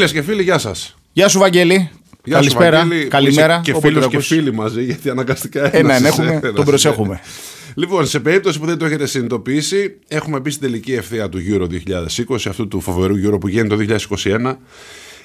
Φίλες 0.00 0.12
και 0.14 0.22
φίλοι, 0.22 0.42
γεια 0.42 0.58
σας. 0.58 0.96
Γεια 1.12 1.28
σου, 1.28 1.38
Βαγγέλη. 1.38 1.90
Γεια 2.24 2.34
Καλησπέρα. 2.34 2.80
σου, 2.80 2.82
Βαγγέλη, 2.88 3.02
που 3.04 3.08
Καλημέρα. 3.10 3.52
είσαι 3.52 3.60
Και 3.64 3.70
όποτε 3.70 3.86
φίλος 3.88 4.02
το 4.04 4.10
και 4.10 4.16
ακούς. 4.16 4.26
φίλοι 4.28 4.52
μαζί, 4.52 4.84
γιατί 4.84 5.10
αναγκαστικά 5.10 5.64
Ε, 5.76 5.78
ένας 5.78 6.00
ναι, 6.00 6.08
είσαι, 6.08 6.20
έχουμε, 6.22 6.38
ένας 6.42 6.52
τον 6.54 6.64
προσέχουμε. 6.64 7.20
είσαι. 7.22 7.72
Λοιπόν, 7.74 8.06
σε 8.06 8.20
περίπτωση 8.20 8.58
που 8.60 8.66
δεν 8.66 8.78
το 8.78 8.84
έχετε 8.84 9.06
συνειδητοποιήσει, 9.06 9.96
έχουμε 10.08 10.40
μπει 10.40 10.50
στην 10.50 10.62
τελική 10.62 10.92
ευθεία 10.92 11.28
του 11.28 11.38
Euro 11.50 11.66
2020, 11.66 12.48
αυτού 12.48 12.68
του 12.68 12.80
φοβερού 12.80 13.14
Euro 13.26 13.40
που 13.40 13.48
γίνεται 13.48 13.68
το 13.68 13.76
2021. 13.76 14.58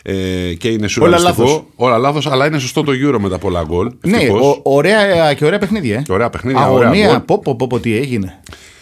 Ε, 0.04 0.14
και 0.58 0.68
είναι 0.68 0.88
σουρεαλιστικό. 0.88 1.42
λάθος. 1.44 1.64
Όλα 1.76 1.98
λάθος, 1.98 2.28
αλλά 2.28 2.46
είναι 2.46 2.60
σωστό 2.60 2.84
το 2.84 2.92
Euro 2.92 3.18
με 3.20 3.30
τα 3.30 3.38
πολλά 3.38 3.64
γκολ. 3.68 3.92
Ναι, 4.02 4.18
ευτυχώς. 4.18 4.42
ο- 4.42 4.60
ωραία 4.64 5.34
και 5.34 5.46
ωραία 5.46 5.60
παιχνίδια. 5.60 5.96
Ε. 5.98 6.02
Και 6.02 6.12
ωραία 6.12 6.30
παιχνίδια, 6.30 6.70
ωραία 6.70 6.88
Αγωνία, 6.88 7.08
γκολ. 7.08 7.20
πω, 7.20 7.40
πω, 7.40 7.56
πω, 7.56 7.68
πω, 7.68 7.80
τι 7.80 7.96
έγινε. 7.98 8.40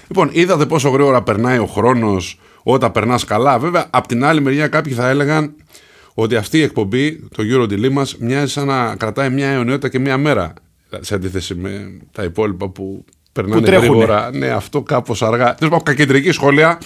Λοιπόν, 0.08 0.30
είδατε 0.32 0.66
πόσο 0.66 0.90
γρήγορα 0.90 1.24
περνάει 1.24 1.58
ο 1.58 1.66
χρόνος 1.66 2.40
όταν 2.64 2.92
περνάς 2.92 3.24
καλά. 3.24 3.60
Βέβαια, 3.60 3.88
απ' 3.90 4.08
την 4.08 4.24
άλλη 4.26 4.42
μεριά, 4.42 4.68
κάποιοι 4.68 4.94
θα 4.94 5.10
έλεγαν 5.10 5.54
ότι 6.14 6.36
αυτή 6.36 6.58
η 6.58 6.62
εκπομπή, 6.62 7.28
το 7.36 7.44
Euro 7.48 7.64
Delay 7.64 7.90
μας, 7.92 8.18
μοιάζει 8.18 8.52
σαν 8.52 8.68
να 8.68 8.96
κρατάει 8.96 9.30
μια 9.30 9.48
αιωνιότητα 9.48 9.90
και 9.90 10.00
μια 10.00 10.18
μέρα. 10.18 10.54
Σε 11.00 11.16
αντίθεση 11.16 11.56
με 11.56 12.00
τα 12.12 12.24
υπόλοιπα 12.24 12.70
που 12.70 13.06
περνάνε 13.32 13.60
Που 13.62 13.66
τρέχουνε. 13.66 13.88
γρήγορα. 13.88 14.30
Ναι, 14.34 14.48
αυτό 14.48 14.82
κάπως 14.82 15.22
αργά. 15.22 15.56
Τέλος 15.56 15.60
πάντων, 15.60 15.84
κακεντρική 15.84 16.32
σχόλια, 16.32 16.78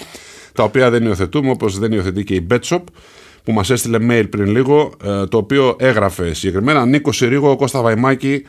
τα 0.53 0.63
οποία 0.63 0.89
δεν 0.89 1.03
υιοθετούμε, 1.03 1.49
όπως 1.49 1.79
δεν 1.79 1.91
υιοθετεί 1.91 2.23
και 2.23 2.33
η 2.33 2.47
Betshop, 2.51 2.83
που 3.43 3.51
μας 3.51 3.69
έστειλε 3.69 3.97
mail 4.01 4.25
πριν 4.29 4.45
λίγο, 4.45 4.93
ε, 5.03 5.25
το 5.25 5.37
οποίο 5.37 5.75
έγραφε 5.79 6.33
συγκεκριμένα 6.33 6.85
Νίκο 6.85 7.11
Συρίγο, 7.11 7.55
Κώστα 7.55 7.81
Βαϊμάκη, 7.81 8.43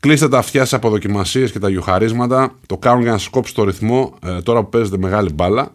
Κλείστε 0.00 0.28
τα 0.28 0.38
αυτιά 0.38 0.64
σε 0.64 0.76
αποδοκιμασίε 0.76 1.48
και 1.48 1.58
τα 1.58 1.68
γιουχαρίσματα. 1.68 2.54
Το 2.66 2.76
κάνουν 2.76 3.02
για 3.02 3.10
να 3.12 3.18
σα 3.18 3.30
κόψει 3.30 3.54
το 3.54 3.64
ρυθμό 3.64 4.14
ε, 4.26 4.42
τώρα 4.42 4.62
που 4.62 4.68
παίζετε 4.68 4.98
μεγάλη 4.98 5.32
μπάλα. 5.32 5.74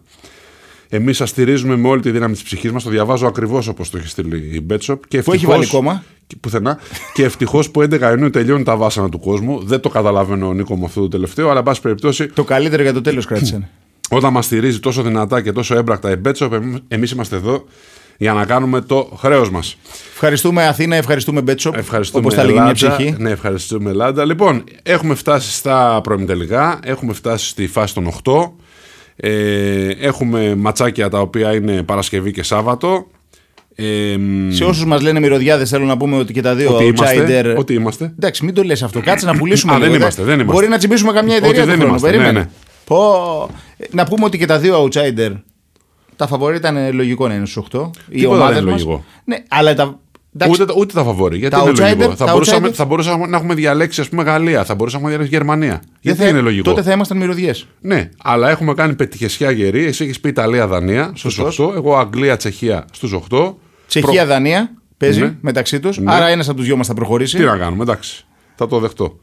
Εμείς 0.95 1.17
σας 1.17 1.29
στηρίζουμε 1.29 1.75
με 1.75 1.87
όλη 1.87 2.01
τη 2.01 2.11
δύναμη 2.11 2.33
της 2.33 2.43
ψυχής 2.43 2.71
μας. 2.71 2.83
Το 2.83 2.89
διαβάζω 2.89 3.27
ακριβώς 3.27 3.67
όπως 3.67 3.89
το 3.89 3.97
έχει 3.97 4.07
στείλει 4.07 4.37
η 4.37 4.65
Betshop. 4.69 4.77
Και 4.85 4.87
Που 4.87 4.97
έχει 5.07 5.17
ευτυχώς- 5.17 5.55
βάλει 5.55 5.67
κόμμα. 5.67 6.03
και 6.27 6.35
Πουθενά. 6.39 6.79
και 7.13 7.23
ευτυχώς 7.23 7.69
που 7.71 7.81
11 7.81 8.09
Ιουνίου 8.11 8.29
τελειώνουν 8.29 8.63
τα 8.63 8.75
βάσανα 8.77 9.09
του 9.09 9.19
κόσμου. 9.19 9.63
Δεν 9.65 9.79
το 9.79 9.89
καταλαβαίνω 9.89 10.47
ο 10.47 10.53
Νίκο 10.53 10.77
με 10.77 10.85
αυτό 10.85 11.01
το 11.01 11.07
τελευταίο, 11.07 11.49
αλλά 11.49 11.57
εν 11.59 11.63
πάση 11.65 11.81
περιπτώσει, 11.81 12.27
Το 12.27 12.43
καλύτερο 12.43 12.81
για 12.81 12.93
το 12.93 13.01
τέλος 13.01 13.25
κράτησαν. 13.25 13.67
όταν 14.09 14.31
μας 14.31 14.45
στηρίζει 14.45 14.79
τόσο 14.79 15.01
δυνατά 15.01 15.41
και 15.41 15.51
τόσο 15.51 15.75
έμπρακτα 15.77 16.11
η 16.11 16.15
Betshop, 16.25 16.49
εμείς 16.87 17.11
είμαστε 17.11 17.35
εδώ 17.35 17.65
για 18.17 18.33
να 18.33 18.45
κάνουμε 18.45 18.81
το 18.81 19.11
χρέος 19.17 19.49
μας. 19.49 19.77
Ευχαριστούμε 20.13 20.67
Αθήνα, 20.67 20.95
ευχαριστούμε 20.95 21.41
Μπέτσοπ. 21.41 21.75
Ευχαριστούμε 21.75 22.23
Όπως 22.25 22.35
τα 22.37 22.43
λέγει 22.43 22.59
μια 22.59 22.73
Ελλάδα. 22.79 22.95
ψυχή. 22.95 23.15
Ναι, 23.19 23.29
ευχαριστούμε 23.29 23.89
Ελλάδα. 23.89 24.25
Λοιπόν, 24.25 24.63
έχουμε 24.83 25.15
φτάσει 25.15 25.51
στα 25.51 25.99
προημιτελικά, 26.03 26.79
έχουμε 26.83 27.13
φτάσει 27.13 27.47
στη 27.47 27.67
φάση 27.67 27.93
των 27.93 28.07
8. 28.07 28.55
Ε, 29.15 29.89
έχουμε 29.99 30.55
ματσάκια 30.55 31.09
τα 31.09 31.19
οποία 31.19 31.53
είναι 31.55 31.83
Παρασκευή 31.83 32.31
και 32.31 32.43
Σάββατο. 32.43 33.07
Ε, 33.75 34.15
Σε 34.49 34.63
όσους 34.63 34.85
μας 34.85 35.01
λένε 35.01 35.19
μυρωδιάδες, 35.19 35.69
θέλω 35.69 35.85
να 35.85 35.97
πούμε 35.97 36.17
ότι 36.17 36.33
και 36.33 36.41
τα 36.41 36.55
δύο 36.55 36.73
ότι 36.75 36.83
είμαστε, 36.85 37.25
outsider. 37.53 37.57
ότι 37.57 37.73
είμαστε. 37.73 38.05
Εντάξει, 38.05 38.45
μην 38.45 38.53
το 38.53 38.63
λες 38.63 38.83
αυτό. 38.83 39.01
Κάτσε 39.01 39.25
να 39.25 39.37
πουλήσουμε 39.37 39.73
Α, 39.73 39.77
λίγο. 39.77 39.89
δεν 39.89 39.97
δε. 39.97 40.03
είμαστε, 40.03 40.23
δεν 40.23 40.33
είμαστε. 40.39 40.53
Μπορεί 40.53 40.67
να 40.67 40.77
τσιμπήσουμε 40.77 41.11
καμιά 41.11 41.35
Ότι 41.35 41.43
εταιρεία 41.45 41.65
δεν 41.65 41.73
του 41.73 41.79
χρόνου. 41.79 41.89
είμαστε, 41.89 42.07
Περίμενε. 42.09 42.31
ναι, 42.31 42.39
ναι. 42.39 42.49
Πω. 42.85 43.49
Ε, 43.77 43.85
Να 43.91 44.03
πούμε 44.05 44.25
ότι 44.25 44.37
και 44.37 44.45
τα 44.45 44.59
δύο 44.59 44.83
outsider. 44.83 45.31
Τα 46.15 46.27
φαβορή 46.27 46.55
ήταν 46.55 46.93
λογικό 46.93 47.27
να 47.27 47.33
είναι 47.33 47.45
στους 47.45 47.63
8. 47.73 47.89
Οι 48.09 48.19
Τίποτα 48.19 48.37
ομάδε 48.37 48.53
δεν 48.53 48.61
είναι 48.61 48.71
μα. 48.71 48.77
λογικό. 48.77 49.03
Ναι, 49.25 49.37
αλλά 49.49 49.73
τα. 49.73 49.99
Εντάξει, 50.35 50.61
Ούτε, 50.61 50.65
τα- 50.73 50.79
ούτε 50.79 50.93
τα 50.93 51.03
φαβόρη. 51.03 51.37
Γιατί 51.37 51.55
Τα 51.55 51.61
είναι 51.61 51.71
outsider- 51.71 51.79
λογικό. 51.97 52.15
Θα 52.15 52.25
τα 52.25 52.31
μπορούσαμε, 52.31 52.67
outsider- 52.67 52.73
θα 52.73 52.85
μπορούσαμε 52.85 53.27
να 53.27 53.37
έχουμε 53.37 53.53
διαλέξει 53.53 54.01
ας 54.01 54.09
πούμε, 54.09 54.23
Γαλλία, 54.23 54.63
θα 54.65 54.75
μπορούσαμε 54.75 55.03
να 55.03 55.09
διαλέξει 55.09 55.33
Γερμανία. 55.35 55.69
δεν 55.81 55.89
Γιατί 55.99 56.19
θα- 56.21 56.27
είναι 56.27 56.39
λογικό; 56.39 56.69
Τότε 56.69 56.81
θα 56.81 56.91
ήμασταν 56.91 57.17
μυρωδιές. 57.17 57.67
Ναι, 57.81 58.09
αλλά 58.23 58.49
έχουμε 58.49 58.73
κάνει 58.73 58.93
πετυχεσιά 58.93 59.51
γερή. 59.51 59.85
Εσύ 59.85 60.03
έχεις 60.03 60.19
πει 60.19 60.29
Ιταλία-Δανία 60.29 61.11
στους 61.15 61.33
Σωστός. 61.33 61.59
8. 61.59 61.73
Εγώ 61.75 61.97
Αγγλία-Τσεχία 61.97 62.85
στους 62.91 63.11
8. 63.13 63.57
Τσεχία-Δανία 63.87 64.69
παίζει 64.97 65.19
Ναι. 65.21 65.35
μεταξύ 65.41 65.79
τους. 65.79 65.97
Ναι. 65.97 66.13
Άρα 66.13 66.27
ένας 66.27 66.47
από 66.47 66.57
τους 66.57 66.65
δυο 66.65 66.75
μας 66.77 66.87
θα 66.87 66.93
προχωρήσει. 66.93 67.37
Τι 67.37 67.43
να 67.43 67.57
κάνουμε, 67.57 67.83
εντάξει. 67.83 68.25
Θα 68.55 68.67
το 68.67 68.79
δεχτώ. 68.79 69.19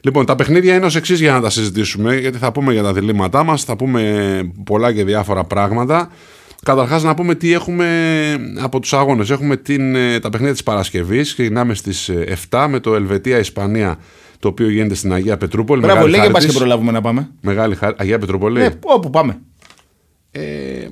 Λοιπόν, 0.00 0.26
τα 0.26 0.34
παιχνίδια 0.36 0.74
είναι 0.74 0.86
ως 0.86 0.96
εξής 0.96 1.20
για 1.20 1.32
να 1.32 1.40
τα 1.40 1.50
συζητήσουμε, 1.50 2.16
γιατί 2.16 2.38
θα 2.38 2.52
πούμε 2.52 2.72
για 2.72 2.82
τα 2.82 2.92
διλήμματά 2.92 3.42
μας, 3.44 3.64
θα 3.64 3.76
πούμε 3.76 4.40
πολλά 4.64 4.92
και 4.92 5.04
διάφορα 5.04 5.44
πράγματα. 5.44 6.10
Καταρχάς, 6.66 7.02
να 7.02 7.14
πούμε 7.14 7.34
τι 7.34 7.52
έχουμε 7.52 7.86
από 8.60 8.80
τους 8.80 8.92
αγώνες. 8.92 9.30
Έχουμε 9.30 9.56
την, 9.56 9.94
ε, 9.94 10.18
τα 10.20 10.28
παιχνίδια 10.30 10.52
της 10.54 10.62
Παρασκευής. 10.62 11.32
Ξεκινάμε 11.34 11.74
στις 11.74 12.08
7 12.48 12.66
με 12.68 12.80
το 12.80 12.94
Ελβετία-Ισπανία, 12.94 13.98
το 14.38 14.48
οποίο 14.48 14.68
γίνεται 14.70 14.94
στην 14.94 15.12
Αγία 15.12 15.36
Πετρούπολη. 15.36 15.80
Μπράβο, 15.80 15.94
Μεγάλη 15.94 16.10
λέγε 16.10 16.22
χάρη 16.22 16.32
πα 16.34 16.40
και 16.40 16.46
της. 16.46 16.56
προλάβουμε 16.56 16.92
να 16.92 17.00
πάμε. 17.00 17.28
Μεγάλη 17.40 17.74
χάρη. 17.74 17.94
Αγία 17.98 18.18
Πετρούπολη. 18.18 18.62
Ε, 18.62 18.70
όπου 18.82 19.10
πάμε. 19.10 19.38
Ε, 20.30 20.40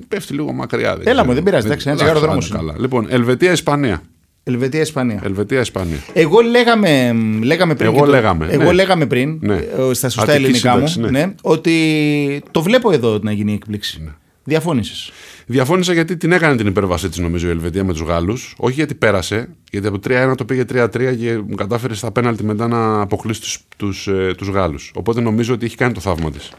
πέφτει 0.07 0.33
λίγο 0.33 0.51
μακριά. 0.53 0.89
Έλα 0.91 1.01
ξέρω. 1.03 1.25
μου, 1.25 1.33
δεν 1.33 1.43
πειράζει, 1.43 1.65
εντάξει, 1.65 1.87
ένα 1.89 1.97
τσιγάρο 1.97 2.19
δρόμος 2.19 2.49
είναι. 2.49 2.57
Καλά. 2.57 2.75
Λοιπόν, 2.79 3.05
Ελβετία-Ισπανία. 3.09 4.01
Ελβετία-Ισπανία. 4.43 5.21
Ελβετία-Ισπανία. 5.23 5.97
Εγώ 6.13 6.39
λέγαμε, 6.41 7.15
λέγαμε 7.43 7.75
πριν. 7.75 7.87
Εγώ 7.87 7.95
και 7.99 8.05
το- 8.05 8.11
λέγαμε, 8.11 8.47
Εγώ 8.51 8.63
ναι. 8.63 8.71
λέγαμε 8.71 9.05
πριν, 9.05 9.39
Ναι. 9.41 9.53
ε, 9.55 9.93
στα 9.93 10.09
σωστά 10.09 10.21
Αττική 10.21 10.37
ελληνικά 10.43 10.71
σύνταξη, 10.73 10.99
μου, 10.99 11.05
ναι. 11.05 11.19
ναι, 11.25 11.33
ότι 11.41 12.43
το 12.51 12.61
βλέπω 12.61 12.91
εδώ 12.91 13.19
να 13.21 13.31
γίνει 13.31 13.51
η 13.51 13.55
έκπληξη. 13.55 14.13
Ναι. 14.45 14.53
Διαφώνησες. 14.53 15.11
Διαφώνησα 15.45 15.93
γιατί 15.93 16.17
την 16.17 16.31
έκανε 16.31 16.55
την 16.55 16.67
υπέρβασή 16.67 17.09
της, 17.09 17.17
νομίζω, 17.17 17.47
η 17.47 17.49
Ελβετία 17.49 17.83
με 17.83 17.91
τους 17.91 18.01
Γάλλους. 18.01 18.55
Όχι 18.57 18.73
γιατί 18.73 18.95
πέρασε, 18.95 19.49
γιατί 19.71 19.87
από 19.87 19.99
3-1 20.07 20.33
το 20.37 20.45
πήγε 20.45 20.63
3-3 20.73 21.15
και 21.19 21.37
μου 21.47 21.55
κατάφερε 21.55 21.93
στα 21.93 22.11
πέναλτι 22.11 22.43
μετά 22.43 22.67
να 22.67 23.01
αποκλείσει 23.01 23.41
τους 23.41 23.59
τους, 23.77 24.07
ε, 24.07 24.33
τους 24.37 24.47
Γάλλους. 24.47 24.91
Οπότε 24.95 25.21
νομίζω 25.21 25.53
ότι 25.53 25.65
έχει 25.65 25.75
κάνει 25.75 25.93
το 25.93 25.99
θαύμα 25.99 26.31
της. 26.31 26.51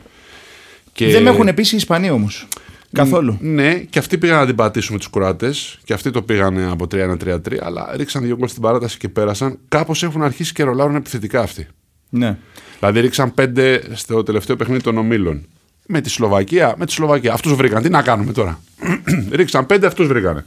Και... 0.92 1.06
Δεν 1.06 1.22
με 1.22 1.30
έχουν 1.30 1.48
επίση 1.48 1.74
οι 1.74 1.78
Ισπανοί 1.78 2.10
όμως. 2.10 2.48
Καθόλου. 2.92 3.38
Ναι, 3.40 3.74
και 3.74 3.98
αυτοί 3.98 4.18
πήγαν 4.18 4.38
να 4.38 4.46
την 4.46 4.54
πατήσουν 4.54 4.98
τους 4.98 5.10
Κροάτες 5.10 5.78
και 5.84 5.92
αυτοί 5.92 6.10
το 6.10 6.22
πήγαν 6.22 6.68
από 6.68 6.86
3-1-3-3, 6.90 7.38
αλλά 7.60 7.92
ρίξαν 7.96 8.22
δύο 8.22 8.36
γκολ 8.36 8.48
στην 8.48 8.62
παράταση 8.62 8.98
και 8.98 9.08
πέρασαν. 9.08 9.58
Κάπως 9.68 10.02
έχουν 10.02 10.22
αρχίσει 10.22 10.52
και 10.52 10.62
ρολάρουν 10.62 10.94
επιθετικά 10.94 11.40
αυτοί. 11.40 11.66
Ναι. 12.08 12.38
Δηλαδή 12.78 13.00
ρίξαν 13.00 13.34
πέντε 13.34 13.82
στο 13.92 14.22
τελευταίο 14.22 14.56
παιχνίδι 14.56 14.82
των 14.82 14.98
ομίλων. 14.98 15.46
Με 15.86 16.00
τη 16.00 16.10
Σλοβακία, 16.10 16.74
με 16.78 16.86
τη 16.86 16.92
Σλοβακία. 16.92 17.32
Αυτούς 17.32 17.54
βρήκαν. 17.54 17.82
Τι 17.82 17.88
να 17.88 18.02
κάνουμε 18.02 18.32
τώρα; 18.32 18.60
ρίξαν 19.38 19.66
πέντε, 19.66 19.86
αυτούς 19.86 20.06
βρήκανε. 20.06 20.44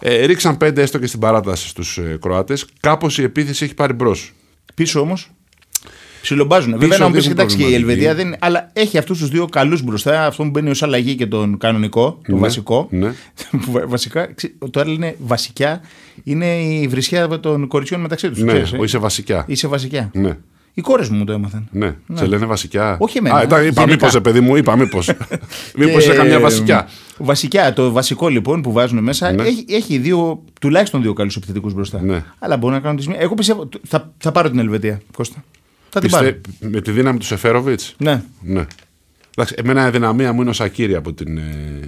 Ε, 0.00 0.24
ρίξαν 0.24 0.56
πέντε 0.56 0.82
έστω 0.82 0.98
και 0.98 1.06
στην 1.06 1.20
παράταση 1.20 1.68
στους 1.68 1.98
ε, 1.98 2.18
Κροάτες. 2.20 2.66
Κάπως 2.80 3.18
η 3.18 3.22
επίθεση 3.22 3.64
έχει 3.64 3.74
πάρει 3.74 3.92
μπρος. 3.92 4.32
Πίσω 4.74 5.00
όμως. 5.00 5.30
Ψιλομπάζουν. 6.22 6.78
Βέβαια 6.78 6.98
να 6.98 7.06
μου 7.06 7.10
πεις 7.12 7.20
δείχνουν 7.22 7.38
εντάξει 7.38 7.56
και 7.56 7.62
η 7.62 7.66
προβληματική. 7.66 7.92
Ελβετία 8.04 8.14
δεν 8.14 8.26
είναι. 8.26 8.36
Αλλά 8.40 8.70
έχει 8.72 8.98
αυτούς 8.98 9.18
τους 9.18 9.28
δύο 9.28 9.46
καλούς 9.46 9.82
μπροστά. 9.82 10.26
Αυτό 10.26 10.42
που 10.42 10.50
μπαίνει 10.50 10.70
ως 10.70 10.82
αλλαγή 10.82 11.14
και 11.14 11.26
τον 11.26 11.58
κανονικό, 11.58 12.20
τον 12.28 12.38
βασικό. 12.38 12.86
ναι. 12.90 13.12
Που 13.50 13.70
βα- 13.72 13.86
βασικά, 13.86 14.32
ξε- 14.34 14.52
το 14.70 14.80
άλλο 14.80 14.92
είναι 14.92 15.16
βασικιά. 15.18 15.80
Είναι 16.24 16.56
η 16.62 16.88
βρισιά 16.88 17.28
των 17.28 17.66
κοριτσιών 17.66 18.00
μεταξύ 18.00 18.30
τους. 18.30 18.42
Ναι, 18.42 18.62
ο 18.78 18.84
είσαι 18.84 18.98
βασικά. 18.98 19.44
Είσαι 19.46 19.66
βασικιά. 19.68 20.10
Ναι. 20.14 20.36
Οι 20.78 20.82
κόρες 20.82 21.08
μου 21.08 21.18
μου 21.18 21.24
το 21.24 21.32
έμαθαν. 21.32 21.68
Ναι. 21.70 21.96
σε 22.14 22.26
λένε 22.26 22.46
βασικά. 22.46 22.96
Όχι 23.00 23.18
εμένα, 23.18 23.36
Α, 23.36 23.42
ήταν, 23.42 23.66
είπα 23.66 23.80
γενικά. 23.84 24.06
μήπως, 24.06 24.20
παιδί 24.20 24.40
μου, 24.40 24.56
είπα 24.56 24.76
μήπως. 24.76 25.10
μήπως 25.78 26.04
Και, 26.04 26.08
είναι 26.08 26.14
καμιά 26.18 26.40
βασικιά. 26.40 26.88
Βασικιά, 27.18 27.72
το 27.72 27.90
βασικό 27.90 28.28
λοιπόν 28.28 28.62
που 28.62 28.72
βάζουν 28.72 29.02
μέσα 29.02 29.32
Ναι. 29.32 29.42
έχει, 29.42 29.64
έχει 29.68 29.98
δύο, 29.98 30.44
τουλάχιστον 30.60 31.02
δύο 31.02 31.12
καλούς 31.12 31.36
επιθετικούς 31.36 31.74
μπροστά. 31.74 32.00
Ναι. 32.02 32.24
Αλλά 32.38 32.56
μπορούν 32.56 32.76
να 32.76 32.82
κάνουν 32.82 32.96
τη 32.96 33.08
μία. 33.08 33.18
Εγώ 33.20 33.34
πιστεύω. 33.34 33.68
Θα, 33.86 34.12
θα 34.18 34.32
πάρω 34.32 34.50
την 34.50 34.58
Ελβετία, 34.58 35.00
Κώστα. 35.16 35.44
Θα 35.88 36.00
την 36.00 36.10
πάρω. 36.10 36.24
Πιστε, 36.32 36.68
με 36.68 36.80
τη 36.80 36.90
δύναμη 36.90 37.18
του 37.18 37.24
Σεφέροβιτς. 37.26 37.94
Ναι. 37.98 38.22
Ναι. 38.40 38.66
Εντάξει, 39.36 39.54
εμένα 39.58 39.86
η 39.86 39.90
δυναμία 39.90 40.32
μου 40.32 40.40
είναι 40.40 40.50
ο 40.50 40.52
Σακύρη 40.52 40.94
από 40.94 41.12
την, 41.12 41.38
ε, 41.38 41.80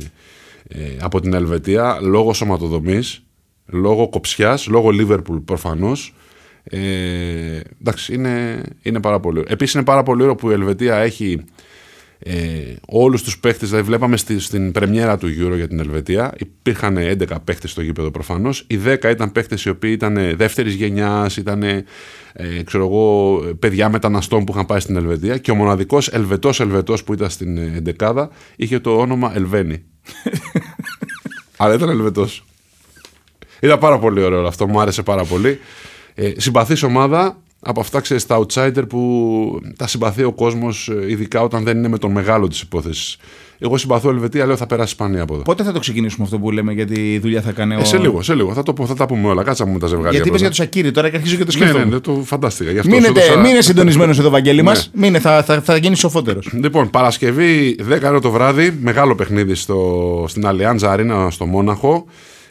ε, 0.69 0.79
από 1.01 1.21
την 1.21 1.35
Ελβετία 1.35 1.99
λόγω 2.03 2.33
σωματοδομής, 2.35 3.23
λόγω 3.67 4.09
κοψιάς, 4.09 4.67
λόγω 4.67 4.91
Λίβερπουλ 4.91 5.37
προφανώς. 5.39 6.15
Ε, 6.71 7.61
εντάξει, 7.81 8.15
είναι, 8.15 8.63
είναι 8.83 9.01
πάρα 9.01 9.21
πολύ 9.21 9.39
ωραίο. 9.39 9.53
Επίσης 9.53 9.75
είναι 9.75 9.85
πάρα 9.85 10.03
πολύ 10.03 10.23
ωραίο 10.23 10.35
που 10.35 10.51
η 10.51 10.53
Ελβετία 10.53 10.97
έχει 10.97 11.45
ε, 12.19 12.33
όλους 12.87 13.23
τους 13.23 13.39
παίχτες. 13.39 13.69
Δηλαδή, 13.69 13.87
βλέπαμε 13.87 14.17
στη, 14.17 14.39
στην 14.39 14.73
πρεμιέρα 14.73 15.19
του 15.19 15.27
Euro 15.27 15.57
για 15.57 15.69
την 15.69 15.79
Ελβετία. 15.79 16.35
Υπήρχαν 16.39 16.97
11 16.99 17.37
παίχτες 17.45 17.71
στο 17.71 17.83
γήπεδο 17.83 18.11
προφανώς. 18.11 18.65
Οι 18.67 18.81
10 18.87 19.05
ήταν 19.11 19.33
παίχτες 19.33 19.65
οι 19.65 19.69
οποίοι 19.69 19.91
ήταν 19.95 20.37
δεύτερης 20.37 20.75
γενιάς, 20.75 21.37
ήταν 21.37 21.63
ε, 21.63 21.85
ξέρω 22.65 22.85
εγώ, 22.85 23.39
παιδιά 23.59 23.89
μεταναστών 23.89 24.45
που 24.45 24.53
είχαν 24.53 24.67
πάει 24.67 24.81
στην 24.81 24.97
Ελβετία. 24.97 25.39
Και 25.39 25.51
ο 25.51 25.55
μοναδικός 25.55 26.09
Ελβετός 26.09 26.61
Ελβετός 26.61 27.05
που 27.05 27.13
ήταν 27.13 27.31
στην 27.31 27.57
ε, 27.57 27.73
εντεκάδα 27.77 28.31
είχε 28.57 28.79
το 28.79 28.97
όνομα 28.97 29.33
Ελβένη. 29.35 29.85
Αλλά 31.57 31.75
ήταν 31.75 31.89
Ελβετός. 31.89 32.45
Ήταν 33.61 33.79
πάρα 33.79 33.99
πολύ 33.99 34.23
ωραίο 34.23 34.39
όλο 34.39 34.49
αυτό, 34.49 34.67
μου 34.67 34.81
άρεσε 34.81 35.03
πάρα 35.03 35.25
πολύ. 35.25 35.59
Ε, 36.21 36.33
συμπαθής 36.37 36.83
ομάδα, 36.83 37.37
από 37.61 37.81
αυτά 37.81 38.01
ξέρεις 38.01 38.27
τα 38.27 38.39
outsider 38.47 38.89
που 38.89 39.61
τα 39.77 39.87
συμπαθεί 39.87 40.23
ο 40.23 40.33
κόσμος 40.33 40.89
ε, 40.89 41.11
ειδικά 41.11 41.41
όταν 41.43 41.65
δεν 41.65 41.77
είναι 41.77 41.89
με 41.89 41.99
τον 41.99 42.13
μεγάλο 42.13 42.49
της 42.49 42.61
υπόθεσης. 42.61 43.17
Εγώ 43.61 43.77
συμπαθώ 43.77 44.09
Ελβετία, 44.11 44.47
λέω 44.47 44.57
θα 44.57 44.67
περάσει 44.67 44.89
Ισπανία 44.93 45.23
από 45.23 45.35
εδώ. 45.35 45.43
Πότε 45.43 45.63
θα 45.63 45.73
το 45.73 45.79
ξεκινήσουμε 45.79 46.25
αυτό 46.25 46.39
που 46.39 46.51
λέμε 46.51 46.73
γιατί 46.73 47.13
η 47.15 47.19
δουλειά 47.19 47.41
θα 47.43 47.53
κάνει 47.53 47.75
ο. 47.75 47.79
Ε, 47.79 47.85
σε 47.85 47.99
λίγο, 47.99 48.23
σε 48.23 48.35
λίγο. 48.35 48.53
Θα, 48.53 48.63
το, 48.63 48.73
πω- 48.73 48.87
θα 48.87 48.95
τα 48.95 49.07
πούμε 49.07 49.29
όλα. 49.29 49.43
Κάτσα 49.43 49.67
μου 49.67 49.79
τα 49.79 49.87
ζευγάρια. 49.87 50.11
Γιατί 50.11 50.29
είπες 50.29 50.41
πρώτα. 50.41 50.55
για 50.55 50.65
το 50.65 50.71
Σακύρι 50.73 50.91
τώρα 50.91 51.11
και 51.11 51.17
αρχίζω 51.17 51.37
και 51.37 51.45
το 51.45 51.51
Ναι, 51.53 51.59
σκέφτομαι. 51.65 51.85
ναι, 51.85 51.91
ναι, 51.95 52.01
το 52.01 52.23
φαντάστηκα. 52.25 52.71
Γι' 52.71 52.79
αυτό 52.79 52.91
Μείνετε, 52.95 53.21
σου 53.21 53.27
έδωσα- 53.33 53.41
μείνε 53.49 53.61
συντονισμένος 53.61 54.19
εδώ, 54.19 54.31
Βαγγέλη 54.31 54.63
μας. 54.63 54.91
Ναι. 54.95 55.01
Μείνε, 55.07 55.19
θα, 55.19 55.43
θα, 55.43 55.61
θα 55.61 55.77
γίνεις 55.77 55.99
σοφότερο. 55.99 56.41
Λοιπόν, 56.53 56.91
Παρασκευή 56.91 57.77
10 57.91 58.01
ώρα 58.05 58.21
το 58.21 58.31
βράδυ, 58.31 58.79
μεγάλο 58.83 59.15
παιχνίδι 59.15 59.55
στο, 59.55 60.25
στην 60.29 60.47
Αλιάντζα 60.47 60.91
Αρίνα 60.93 61.31
στο 61.31 61.47
Μόναχο. 61.47 62.05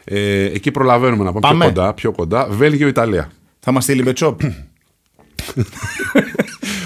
Ε, 0.04 0.44
εκεί 0.46 0.72
προλαβαίνουμε 0.72 1.24
να 1.24 1.32
πάμε, 1.32 1.42
Πάμε. 1.48 1.64
πιο 1.66 1.74
κοντά. 1.74 1.94
Πιο 1.94 2.12
κοντά. 2.12 2.48
Βέλγιο-Ιταλία. 2.52 3.30
Θα 3.68 3.74
μας 3.74 3.84
στείλει 3.84 4.04
με 4.04 4.14
τσόπ. 4.14 4.42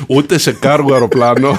Ούτε 0.08 0.38
σε 0.38 0.52
κάργο 0.52 0.94
αεροπλάνο 0.94 1.58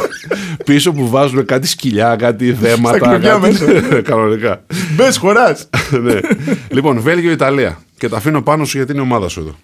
πίσω 0.64 0.92
που 0.92 1.08
βάζουν 1.08 1.44
κάτι 1.44 1.66
σκυλιά, 1.66 2.16
κάτι 2.16 2.52
δέματα. 2.52 2.96
Στα 2.96 3.08
κλουβιά 3.08 3.38
κάτι... 3.38 4.02
Κανονικά. 4.10 4.64
Μπες, 4.94 5.16
χωράς. 5.16 5.68
ναι. 6.02 6.20
Λοιπόν, 6.68 7.00
Βέλγιο-Ιταλία. 7.00 7.82
Και 7.98 8.08
τα 8.08 8.16
αφήνω 8.16 8.42
πάνω 8.42 8.64
σου 8.64 8.76
γιατί 8.76 8.92
είναι 8.92 9.00
η 9.00 9.04
ομάδα 9.04 9.28
σου 9.28 9.40
εδώ. 9.40 9.56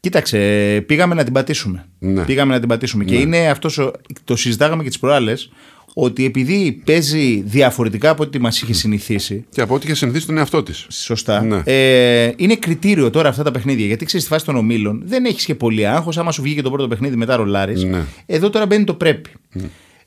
Κοίταξε, 0.00 0.38
πήγαμε 0.86 1.14
να 1.14 1.24
την 1.24 1.32
πατήσουμε. 1.32 1.86
Ναι. 1.98 2.24
Πήγαμε 2.24 2.52
να 2.52 2.58
την 2.58 2.68
πατήσουμε. 2.68 3.04
Και 3.04 3.16
είναι 3.16 3.48
αυτός. 3.48 3.90
Το 4.24 4.36
συζητάγαμε 4.36 4.82
και 4.82 4.88
τις 4.88 4.98
προάλλες. 4.98 5.50
Ότι 6.00 6.24
επειδή 6.24 6.80
παίζει 6.84 7.42
διαφορετικά 7.46 8.10
από 8.10 8.22
ό,τι 8.22 8.38
μας 8.38 8.62
είχε 8.62 8.72
συνηθίσει. 8.72 9.44
Και 9.50 9.60
από 9.60 9.74
ό,τι 9.74 9.86
είχε 9.86 9.94
συνηθίσει 9.94 10.26
τον 10.26 10.38
εαυτό 10.38 10.62
της. 10.62 10.86
Σωστά. 10.88 11.42
Ναι. 11.42 11.62
Ε, 11.64 12.32
είναι 12.36 12.56
κριτήριο 12.56 13.10
τώρα 13.10 13.28
αυτά 13.28 13.42
τα 13.42 13.50
παιχνίδια. 13.50 13.86
Γιατί 13.86 14.04
ξέρεις, 14.04 14.24
στη 14.26 14.34
φάση 14.34 14.46
των 14.46 14.56
ομίλων 14.56 15.02
δεν 15.04 15.24
έχεις 15.24 15.44
και 15.44 15.54
πολύ 15.54 15.86
άγχος. 15.86 16.18
Άμα 16.18 16.32
σου 16.32 16.42
βγει 16.42 16.54
και 16.54 16.62
το 16.62 16.70
πρώτο 16.70 16.88
παιχνίδι, 16.88 17.16
μετά 17.16 17.36
ρολάρεις. 17.36 17.84
Ναι. 17.84 18.04
Εδώ 18.26 18.50
τώρα 18.50 18.66
μπαίνει 18.66 18.84
το 18.84 18.94
πρέπει. 18.94 19.30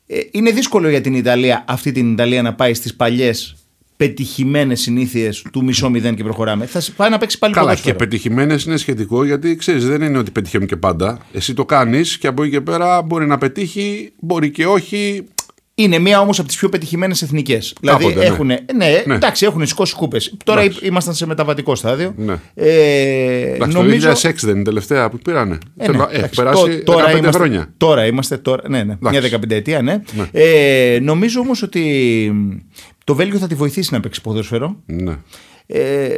Ε, 0.08 0.20
είναι 0.32 0.52
δύσκολο 0.52 0.90
για 0.90 1.02
την 1.02 1.14
Ιταλία, 1.14 1.64
αυτή 1.68 1.92
την 1.92 2.12
Ιταλία, 2.12 2.42
να 2.42 2.54
πάει 2.54 2.74
στις 2.74 2.96
παλιές 2.96 3.56
πετυχημένες 3.98 4.82
συνήθειες 4.82 5.44
του 5.52 5.64
μισό 5.64 5.90
μηδέν 5.90 6.16
και 6.16 6.24
προχωράμε. 6.24 6.66
Θα 6.66 6.80
σ- 6.80 6.96
πάει 6.96 7.10
να 7.10 7.18
παίξει 7.18 7.38
πάλι 7.38 7.54
Καλά, 7.54 7.66
ποδόσφαιρο. 7.68 7.96
και 7.98 8.04
πετυχημένες 8.04 8.64
είναι 8.64 8.78
σχετικό 8.78 9.24
γιατί 9.24 9.56
ξέρεις, 9.56 9.86
δεν 9.86 10.02
είναι 10.02 10.18
ότι 10.18 10.32
πετυχαίνουν 10.32 10.68
και 10.68 10.76
πάντα. 10.76 11.20
Εσύ 11.34 11.54
το 11.54 11.66
κάνεις 11.66 12.18
και 12.18 12.28
από 12.28 12.44
εκεί 12.44 12.52
και 12.52 12.62
πέρα 12.62 13.02
μπορεί 13.02 13.28
να 13.28 13.38
πετύχει, 13.38 14.12
μπορεί 14.20 14.52
και 14.52 14.66
όχι. 14.66 15.24
Είναι 15.76 16.00
μία 16.00 16.20
όμως 16.22 16.40
από 16.40 16.48
τις 16.48 16.58
πιο 16.58 16.70
πετυχημένες 16.70 17.22
εθνικές. 17.22 17.76
Δηλαδή 17.82 18.04
Κάποτε, 18.04 18.20
ναι. 18.20 18.26
έχουν. 18.34 18.46
Ναι, 18.48 19.04
Ναι. 19.06 19.16
εντάξει, 19.16 19.46
έχουν 19.46 19.66
σηκώσει 19.66 19.96
κούπες. 19.96 20.34
Τώρα 20.46 20.62
Εντάξει. 20.62 20.86
ήμασταν 20.86 21.14
σε 21.14 21.26
μεταβατικό 21.26 21.76
στάδιο. 21.76 22.14
Ναι. 22.18 22.36
Ε, 22.54 23.54
Εντάξει, 23.54 23.78
νομίζω. 23.78 24.08
το 24.08 24.14
2006 24.14 24.34
δεν 24.42 24.50
είναι 24.52 24.60
η 24.60 24.64
τελευταία 24.64 25.10
που 25.10 25.18
πήρανε. 25.18 25.58
Ε, 25.78 25.86
Θέλω- 25.86 25.98
ναι, 25.98 26.06
ε, 26.12 26.18
εντάξει, 26.18 26.36
περάσει 26.36 26.84
τω- 26.84 26.94
15 26.94 27.18
είμαστε, 27.18 27.38
χρόνια. 27.38 27.74
Τώρα 27.78 28.06
είμαστε. 28.06 28.38
Τώρα, 28.38 28.62
ναι, 28.70 28.78
ναι, 28.78 28.84
μια 28.84 28.98
Εντάξει. 29.02 29.20
δεκαπενταετία, 29.20 29.82
ναι. 29.82 30.02
Ε, 30.32 31.00
νομίζω 31.02 31.40
όμως 31.40 31.62
ότι 31.62 31.80
μ, 32.34 32.50
το 33.04 33.16
Βέλγιο 33.16 33.40
θα 33.40 33.48
τη 33.48 33.56
βοηθήσει 33.56 33.94
να 33.94 34.00
παίξει 34.00 34.22
ποδόσφαιρο. 34.22 34.76
Ναι. 34.86 35.16
Ε, 35.66 36.10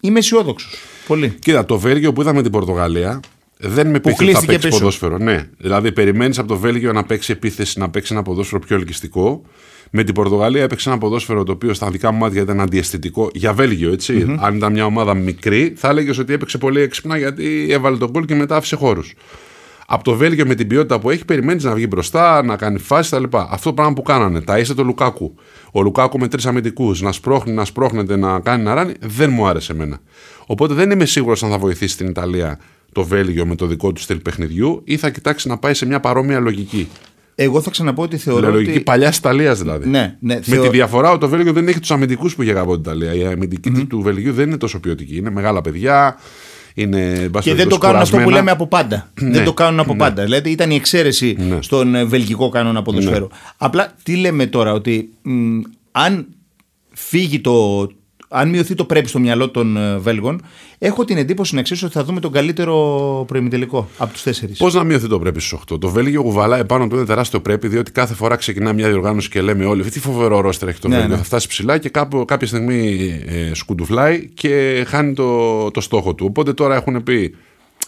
είμαι 0.00 0.18
αισιόδοξος. 0.18 0.74
Πολύ. 1.06 1.28
Κοίτα, 1.40 1.64
το 1.64 1.78
Βέλγιο 1.78 2.12
που 2.12 2.20
είδαμε 2.20 2.42
την 2.42 2.50
Πορτογαλία 2.50 3.20
δεν 3.58 3.90
με 3.90 4.00
πείθει 4.00 4.08
ότι 4.08 4.16
θα 4.16 4.24
κλείστηκε 4.24 4.52
παίξεις 4.52 4.68
πίσω. 4.68 4.78
ποδόσφαιρο. 4.78 5.18
Ναι. 5.18 5.48
Δηλαδή, 5.58 5.92
περιμένεις 5.92 6.38
από 6.38 6.48
το 6.48 6.56
Βέλγιο 6.56 6.92
να 6.92 7.04
παίξει 7.04 7.32
επίθεση, 7.32 7.78
να 7.78 7.90
παίξει 7.90 8.12
ένα 8.12 8.22
ποδόσφαιρο 8.22 8.60
πιο 8.60 8.76
ελκυστικό. 8.76 9.42
Με 9.90 10.04
την 10.04 10.14
Πορτογαλία 10.14 10.62
έπαιξε 10.62 10.88
ένα 10.88 10.98
ποδόσφαιρο 10.98 11.42
το 11.44 11.52
οποίο 11.52 11.74
στα 11.74 11.90
δικά 11.90 12.10
μου 12.10 12.18
μάτια 12.18 12.42
ήταν 12.42 12.60
αντιαισθητικό 12.60 13.30
για 13.34 13.52
Βέλγιο, 13.52 13.92
έτσι. 13.92 14.36
Αν 14.38 14.56
ήταν 14.56 14.72
μια 14.72 14.84
ομάδα 14.84 15.14
μικρή, 15.14 15.72
θα 15.76 15.88
έλεγες 15.88 16.18
ότι 16.18 16.32
έπαιξε 16.32 16.58
πολύ 16.58 16.80
έξυπνα 16.80 17.16
γιατί 17.16 17.66
έβαλε 17.70 17.96
τον 17.96 18.10
γκολ 18.10 18.24
και 18.24 18.34
μετά 18.34 18.56
άφησε 18.56 18.76
χώρους. 18.76 19.14
Από 19.86 20.04
το 20.04 20.14
Βέλγιο 20.14 20.46
με 20.46 20.54
την 20.54 20.66
ποιότητα 20.66 20.98
που 21.00 21.10
έχει, 21.10 21.24
περιμένεις 21.24 21.64
να 21.64 21.74
βγει 21.74 21.86
μπροστά, 21.88 22.42
να 22.42 22.56
κάνει 22.56 22.78
φάση 22.78 23.16
κτλ. 23.16 23.36
Αυτό 23.36 23.68
το 23.68 23.74
πράγμα 23.74 23.92
που 23.92 24.02
κάνανε. 24.02 24.40
Τα 24.40 24.58
είσαι 24.58 24.74
το 24.74 24.82
Λουκάκου. 24.82 25.34
Ο 25.72 25.82
Λουκάκου 25.82 26.18
με 26.18 26.28
τρεις 26.28 26.46
αμυντικούς, 26.46 27.00
να 27.00 27.12
σπρώχνει, 27.12 27.52
να 27.52 27.64
σπρώχνεται, 27.64 28.16
να 28.16 28.40
κάνει 28.40 28.62
να 28.62 28.74
ράνει, 28.74 28.92
δεν 29.00 29.30
μου 29.30 29.46
άρεσε 29.46 29.72
εμένα. 29.72 29.98
Οπότε 30.46 30.74
δεν 30.74 30.90
είμαι 30.90 31.04
σίγουρος 31.04 31.42
αν 31.42 31.50
θα 31.50 31.58
βοηθήσει 31.58 31.96
την 31.96 32.06
Ιταλία 32.06 32.58
το 32.94 33.04
Βέλγιο 33.04 33.46
με 33.46 33.54
το 33.54 33.66
δικό 33.66 33.92
του 33.92 34.00
στυλ 34.00 34.16
παιχνιδιού 34.18 34.80
ή 34.84 34.96
θα 34.96 35.10
κοιτάξει 35.10 35.48
να 35.48 35.58
πάει 35.58 35.74
σε 35.74 35.86
μια 35.86 36.00
παρόμοια 36.00 36.38
λογική; 36.40 36.88
Εγώ 37.34 37.60
θα 37.60 37.70
ξαναπώ 37.70 38.02
ότι 38.02 38.16
θεωρώ. 38.16 38.50
λογική 38.50 38.70
ότι... 38.70 38.80
παλιά 38.80 39.12
Ιταλίας 39.16 39.58
δηλαδή. 39.58 39.88
Ναι, 39.88 40.16
ναι, 40.20 40.34
Με 40.34 40.40
θεω- 40.40 40.62
τη 40.62 40.68
διαφορά 40.68 41.10
ότι 41.10 41.20
το 41.20 41.28
Βέλγιο 41.28 41.52
δεν 41.52 41.68
έχει 41.68 41.80
τους 41.80 41.90
αμυντικούς 41.90 42.34
που 42.34 42.42
είχε 42.42 42.58
από 42.58 42.72
την 42.72 42.80
Ιταλία. 42.80 43.14
Η 43.14 43.24
αμυντικη 43.32 43.70
του 43.70 44.00
Βελγίου 44.00 44.32
δεν 44.32 44.46
είναι 44.48 44.56
τόσο 44.56 44.80
ποιοτική. 44.80 45.16
Είναι 45.16 45.30
μεγάλα 45.30 45.60
παιδιά. 45.60 46.16
Είναι, 46.76 47.12
εν 47.12 47.30
πάση 47.30 47.48
Και 47.48 47.54
δεν 47.54 47.68
περιπτώσει, 47.68 47.68
το 47.68 47.78
κάνουν 47.78 47.96
αυτό 48.00 48.16
που 48.16 48.22
κουρασμένα. 48.22 48.36
λέμε 48.36 48.50
από 48.50 48.66
πάντα. 48.66 49.10
Δεν 49.14 49.44
το 49.44 49.52
κάνουν 49.54 49.80
από 49.80 49.96
πάντα. 49.96 50.22
Δηλαδή 50.24 50.50
ήταν 50.50 50.70
η 50.70 50.74
εξαίρεση 50.74 51.36
Ναι. 51.48 51.58
στον 51.62 51.94
ε, 51.94 52.04
βελγικό 52.04 52.48
κανόνα 52.48 52.82
ποδοσφαίρου. 52.82 53.26
Απλά 53.56 53.94
τι 54.02 54.16
λέμε 54.16 54.46
τώρα, 54.46 54.72
ότι 54.72 55.08
μ, 55.22 55.60
αν 55.92 56.26
φύγει 56.92 57.40
το. 57.40 57.88
Αν 58.36 58.48
μειωθεί 58.48 58.74
το 58.74 58.84
πρέπει 58.84 59.08
στο 59.08 59.18
μυαλό 59.18 59.50
των 59.50 59.76
ε, 59.76 59.98
Βέλγων, 59.98 60.42
έχω 60.78 61.04
την 61.04 61.16
εντύπωση 61.16 61.54
να 61.54 61.62
ξέρεις 61.62 61.82
ότι 61.82 61.92
θα 61.92 62.04
δούμε 62.04 62.20
τον 62.20 62.32
καλύτερο 62.32 62.74
προημιτελικό 63.26 63.88
από 63.98 64.12
τους 64.12 64.22
τέσσερις. 64.22 64.58
Πώς 64.58 64.74
να 64.74 64.84
μειωθεί 64.84 65.08
το 65.08 65.18
πρέπει 65.18 65.40
στους 65.40 65.60
8. 65.72 65.80
Το 65.80 65.88
Βέλγιο 65.88 66.22
κουβαλάει 66.22 66.64
πάνω 66.64 66.86
του 66.86 66.96
ένα 66.96 67.06
τεράστιο 67.06 67.40
πρέπει, 67.40 67.68
διότι 67.68 67.92
κάθε 67.92 68.14
φορά 68.14 68.36
ξεκινά 68.36 68.72
μια 68.72 68.88
διοργάνωση 68.88 69.28
και 69.28 69.40
λέμε 69.40 69.64
όλοι: 69.64 69.84
Τι 69.84 70.00
φοβερό 70.00 70.40
ρόστερ 70.40 70.68
έχει 70.68 70.80
το 70.80 70.88
Ναι, 70.88 70.94
Βέλγιο. 70.94 71.10
ναι. 71.12 71.18
Θα 71.18 71.24
φτάσει 71.24 71.48
ψηλά 71.48 71.78
και 71.78 71.88
κάπου, 71.88 72.24
κάποια 72.24 72.46
στιγμή 72.46 72.98
ε, 73.26 73.54
σκουντουφλάει 73.54 74.28
και 74.28 74.84
χάνει 74.86 75.12
το, 75.14 75.70
το 75.70 75.80
στόχο 75.80 76.14
του. 76.14 76.26
Οπότε 76.28 76.52
τώρα 76.52 76.74
έχουν 76.74 77.02
πει: 77.02 77.34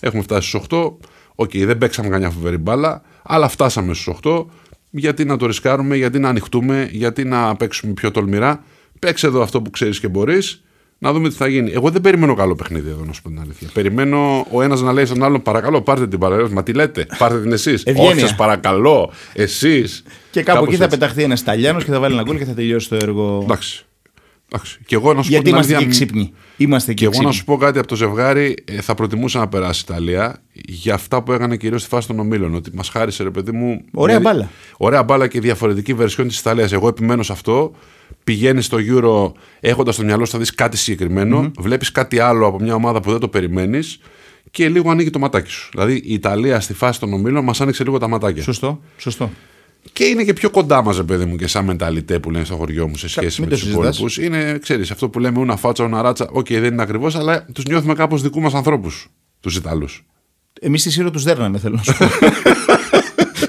Έχουμε 0.01 0.23
φτάσει 0.23 0.49
στους 0.49 0.63
8. 0.71 0.91
Οκ, 1.35 1.51
δεν 1.57 1.79
παίξαμε 1.79 2.09
καμιά 2.09 2.31
φοβερή 2.31 2.57
μπάλα, 2.57 3.03
αλλά 3.23 3.49
φτάσαμε 3.49 3.95
στους 3.95 4.15
8. 4.23 4.45
Γιατί 4.91 5.25
να 5.25 5.37
το 5.37 5.47
ρισκάρουμε, 5.47 5.97
γιατί 5.97 6.19
να 6.19 6.29
ανοιχτούμε, 6.29 6.89
γιατί 6.93 7.25
να 7.25 7.57
παίξουμε 7.57 7.93
πιο 7.93 8.11
τολμηρά. 8.11 8.65
Παίξε 8.99 9.27
εδώ 9.27 9.43
αυτό 9.43 9.63
που 9.63 9.71
ξέρεις 9.71 10.01
και 10.01 10.09
μπορείς. 10.09 10.61
Να 10.99 11.13
δούμε 11.13 11.29
τι 11.29 11.35
θα 11.35 11.47
γίνει. 11.49 11.71
Εγώ 11.73 11.91
δεν 11.91 12.01
περιμένω 12.01 12.35
καλό 12.35 12.55
παιχνίδι 12.55 12.89
εδώ, 12.91 13.05
να 13.05 13.13
σου 13.13 13.23
πω 13.23 13.29
την 13.29 13.41
αλήθεια. 13.41 13.69
Περιμένω 13.73 14.47
ο 14.53 14.63
ένας 14.63 14.81
να 14.81 14.93
λέει 14.93 15.05
στον 15.05 15.23
άλλον: 15.23 15.43
Παρακαλώ, 15.43 15.83
πάρτε 15.83 16.07
την 16.09 16.19
παραλία. 16.19 16.49
Μα 16.53 16.65
τι 16.65 16.73
λέτε, 16.73 17.07
πάρτε 17.19 17.41
την 17.41 17.53
εσείς. 17.53 17.83
Ευγένεια. 17.83 18.11
Όχι, 18.11 18.21
σας 18.21 18.35
παρακαλώ, 18.35 19.13
εσείς. 19.33 20.03
Και 20.31 20.43
κάπου 20.43 20.65
εκεί 20.65 20.77
θα 20.77 20.89
πεταχθεί 20.89 21.23
ένας 21.23 21.41
Ιταλιάνο 21.41 21.79
και 21.79 21.91
θα 21.91 22.01
βάλει 22.01 22.15
ένα 22.15 22.23
γκολ 22.23 22.39
και 22.39 22.45
θα 22.45 22.53
τελειώσει 22.55 22.89
το 22.89 22.95
έργο. 22.97 23.41
Εντάξει. 23.43 23.85
Εντάξει. 24.53 24.79
Και 24.87 24.95
εγώ 24.95 25.15
να 25.15 25.23
σου 25.23 25.29
Γιατί 25.31 25.51
πω 25.51 25.51
την 25.51 25.55
είμαστε 25.55 25.73
και 25.73 25.85
αλήθεια, 25.85 26.05
ξύπνοι. 26.07 26.33
Είμαστε 26.57 26.93
και 26.95 26.95
Και 26.95 27.05
εγώ 27.05 27.13
να 27.13 27.19
ξύπνοι. 27.31 27.35
σου 27.39 27.45
πω 27.45 27.57
κάτι 27.57 27.79
από 27.79 27.87
το 27.89 27.97
ζευγάρι, 27.97 28.55
ε, 28.65 28.81
θα 28.81 28.95
προτιμούσα 28.95 29.39
να 29.39 29.49
περάσει 29.49 29.81
η 29.81 29.87
Ιταλία 29.91 30.43
για 30.53 30.95
αυτά 30.95 31.23
που 31.23 31.33
έκανε 31.33 31.57
κυρίως 31.57 31.81
στη 31.81 31.91
φάση 31.91 32.07
των 32.07 32.19
ομίλων. 32.19 32.55
Ότι 32.55 32.71
μας 32.75 32.89
χάρισε, 32.89 33.23
ρε 33.23 33.31
παιδί 33.31 33.53
μου. 33.53 33.81
Ωραία 33.93 34.21
μια- 34.21 34.31
μπάλα. 34.33 34.51
Ωραία 34.77 35.03
μπάλα 35.03 35.27
και 35.27 35.41
διαφορετική 35.41 35.95
βερσιόν 35.95 36.29
της 36.29 36.39
Ιταλίας. 36.39 36.73
Εγώ 36.73 36.89
επιμένω 36.89 37.23
σε 37.23 37.33
αυτό. 37.33 37.73
Πηγαίνεις 38.25 38.64
στο 38.64 38.79
Euro 38.81 39.32
έχοντας 39.61 39.94
στο 39.94 40.05
μυαλό 40.05 40.25
σου 40.25 40.32
να 40.32 40.38
δεις 40.38 40.55
κάτι 40.55 40.76
συγκεκριμένο, 40.76 41.50
βλέπεις 41.58 41.93
κάτι 41.93 42.19
άλλο 42.19 42.47
από 42.47 42.61
μια 42.61 42.75
ομάδα 42.75 43.00
που 43.00 43.11
δεν 43.11 43.20
το 43.20 43.29
περιμένεις 43.29 43.99
και 44.50 44.69
λίγο 44.69 44.90
ανοίγει 44.90 45.11
το 45.11 45.19
ματάκι 45.19 45.50
σου. 45.50 45.69
Δηλαδή 45.73 45.95
η 46.04 46.12
Ιταλία 46.12 46.61
στη 46.61 46.75
φάση 46.75 47.00
των 47.00 47.12
ομίλων 47.12 47.45
μας 47.45 47.61
άνοιξε 47.61 47.85
λίγο 47.85 47.99
τα 47.99 48.09
ματάκια. 48.09 48.42
Σωστό. 48.42 48.81
Σωστό. 48.97 49.31
Και 49.92 50.04
είναι 50.04 50.25
και 50.25 50.33
πιο 50.33 50.50
κοντά 50.50 50.83
μας, 50.83 51.04
παιδί 51.04 51.25
μου, 51.25 51.37
και 51.37 51.47
σαν 51.47 51.64
μενταλιτέ 51.64 52.19
που 52.19 52.31
λένε 52.31 52.45
στο 52.45 52.57
χωριό 52.57 52.88
μου 52.88 52.97
σε 52.97 53.09
σχέση 53.09 53.40
μην 53.40 53.50
με 53.50 53.57
το 53.57 53.61
τους 53.61 53.71
συζητάς. 53.71 53.97
υπόλοιπους. 53.97 54.19
Είναι, 54.19 54.59
ξέρεις, 54.59 54.90
αυτό 54.90 55.09
που 55.09 55.19
λέμε 55.19 55.38
una 55.38 55.57
faccia, 55.57 55.85
una 55.85 56.02
razza. 56.02 56.28
OK, 56.33 56.47
δεν 56.49 56.64
είναι 56.73 56.83
ακριβώς, 56.83 57.16
αλλά 57.16 57.47
τους 57.52 57.64
νιώθουμε 57.64 57.95
κάπως 57.95 58.23
δικούς 58.23 58.42
μας 58.42 58.54
ανθρώπους, 58.54 59.09
τους 59.40 59.57
Ιταλούς. 59.57 60.04
Εμείς 60.61 60.81
στη 60.81 60.90
Σύρο 60.90 61.11
τους 61.11 61.23
δέρναμε, 61.23 61.59
θέλω 61.59 61.75
να 61.76 61.83
σου 61.83 61.97
πω. 61.99 62.04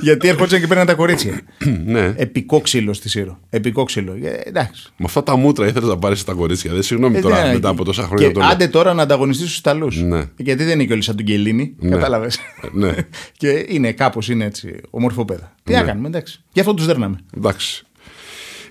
Γιατί 0.02 0.28
ερχόντουσαν 0.28 0.60
και 0.60 0.68
παίρναν 0.68 0.86
τα 0.86 0.94
κορίτσια. 0.94 1.40
ναι. 1.86 2.14
Επικό 2.18 2.62
ξύλο 2.62 2.94
στη 2.94 3.10
Σύρο. 3.10 3.40
Επικό 3.50 3.84
ξύλο. 3.84 4.18
Ε, 4.24 4.42
εντάξει. 4.46 4.90
Με 4.98 5.06
αυτά 5.06 5.24
τα 5.24 5.36
μούτρα 5.36 5.68
ήθελες 5.68 5.90
να 5.90 5.98
πάρεις 5.98 6.24
τα 6.24 6.34
κορίτσια. 6.34 6.74
Δεν 6.74 6.82
συγγνώμη 6.84 7.18
Ε, 7.18 7.22
τώρα 7.22 7.46
ναι, 7.46 7.54
μετά 7.54 7.70
από 7.70 7.84
τόσα 7.84 8.04
χρόνια 8.04 8.28
Και 8.28 8.34
το 8.34 8.40
λέω. 8.40 8.50
άντε 8.50 8.68
τώρα 8.68 8.94
να 8.94 9.02
ανταγωνιστείς 9.02 9.50
στους 9.50 9.58
Ιταλούς. 9.60 10.02
Ναι. 10.02 10.24
Γιατί 10.38 10.64
δεν 10.64 10.74
είναι 10.74 10.84
και 10.84 10.94
όλοι 10.94 11.02
σαν 11.02 11.16
τον 11.16 11.26
Κιελίνι. 11.26 11.76
Κατάλαβες. 11.90 12.40
ναι. 12.72 12.94
και 13.38 13.66
είναι 13.68 13.92
κάπως 13.92 14.30
είναι 14.30 14.46
έτσι 14.46 14.76
ομορφοπέδα. 14.90 15.56
Τι 15.64 15.74
να 15.74 15.82
κάνουμε, 15.82 16.08
εντάξει. 16.08 16.42
Γι' 16.54 16.60
αυτό 16.60 16.74
τους 16.74 16.86
δέρναμε. 16.86 17.18
Εντάξει. 17.38 17.82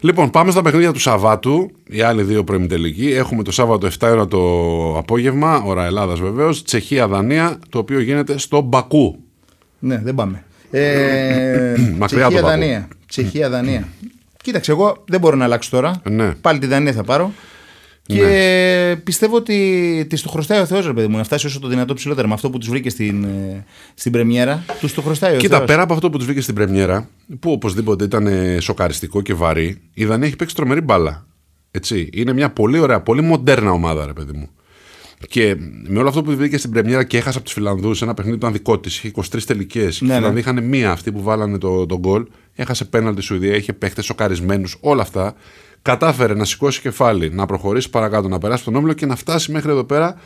Λοιπόν, 0.00 0.30
πάμε 0.30 0.50
στα 0.50 0.62
παιχνίδια 0.62 0.92
του 0.92 1.00
Σαββάτου. 1.00 1.71
Οι 1.88 2.00
άλλοι 2.00 2.23
δύο 2.23 2.45
προημιτελικοί. 2.45 3.12
Έχουμε 3.12 3.42
το 3.42 3.50
Σάββατο 3.52 3.87
7 3.87 4.09
ώρα 4.11 4.26
το 4.26 4.38
απόγευμα, 4.99 5.62
ώρα 5.64 5.85
Ελλάδας 5.85 6.21
βεβαίως. 6.21 6.62
Τσεχία-Δανία, 6.64 7.59
το 7.68 7.78
οποίο 7.78 8.00
γίνεται 8.00 8.38
στο 8.38 8.61
Μπακού. 8.61 9.18
Ναι, 9.78 9.99
δεν 10.04 10.14
πάμε. 10.14 10.45
Ε, 10.70 11.75
Μακριά 11.99 11.99
το 11.99 12.06
Τσεχία, 12.06 12.28
Παππού. 12.28 12.46
Δανία. 12.46 12.88
Τσεχία, 13.08 13.50
Δανία. 13.50 13.88
Κοίταξε, 14.42 14.70
εγώ 14.70 15.04
δεν 15.08 15.20
μπορώ 15.20 15.37
να 15.37 15.44
αλλάξω 15.44 15.70
τώρα. 15.70 16.00
Ναι. 16.11 16.30
Πάλι 16.30 16.58
τη 16.58 16.66
Δανία 16.66 16.92
θα 16.92 17.04
πάρω. 17.04 17.32
Και 18.06 18.96
πιστεύω 19.04 19.37
ότι 19.37 20.06
της 20.08 20.23
το 20.23 20.28
χρωστάει 20.28 20.61
ο 20.61 20.66
Θεός, 20.66 20.87
ρε 20.87 20.92
παιδί 20.92 21.06
μου, 21.06 21.16
να 21.16 21.25
φτάσει 21.25 21.46
όσο 21.46 21.61
το 21.61 21.68
δυνατό 21.68 21.94
ψηλότερα 21.94 22.28
με 22.28 22.35
αυτό 22.35 22.50
που 22.50 22.58
τους 22.58 22.68
βρήκε 22.68 22.90
στην, 22.90 23.25
ε, 23.25 23.64
στην 23.94 24.12
Πρεμιέρα. 24.12 24.64
Τους 24.80 24.94
το 24.94 25.02
χρωστάει 25.02 25.35
ο 25.35 25.38
Κοίτα, 25.38 25.56
Θεός. 25.56 25.68
πέρα 25.68 25.82
από 25.82 25.92
αυτό 25.92 26.11
που 26.11 26.16
τους 26.16 26.26
βγήκε 26.26 26.40
στην 26.40 26.54
Πρεμιέρα, 26.54 27.08
που 27.40 27.50
οπωσδήποτε 27.50 28.04
ήταν 28.04 28.26
ε, 28.26 28.61
σοκαριστικό 28.61 29.23
και 29.23 29.35
βαρύ, 29.35 29.80
η 29.94 30.04
Δανία 30.04 30.26
έχει 30.26 30.37
παίξει 30.37 30.54
τρομερή 30.54 30.80
μπάλα. 30.80 31.26
Έτσι. 31.70 32.08
Είναι 32.12 32.32
μια 32.32 32.50
πολύ 32.50 32.78
ωραία, 32.78 33.00
πολύ 33.00 33.20
μοντέρνα 33.23 33.70
ομάδα, 33.70 34.06
ρε 34.06 34.12
παιδί 34.12 34.32
μου. 34.32 34.49
Και 35.28 35.56
με 35.87 35.99
όλο 35.99 36.08
αυτό 36.08 36.23
που 36.23 36.37
βγήκε 36.37 36.58
στην 36.58 36.70
Πρεμιέρα 36.70 37.04
και 37.04 37.16
έχασε 37.16 37.37
από 37.37 37.46
τους 37.46 37.54
Φιλανδούς 37.54 38.02
ένα 38.02 38.14
παιχνίδι 38.14 38.38
που 38.38 38.42
ήταν 38.42 38.56
δικό 38.56 38.78
της, 38.78 38.96
είχε 38.96 39.11
23 39.14 39.42
τελικές. 39.46 40.00
Ναι, 40.00 40.12
οι 40.12 40.16
Φιλανδοί 40.16 40.35
ναι. 40.35 40.40
είχαν 40.40 40.64
μία 40.64 40.90
αυτή 40.90 41.12
που 41.12 41.23
βάλανε 41.23 41.58
το, 41.58 41.87
τον 41.87 41.99
γκολ. 41.99 42.26
Έχασε 42.54 42.85
πέναλτι 42.85 43.20
Σουηδία, 43.20 43.56
είχε 43.56 43.73
παίχτες 43.73 44.04
σοκαρισμένους, 44.04 44.76
όλα 44.80 45.02
αυτά. 45.02 45.35
Κατάφερε 45.82 46.35
να 46.35 46.44
σηκώσει 46.44 46.80
κεφάλι, 46.80 47.30
να 47.30 47.46
προχωρήσει 47.46 47.90
παρακάτω, 47.90 48.28
να 48.28 48.38
περάσει 48.38 48.64
τον 48.64 48.75
όμιλο 48.75 48.92
και 48.92 49.06
να 49.06 49.16
φτάσει 49.16 49.52
μέχρι 49.52 49.70
εδώ 49.70 49.85
πέρα 49.85 50.20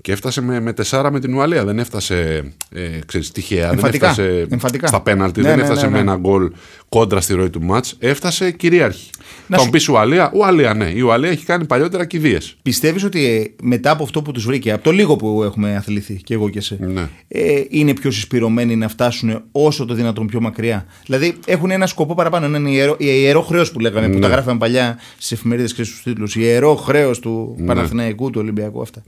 Και 0.00 0.12
έφτασε 0.12 0.40
με, 0.40 0.60
με 0.60 0.72
τεσσάρα 0.72 1.10
με 1.12 1.20
την 1.20 1.34
Ουαλία. 1.34 1.64
Δεν 1.64 1.78
έφτασε 1.78 2.44
ε, 2.72 2.82
ξέρεις, 3.06 3.30
τυχαία. 3.30 3.70
Εμφαντικά. 3.70 4.12
Δεν 4.12 4.24
έφτασε 4.26 4.46
Εμφαντικά. 4.50 4.86
στα 4.86 5.00
πέναλτι. 5.00 5.40
Ναι, 5.40 5.48
δεν 5.48 5.56
ναι, 5.56 5.62
έφτασε 5.62 5.80
ναι, 5.84 5.86
ναι. 5.90 5.92
με 5.96 6.00
ένα 6.00 6.16
γκολ 6.16 6.50
κόντρα 6.88 7.20
στη 7.20 7.34
ροή 7.34 7.50
του 7.50 7.62
μάτς. 7.62 7.96
Έφτασε 7.98 8.50
κυρίαρχη. 8.50 9.10
Να 9.46 9.56
Θα 9.56 9.56
σου- 9.56 9.64
μου 9.64 9.70
πεις 9.70 9.88
Ουαλία. 9.88 10.30
Ουαλία, 10.34 10.74
ναι. 10.74 10.90
Η 10.94 11.00
Ουαλία 11.00 11.30
έχει 11.30 11.44
κάνει 11.44 11.64
παλιότερα 11.64 12.04
κηδείε. 12.04 12.38
Πιστεύεις 12.62 13.04
ότι 13.04 13.24
ε, 13.26 13.44
μετά 13.62 13.90
από 13.90 14.02
αυτό 14.02 14.22
που 14.22 14.32
τους 14.32 14.44
βρήκε, 14.46 14.72
από 14.72 14.82
το 14.82 14.90
λίγο 14.90 15.16
που 15.16 15.42
έχουμε 15.42 15.76
αθληθεί 15.76 16.14
και 16.14 16.34
εγώ 16.34 16.48
και 16.48 16.58
εσύ, 16.58 16.76
Ναι. 16.80 17.08
ε, 17.28 17.62
είναι 17.68 17.94
πιο 17.94 18.10
συσπηρωμένοι 18.10 18.76
να 18.76 18.88
φτάσουν 18.88 19.42
όσο 19.52 19.84
το 19.84 19.94
δυνατόν 19.94 20.26
πιο 20.26 20.40
μακριά; 20.40 20.86
Δηλαδή 21.06 21.34
έχουν 21.46 21.70
ένα 21.70 21.86
σκοπό 21.86 22.14
παραπάνω. 22.14 22.56
Είναι 22.56 22.70
ιερό, 22.70 22.96
ιερό 22.98 23.42
χρέο 23.42 23.64
που 23.72 23.80
λέγαμε, 23.80 24.08
που 24.08 24.18
τα 24.18 24.28
γράφαμε 24.28 24.58
παλιά 24.58 24.98
στις 25.16 25.32
εφημερίδες 25.32 25.74
και 25.74 25.82
στους 25.82 26.02
τίτλους. 26.02 26.36
Ιερό 26.36 26.74
χρέο 26.74 27.10
του 27.10 27.62
Παναθηναϊκού, 27.66 28.30
του 28.30 28.40
Ολυμπιακού, 28.42 28.80
αυτά. 28.82 29.02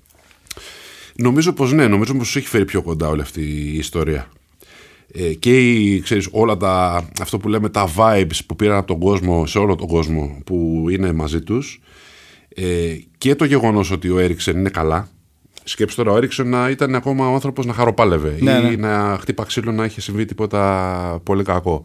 Νομίζω 1.20 1.52
πως 1.52 1.72
ναι, 1.72 1.88
νομίζω 1.88 2.14
πως 2.14 2.26
τους 2.26 2.36
έχει 2.36 2.46
φέρει 2.46 2.64
πιο 2.64 2.82
κοντά 2.82 3.08
όλη 3.08 3.20
αυτή 3.20 3.40
η 3.40 3.76
ιστορία. 3.76 4.28
Ε, 5.12 5.34
και 5.34 5.70
οι, 5.70 6.00
ξέρεις, 6.00 6.28
όλα 6.30 6.56
τα, 6.56 7.04
αυτό 7.20 7.38
που 7.38 7.48
λέμε 7.48 7.68
τα 7.68 7.88
vibes 7.96 8.38
που 8.46 8.56
πήραν 8.56 8.76
από 8.76 8.86
τον 8.86 8.98
κόσμο, 8.98 9.46
σε 9.46 9.58
όλο 9.58 9.74
τον 9.76 9.88
κόσμο 9.88 10.38
που 10.46 10.86
είναι 10.90 11.12
μαζί 11.12 11.40
τους 11.40 11.80
ε, 12.54 12.96
και 13.18 13.34
το 13.34 13.44
γεγονός 13.44 13.90
ότι 13.90 14.10
ο 14.10 14.18
Έριξεν 14.18 14.58
είναι 14.58 14.68
καλά. 14.68 15.08
Σκέψτε 15.64 16.02
τώρα, 16.02 16.14
ο 16.14 16.16
Έριξεν 16.16 16.48
να 16.48 16.70
ήταν 16.70 16.94
ακόμα 16.94 17.28
ο 17.30 17.34
άνθρωπος 17.34 17.66
να 17.66 17.72
χαροπάλευε 17.72 18.38
Ναι, 18.40 18.50
ή 18.52 18.76
ναι. 18.76 18.76
να 18.76 19.18
χτύπα 19.20 19.44
ξύλο 19.44 19.72
να 19.72 19.84
είχε 19.84 20.00
συμβεί 20.00 20.24
τίποτα 20.24 21.20
πολύ 21.24 21.44
κακό. 21.44 21.84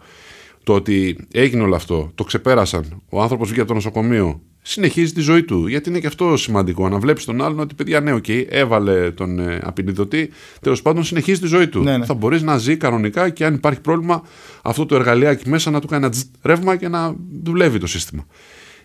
Το 0.63 0.73
ότι 0.73 1.27
έγινε 1.31 1.63
όλο 1.63 1.75
αυτό, 1.75 2.11
το 2.15 2.23
ξεπέρασαν, 2.23 3.01
ο 3.09 3.21
άνθρωπος 3.21 3.47
βγήκε 3.47 3.61
από 3.61 3.69
το 3.69 3.75
νοσοκομείο, 3.75 4.41
συνεχίζει 4.67 5.13
τη 5.13 5.21
ζωή 5.21 5.43
του. 5.43 5.67
Γιατί 5.67 5.89
είναι 5.89 5.99
και 5.99 6.07
αυτό 6.07 6.37
σημαντικό. 6.37 6.89
Να 6.89 6.99
βλέπεις 6.99 7.25
τον 7.25 7.41
άλλον 7.41 7.59
ότι 7.59 7.75
παιδιά, 7.75 7.99
ναι, 7.99 8.13
οκ, 8.13 8.25
έβαλε 8.49 9.11
τον 9.11 9.39
ε, 9.39 9.59
απινιδωτή, 9.63 10.29
τέλος 10.61 10.81
πάντων 10.81 11.03
συνεχίζει 11.03 11.39
τη 11.39 11.47
ζωή 11.47 11.67
του. 11.67 11.83
Ναι, 11.83 11.97
ναι. 11.97 12.05
Θα 12.05 12.13
μπορείς 12.13 12.41
να 12.41 12.57
ζει 12.57 12.77
κανονικά 12.77 13.29
και 13.29 13.45
αν 13.45 13.53
υπάρχει 13.53 13.81
πρόβλημα, 13.81 14.23
αυτό 14.61 14.85
το 14.85 14.95
εργαλειάκι 14.95 15.49
μέσα 15.49 15.71
να 15.71 15.79
του 15.81 15.87
κάνει 15.87 16.03
ένα 16.03 16.11
τζτ 16.11 16.27
ρεύμα 16.43 16.75
και 16.75 16.87
να 16.87 17.15
δουλεύει 17.43 17.79
το 17.79 17.87
σύστημα. 17.87 18.25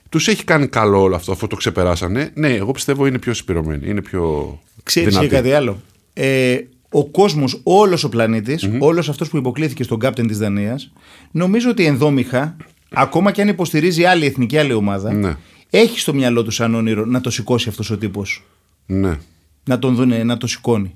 Τους 0.09 0.29
έχει 0.29 0.45
κάνει 0.45 0.67
καλό 0.67 1.03
όλο 1.03 1.15
αυτό, 1.15 1.33
αφού 1.33 1.47
το 1.47 1.57
ξεπεράσανε. 1.57 2.31
Ναι, 2.35 2.55
εγώ 2.55 2.73
πιστεύω 2.73 3.07
είναι 3.07 3.19
πιο 3.19 3.35
συσπειρωμένοι, 3.35 3.89
είναι 3.89 4.03
πιο. 4.03 4.59
Ξέρεις 4.83 5.09
και 5.09 5.19
δυνατοί. 5.19 5.35
κάτι 5.35 5.53
άλλο; 5.53 5.81
Ε, 6.13 6.57
ο 6.91 7.07
κόσμος, 7.07 7.61
όλος 7.63 8.05
ο 8.05 8.09
πλανήτης, 8.09 8.71
όλος 8.79 9.09
αυτός 9.09 9.29
που 9.29 9.37
υποκλίθηκε 9.37 9.83
στον 9.83 9.99
captain 9.99 10.27
της 10.27 10.39
Δανίας, 10.39 10.93
νομίζω 11.31 11.71
ότι 11.71 11.85
ενδόμηχα, 11.85 12.57
ακόμα 12.93 13.31
και 13.31 13.43
αν 13.43 13.49
υποστηρίζει 13.49 14.05
άλλη 14.05 14.27
εθνική 14.27 14.59
άλλη 14.59 14.73
ομάδα, 14.73 15.13
Ναι. 15.13 15.37
Έχει 15.71 15.99
στο 16.01 16.15
μυαλό 16.15 16.43
τους 16.45 16.55
σαν 16.55 16.75
όνειρο 16.75 17.05
να 17.05 17.21
το 17.21 17.31
σηκώσει 17.31 17.69
αυτός 17.69 17.91
ο 17.91 17.99
τύπος. 17.99 18.45
Ναι. 18.87 19.19
Να 19.65 19.79
τον 19.79 19.95
δούνε, 19.95 20.23
να 20.23 20.37
το 20.37 20.47
σηκώνει. 20.47 20.95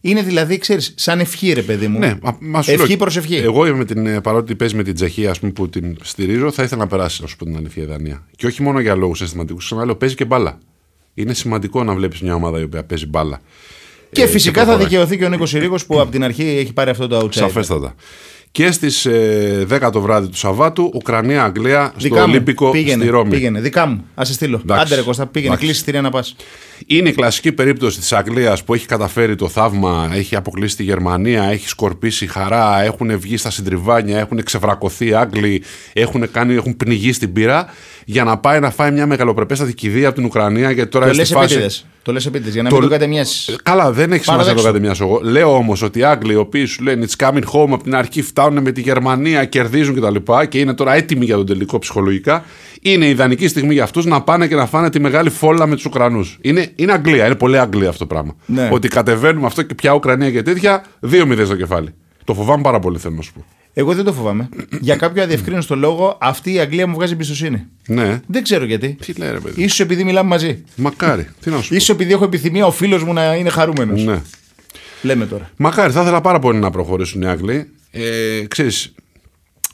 Είναι 0.00 0.22
δηλαδή, 0.22 0.58
ξέρεις, 0.58 0.94
σαν 0.96 1.20
ευχή, 1.20 1.52
ρε 1.52 1.62
παιδί 1.62 1.88
μου. 1.88 1.98
Ναι, 1.98 2.14
μα- 2.22 2.36
μα 2.40 2.62
σου 2.62 2.70
ευχή 2.70 2.86
λέω, 2.88 2.96
προς 2.96 3.16
ευχή. 3.16 3.36
Εγώ 3.36 3.76
με 3.76 3.84
την, 3.84 4.06
ε, 4.06 4.20
παρότι 4.20 4.54
παίζει 4.54 4.74
με 4.76 4.82
την 4.82 4.94
Τσεχία, 4.94 5.30
ας 5.30 5.38
πούμε, 5.38 5.52
που 5.52 5.68
την 5.68 5.96
στηρίζω, 6.02 6.50
θα 6.52 6.62
ήθελα 6.62 6.80
να 6.80 6.86
περάσει, 6.88 7.22
να 7.22 7.28
σου 7.28 7.36
πω 7.36 7.44
την 7.44 7.56
αλήθεια, 7.56 7.82
η 7.82 7.86
Δανία. 7.86 8.26
Και 8.36 8.46
όχι 8.46 8.62
μόνο 8.62 8.80
για 8.80 8.94
λόγους 8.94 9.20
αισθηματικούς. 9.20 9.64
Ξαναλέω, 9.64 9.96
παίζει 9.96 10.14
και 10.14 10.24
μπάλα. 10.24 10.58
Είναι 11.14 11.34
σημαντικό 11.34 11.84
να 11.84 11.94
βλέπεις 11.94 12.20
μια 12.20 12.34
ομάδα 12.34 12.60
η 12.60 12.62
οποία 12.62 12.84
παίζει 12.84 13.06
μπάλα. 13.06 13.40
Και 14.12 14.22
Ε, 14.22 14.26
φυσικά 14.26 14.58
θα 14.60 14.64
προχωράει. 14.66 14.88
δικαιωθεί 14.88 15.16
και 15.18 15.24
ο 15.24 15.28
Νίκος 15.28 15.50
Συρίγο 15.50 15.76
που 15.86 16.00
από 16.00 16.10
την 16.10 16.24
αρχή 16.24 16.42
έχει 16.42 16.72
πάρει 16.72 16.90
αυτό 16.90 17.06
το 17.08 17.18
outside. 17.20 17.32
Σαφέστατα. 17.34 17.94
Και 18.54 18.70
στις 18.70 19.06
ε, 19.06 19.66
10 19.70 19.88
το 19.92 20.00
βράδυ 20.00 20.28
του 20.28 20.36
Σαββάτου, 20.36 20.90
Ουκρανία-Αγγλία 20.94 21.86
στο 21.86 21.98
Δικά 21.98 22.20
μου. 22.20 22.32
Ολύμπικο 22.32 22.70
πήγαινε, 22.70 23.02
στη 23.02 23.12
Ρώμη. 23.12 23.30
Πήγαινε, 23.30 23.60
δικά 23.60 23.86
μου. 23.86 24.04
Α 24.14 24.24
σε 24.24 24.32
στείλω. 24.32 24.60
Εντάξει. 24.62 24.84
Άντε 24.84 24.94
ρε 24.94 25.02
Κώστα, 25.02 25.26
πήγαινε. 25.26 25.54
Εντάξει. 25.54 25.66
Κλείσει 25.66 25.92
τη 25.92 26.00
να 26.00 26.10
πας. 26.10 26.36
Είναι 26.86 27.08
η 27.08 27.12
κλασική 27.12 27.52
περίπτωση 27.52 27.98
της 27.98 28.12
Αγγλίας 28.12 28.64
που 28.64 28.74
έχει 28.74 28.86
καταφέρει 28.86 29.34
το 29.34 29.48
θαύμα, 29.48 30.10
έχει 30.12 30.36
αποκλείσει 30.36 30.76
τη 30.76 30.82
Γερμανία, 30.82 31.42
έχει 31.42 31.68
σκορπίσει 31.68 32.26
χαρά, 32.26 32.82
έχουν 32.82 33.18
βγει 33.18 33.36
στα 33.36 33.50
συντριβάνια, 33.50 34.18
έχουν 34.18 34.42
ξεβρακωθεί 34.42 35.06
οι 35.06 35.14
Άγγλοι, 35.14 35.62
έχουν, 35.92 36.30
κάνει, 36.30 36.54
έχουν 36.54 36.76
πνιγεί 36.76 37.12
στην 37.12 37.32
πύρα 37.32 37.66
για 38.04 38.24
να 38.24 38.38
πάει 38.38 38.60
να 38.60 38.70
φάει 38.70 38.90
μια 38.92 39.06
μεγαλοπρεπέστατη 39.06 39.74
κηδεία 39.74 40.06
από 40.06 40.16
την 40.16 40.24
Ουκρανία. 40.24 40.70
Γιατί 40.70 40.90
τώρα 40.90 41.04
Το 41.04 41.10
είναι 41.10 41.18
λες 41.20 41.26
στη 41.28 41.36
φάση. 41.36 41.52
επίτηδες. 41.52 41.86
Το 42.02 42.12
λες 42.12 42.26
επίτηδες 42.26 42.52
για 42.52 42.62
να 42.62 42.68
Το- 42.68 42.74
μην 42.74 42.84
το 42.84 42.90
κατεμιάσεις. 42.90 43.48
Ε, 43.48 43.56
Καλά, 43.62 43.92
δεν 43.92 44.12
έχει 44.12 44.24
σημασία 44.24 44.52
να 44.52 44.56
το 44.56 44.62
Παραδέξου. 44.62 44.66
κατεμιάσω 44.66 45.04
εγώ. 45.04 45.30
Λέω 45.32 45.56
όμως 45.56 45.82
ότι 45.82 45.98
οι 45.98 46.02
Άγγλοι, 46.04 46.32
οι 46.32 46.36
οποίοι 46.36 46.64
σου 46.64 46.82
λένε 46.82 47.06
It's 47.08 47.26
coming 47.26 47.42
home 47.52 47.68
από 47.72 47.82
την 47.82 47.94
αρχή, 47.94 48.22
φτάνουν 48.22 48.62
με 48.62 48.72
τη 48.72 48.80
Γερμανία, 48.80 49.44
κερδίζουν 49.44 49.94
κτλ. 49.94 50.14
Και, 50.40 50.46
και 50.48 50.58
είναι 50.58 50.74
τώρα 50.74 50.94
έτοιμοι 50.94 51.24
για 51.24 51.36
τον 51.36 51.46
τελικό 51.46 51.78
ψυχολογικά. 51.78 52.44
Είναι 52.82 53.06
η 53.06 53.10
ιδανική 53.10 53.48
στιγμή 53.48 53.72
για 53.74 53.82
αυτούς 53.82 54.04
να 54.04 54.22
πάνε 54.22 54.46
και 54.46 54.54
να 54.54 54.66
φάνε 54.66 54.90
τη 54.90 55.00
μεγάλη 55.00 55.30
φόλα 55.30 55.66
με 55.66 55.74
τους 55.74 55.84
Ουκρανούς. 55.84 56.38
Είναι, 56.40 56.68
είναι 56.76 56.92
Αγγλία, 56.92 57.26
είναι 57.26 57.34
πολύ 57.34 57.58
Αγγλία 57.58 57.88
αυτό 57.88 58.06
το 58.06 58.14
πράγμα. 58.14 58.34
Ναι. 58.46 58.68
Ότι 58.72 58.88
κατεβαίνουμε 58.88 59.46
αυτό 59.46 59.62
και 59.62 59.74
πια 59.74 59.92
Ουκρανία 59.94 60.30
και 60.30 60.42
τέτοια, 60.42 60.84
2-0 61.00 61.44
στο 61.44 61.56
κεφάλι. 61.56 61.94
Το 62.24 62.34
φοβάμαι 62.34 62.62
πάρα 62.62 62.78
πολύ, 62.78 62.98
θέλω 62.98 63.14
να 63.14 63.22
σου 63.22 63.32
πω. 63.32 63.44
Εγώ 63.76 63.94
δεν 63.94 64.04
το 64.04 64.12
φοβάμαι. 64.12 64.48
για 64.80 64.96
κάποιο 64.96 65.22
αδιευκρίνωστο 65.22 65.76
λόγο, 65.76 66.18
αυτή 66.20 66.52
η 66.52 66.58
Αγγλία 66.58 66.86
μου 66.86 66.94
βγάζει 66.94 67.12
εμπιστοσύνη. 67.12 67.66
Ναι. 67.86 68.20
Δεν 68.26 68.42
ξέρω 68.42 68.64
γιατί. 68.64 68.96
Τι 69.00 69.12
λέει 69.12 69.30
ρε 69.30 69.40
παιδί. 69.40 69.62
Ίσως 69.62 69.80
επειδή 69.80 70.04
μιλάμε 70.04 70.28
μαζί. 70.28 70.64
Μακάρι. 70.76 71.28
Τι 71.40 71.50
να 71.50 71.60
σου 71.60 71.68
πω. 71.68 71.74
Ίσως 71.74 71.88
επειδή 71.88 72.12
έχω 72.12 72.24
επιθυμία 72.24 72.66
ο 72.66 72.70
φίλος 72.70 73.04
μου 73.04 73.12
να 73.12 73.34
είναι 73.34 73.48
χαρούμενος. 73.48 74.04
Ναι. 74.04 74.22
Λέμε 75.02 75.26
τώρα. 75.26 75.50
Μακάρι, 75.56 75.92
θα 75.92 76.02
ήθελα 76.02 76.20
πάρα 76.20 76.38
πολύ 76.38 76.58
να 76.58 76.70
προχωρήσουν 76.70 77.22
οι 77.22 77.26
Άγγλοι. 77.26 77.68
Ε, 77.90 78.44
ξέρεις, 78.48 78.94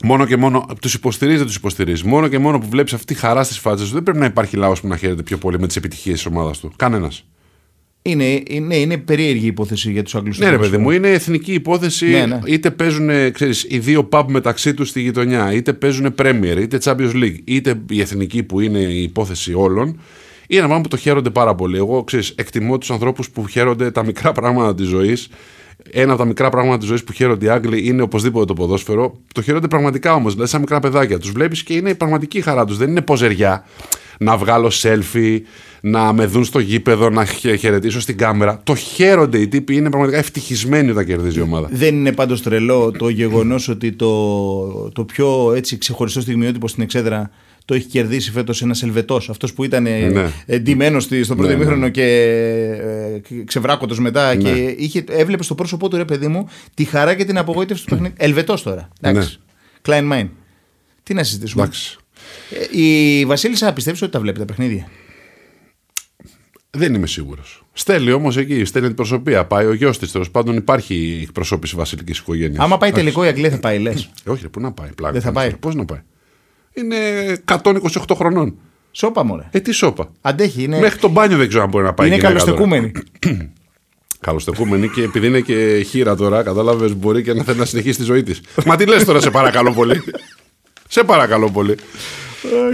μόνο 0.03 0.25
και 0.25 0.37
μόνο. 0.37 0.65
Τους 0.81 0.93
υποστηρίζεις, 0.93 1.39
δεν 1.39 1.47
τους 1.47 1.57
υποστηρίζεις. 1.57 2.03
Μόνο 2.03 2.27
και 2.27 2.39
μόνο 2.39 2.59
που 2.59 2.67
βλέπεις 2.69 2.93
αυτή 2.93 3.05
τη 3.13 3.19
χαρά 3.19 3.43
στις 3.43 3.57
φάτσες 3.57 3.87
του, 3.87 3.93
δεν 3.93 4.03
πρέπει 4.03 4.19
να 4.19 4.25
υπάρχει 4.25 4.55
λαός 4.55 4.81
που 4.81 4.87
να 4.87 4.97
χαίρεται 4.97 5.23
πιο 5.23 5.37
πολύ 5.37 5.59
με 5.59 5.67
τις 5.67 5.75
επιτυχίες 5.75 6.15
της 6.15 6.25
ομάδας 6.25 6.59
του. 6.59 6.71
Κανένας. 6.75 7.25
Είναι, 8.03 8.43
είναι, 8.49 8.75
είναι 8.75 8.97
περίεργη 8.97 9.43
η 9.43 9.47
υπόθεση 9.47 9.91
για 9.91 10.03
τους 10.03 10.15
Αγγλού. 10.15 10.33
Ναι, 10.37 10.49
ρε 10.49 10.57
παιδί 10.57 10.77
μου, 10.77 10.91
είναι 10.91 11.09
εθνική 11.09 11.53
υπόθεση. 11.53 12.09
Ναι, 12.09 12.25
ναι. 12.25 12.39
Είτε 12.45 12.71
παίζουν 12.71 13.31
ξέρεις, 13.31 13.65
οι 13.69 13.79
δύο 13.79 14.09
pub 14.11 14.23
μεταξύ 14.27 14.73
τους 14.73 14.89
στη 14.89 15.01
γειτονιά, 15.01 15.53
είτε 15.53 15.73
παίζουν 15.73 16.15
Premier, 16.21 16.57
είτε 16.59 16.77
Champions 16.83 17.13
League, 17.13 17.37
είτε 17.43 17.81
η 17.89 18.01
εθνική 18.01 18.43
που 18.43 18.59
είναι 18.59 18.79
η 18.79 19.03
υπόθεση 19.03 19.53
όλων. 19.53 19.87
Είναι 20.47 20.59
ένα 20.59 20.65
πράγμα 20.65 20.81
που 20.81 20.87
το 20.89 20.97
χαίρονται 20.97 21.29
πάρα 21.29 21.55
πολύ. 21.55 21.77
Εγώ 21.77 22.03
ξέρεις, 22.03 22.29
εκτιμώ 22.29 22.77
τους 22.77 22.91
ανθρώπους 22.91 23.29
που 23.29 23.47
χαίρονται 23.47 23.91
τα 23.91 24.05
μικρά 24.05 24.31
πράγματα 24.31 24.75
της 24.75 24.87
ζωής. 24.87 25.29
Ένα 25.89 26.11
από 26.11 26.21
τα 26.21 26.27
μικρά 26.27 26.49
πράγματα 26.49 26.77
της 26.77 26.87
ζωής 26.87 27.03
που 27.03 27.11
χαίρονται 27.11 27.45
οι 27.45 27.49
Άγγλοι 27.49 27.87
είναι 27.87 28.01
οπωσδήποτε 28.01 28.45
το 28.45 28.53
ποδόσφαιρο. 28.53 29.17
Το 29.33 29.41
χαίρονται 29.41 29.67
πραγματικά 29.67 30.13
όμως, 30.13 30.33
δηλαδή 30.33 30.49
σαν 30.51 30.59
μικρά 30.59 30.79
παιδάκια. 30.79 31.19
Τους 31.19 31.31
βλέπεις 31.31 31.63
και 31.63 31.73
είναι 31.73 31.89
η 31.89 31.95
πραγματική 31.95 32.41
χαρά 32.41 32.65
τους. 32.65 32.77
Δεν 32.77 32.89
είναι 32.89 33.01
ποζεριά 33.01 33.65
να 34.19 34.37
βγάλω 34.37 34.71
selfie, 34.73 35.39
να 35.81 36.13
με 36.13 36.25
δουν 36.25 36.43
στο 36.43 36.59
γήπεδο, 36.59 37.09
να 37.09 37.25
χε- 37.25 37.57
χαιρετήσω 37.57 37.99
στην 38.01 38.17
κάμερα. 38.17 38.59
Το 38.63 38.75
χαίρονται 38.75 39.37
οι 39.37 39.47
τύποι, 39.47 39.75
είναι 39.75 39.89
πραγματικά 39.89 40.17
ευτυχισμένοι 40.19 40.89
όταν 40.89 41.05
κερδίζει 41.05 41.39
η 41.39 41.41
ομάδα. 41.41 41.67
Δεν 41.71 41.95
είναι 41.95 42.11
πάντως 42.11 42.41
τρελό 42.41 42.91
το 42.91 43.09
γεγονός 43.09 43.67
ότι 43.67 43.91
το, 43.91 44.89
το 44.89 45.03
πιο 45.03 45.53
έτσι, 45.55 45.77
ξεχωριστό 45.77 46.21
στιγμιότυπο 46.21 46.67
στην 46.67 46.83
εξέδρα 46.83 47.29
το 47.71 47.77
έχει 47.77 47.87
κερδίσει 47.87 48.31
φέτος 48.31 48.61
ένας 48.61 48.83
Ελβετός. 48.83 49.29
Αυτός 49.29 49.53
που 49.53 49.63
ήταν 49.63 49.83
Ναι. 49.83 50.31
εντυμένος 50.45 51.03
στο 51.03 51.15
πρώτο 51.25 51.41
Ναι, 51.41 51.47
ναι. 51.47 51.53
ημίχρονο 51.53 51.89
και 51.89 52.03
ε, 53.31 53.43
ξεβράκωτος 53.45 53.99
μετά. 53.99 54.35
Ναι. 54.35 54.41
Και 54.43 54.75
είχε, 54.77 55.03
έβλεπε 55.09 55.43
στο 55.43 55.55
πρόσωπό 55.55 55.87
του 55.89 55.97
ρε 55.97 56.05
παιδί 56.05 56.27
μου 56.27 56.47
τη 56.73 56.83
χαρά 56.83 57.15
και 57.15 57.25
την 57.25 57.37
απογοήτευση 57.37 57.83
του 57.83 57.89
παιχνίδι. 57.89 58.13
Ελβετός 58.25 58.63
τώρα. 58.63 58.89
Εντάξει. 59.01 59.39
Klein 59.85 60.11
Mine. 60.11 60.29
Τι 61.03 61.13
να 61.13 61.23
συζητήσουμε. 61.23 61.63
Εντάξει. 61.63 61.97
Ε, 62.73 62.79
Η 62.81 63.25
Βασίλισσα 63.25 63.73
πιστεύεις 63.73 64.01
ότι 64.01 64.11
τα 64.11 64.19
βλέπει 64.19 64.39
τα 64.39 64.45
παιχνίδια; 64.45 64.87
Δεν 66.71 66.93
είμαι 66.93 67.07
σίγουρος. 67.07 67.65
Στέλνει 67.73 68.11
όμως 68.11 68.37
εκεί, 68.37 68.65
στέλνει 68.65 68.87
την 68.87 68.95
προσωπία. 68.97 69.45
Πάει 69.45 69.65
ο 69.65 69.73
γιος 69.73 69.99
της. 69.99 70.11
Τέλος 70.11 70.31
πάντων 70.31 70.55
υπάρχει 70.55 71.19
εκπροσώπηση 71.23 71.75
βασιλικής 71.75 72.17
οικογένειας. 72.17 72.63
Άμα 72.63 72.77
πάει 72.77 72.91
τελικό 72.91 73.23
η 73.23 73.27
Αγγλία 73.27 73.49
θα 73.49 73.59
πάει, 73.59 73.79
λες. 73.79 74.09
Όχι, 74.25 74.41
ρε, 74.41 74.47
πού 74.49 74.59
να 74.59 74.71
πάει. 74.71 74.89
Πλάκα. 74.95 75.13
Δεν 75.13 75.21
θα 75.21 75.31
πάει. 75.31 75.55
Πώς 75.55 75.75
να 75.75 75.85
πάει; 75.85 75.99
Είναι 76.73 76.97
128 77.45 78.15
χρονών. 78.15 78.55
Σώπα 78.91 79.23
μωρέ. 79.23 79.43
Ε, 79.51 79.59
τι 79.59 79.71
σώπα. 79.71 80.11
Αντέχει, 80.21 80.63
είναι, 80.63 80.79
Μέχρι 80.79 80.99
το 80.99 81.09
μπάνιο 81.09 81.37
δεν 81.37 81.47
ξέρω 81.47 81.63
αν 81.63 81.69
μπορεί 81.69 81.83
να 81.83 81.93
πάει. 81.93 82.07
είναι 82.07 82.15
η 82.15 82.19
γυναίκα 82.19 82.39
τώρα. 82.39 82.51
καλοστεκούμενη. 82.51 82.91
Καλοστεκούμενη 84.19 84.89
και 84.89 85.03
επειδή 85.03 85.27
είναι 85.27 85.39
και 85.39 85.85
χείρα 85.89 86.15
τώρα, 86.15 86.43
κατάλαβες, 86.43 86.95
μπορεί 86.95 87.23
και 87.23 87.33
να 87.33 87.43
θέλει 87.43 87.57
να 87.57 87.65
συνεχίσει 87.65 87.97
τη 87.97 88.03
ζωή 88.03 88.23
της. 88.23 88.41
Μα 88.65 88.75
τι 88.75 88.85
λες 88.85 89.05
τώρα, 89.05 89.19
σε 89.21 89.29
παρακαλώ 89.29 89.71
πολύ. 89.73 90.03
σε 90.87 91.03
παρακαλώ 91.03 91.49
πολύ. 91.49 91.75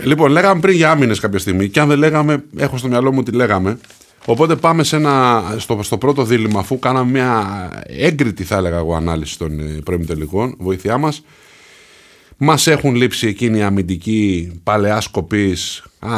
λοιπόν, 0.03 0.31
λέγαμε 0.31 0.59
πριν 0.59 0.75
για 0.75 0.91
άμυνες 0.91 1.19
κάποια 1.19 1.39
στιγμή 1.39 1.69
και 1.69 1.79
αν 1.79 1.87
δεν 1.87 1.97
λέγαμε, 1.97 2.43
έχω 2.57 2.77
στο 2.77 2.87
μυαλό 2.87 3.11
μου 3.11 3.23
τι 3.23 3.31
λέγαμε. 3.31 3.77
Οπότε 4.25 4.55
πάμε 4.55 4.83
σε 4.83 4.95
ένα, 4.95 5.43
στο, 5.57 5.79
στο 5.83 5.97
πρώτο 5.97 6.23
δίλημα, 6.23 6.59
αφού 6.59 6.79
κάναμε 6.79 7.11
μια 7.11 7.69
έγκριτη, 7.85 8.43
θα 8.43 8.55
έλεγα 8.55 8.77
εγώ, 8.77 8.95
ανάλυση 8.95 9.37
των 9.37 9.59
ε, 9.59 9.79
πρώιμων 9.83 10.07
τελικών, 10.07 10.55
βοήθειά 10.59 10.97
μας. 10.97 11.23
Μας 12.37 12.67
έχουν 12.67 12.95
λείψει 12.95 13.27
εκείνοι 13.27 13.57
οι 13.57 13.61
αμυντικοί 13.61 14.51
παλαιά 14.63 15.01
σκοπή, 15.01 15.57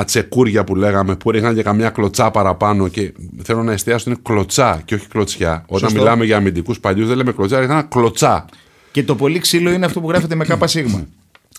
τσεκούρια 0.05 0.63
που 0.63 0.75
λέγαμε, 0.75 1.15
που 1.15 1.31
ρίχναν 1.31 1.55
και 1.55 1.63
καμιά 1.63 1.89
κλωτσά 1.89 2.31
παραπάνω. 2.31 2.88
Και 2.88 3.13
θέλω 3.43 3.63
να 3.63 3.71
εστιάσω 3.71 4.03
ότι 4.07 4.09
είναι 4.09 4.19
κλωτσά 4.23 4.81
και 4.85 4.95
όχι 4.95 5.07
κλωτσιά. 5.07 5.63
Όταν 5.67 5.79
Σωστό. 5.79 5.97
μιλάμε 5.97 6.25
για 6.25 6.38
αμυντικούς 6.38 6.79
παλιούς, 6.79 7.07
δεν 7.07 7.17
λέμε 7.17 7.31
κλωτσά, 7.31 7.59
ρίχναν 7.59 7.88
κλωτσά. 7.88 8.45
Και 8.91 9.03
το 9.03 9.15
πολύ 9.15 9.39
ξύλο 9.39 9.71
είναι 9.71 9.85
αυτό 9.85 10.01
που 10.01 10.09
γράφεται 10.09 10.35
με 10.35 10.45
ΚΣ. 10.45 10.77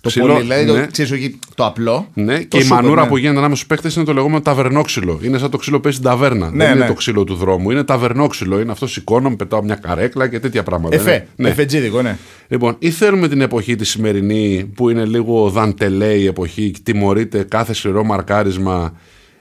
Το 0.00 0.09
Ξύλο, 0.09 0.26
πολύ, 0.26 0.40
δηλαδή 0.40 0.64
ναι. 0.73 0.80
το, 0.80 0.90
ξέρεις, 0.90 1.11
όχι 1.11 1.38
το 1.54 1.66
απλό. 1.66 2.09
Ναι, 2.14 2.38
το 2.38 2.45
και 2.45 2.59
η 2.59 2.62
super, 2.64 2.69
μανούρα 2.69 3.02
ναι. 3.02 3.09
που 3.09 3.16
γίνεται 3.16 3.38
ανάμεσα 3.38 3.57
στους 3.64 3.66
παίχτε 3.66 3.90
είναι 3.97 4.04
το 4.04 4.12
λεγόμενο 4.12 4.40
ταβερνόξυλο. 4.40 5.21
Είναι 5.23 5.38
σαν 5.38 5.50
το 5.50 5.57
ξύλο 5.57 5.76
που 5.76 5.83
παίζει 5.83 5.99
στην 5.99 6.11
ταβέρνα. 6.11 6.50
Ναι, 6.50 6.64
δεν 6.64 6.71
είναι 6.75 6.80
ναι. 6.80 6.87
το 6.87 6.95
ξύλο 6.95 7.25
του 7.25 7.35
δρόμου. 7.35 7.71
Είναι 7.71 7.85
ταβερνόξυλο. 7.85 8.61
Είναι 8.61 8.73
αυτό 8.73 8.87
σηκώνω, 8.87 9.37
πετάω 9.37 9.62
μια 9.62 9.75
καρέκλα 9.75 10.28
και 10.28 10.40
τέτοια 10.40 10.62
πράγματα. 10.62 10.97
Εφέ, 10.97 11.11
Ναι. 11.11 11.25
Ναι. 11.37 11.49
εφετζίδικο, 11.49 12.02
ναι. 12.02 12.16
Λοιπόν, 12.49 12.76
ή 12.78 12.90
θέλουμε 12.90 13.28
την 13.28 13.40
εποχή 13.40 13.76
τη 13.76 13.85
σημερινή 13.85 14.71
που 14.75 14.90
είναι 14.90 15.04
λίγο 15.04 15.49
δαντελέ 15.49 16.12
η 16.14 16.26
εποχή, 16.26 16.73
τιμωρείται 16.83 17.42
κάθε 17.42 17.73
σκληρό 17.73 18.04
μαρκάρισμα, 18.04 18.92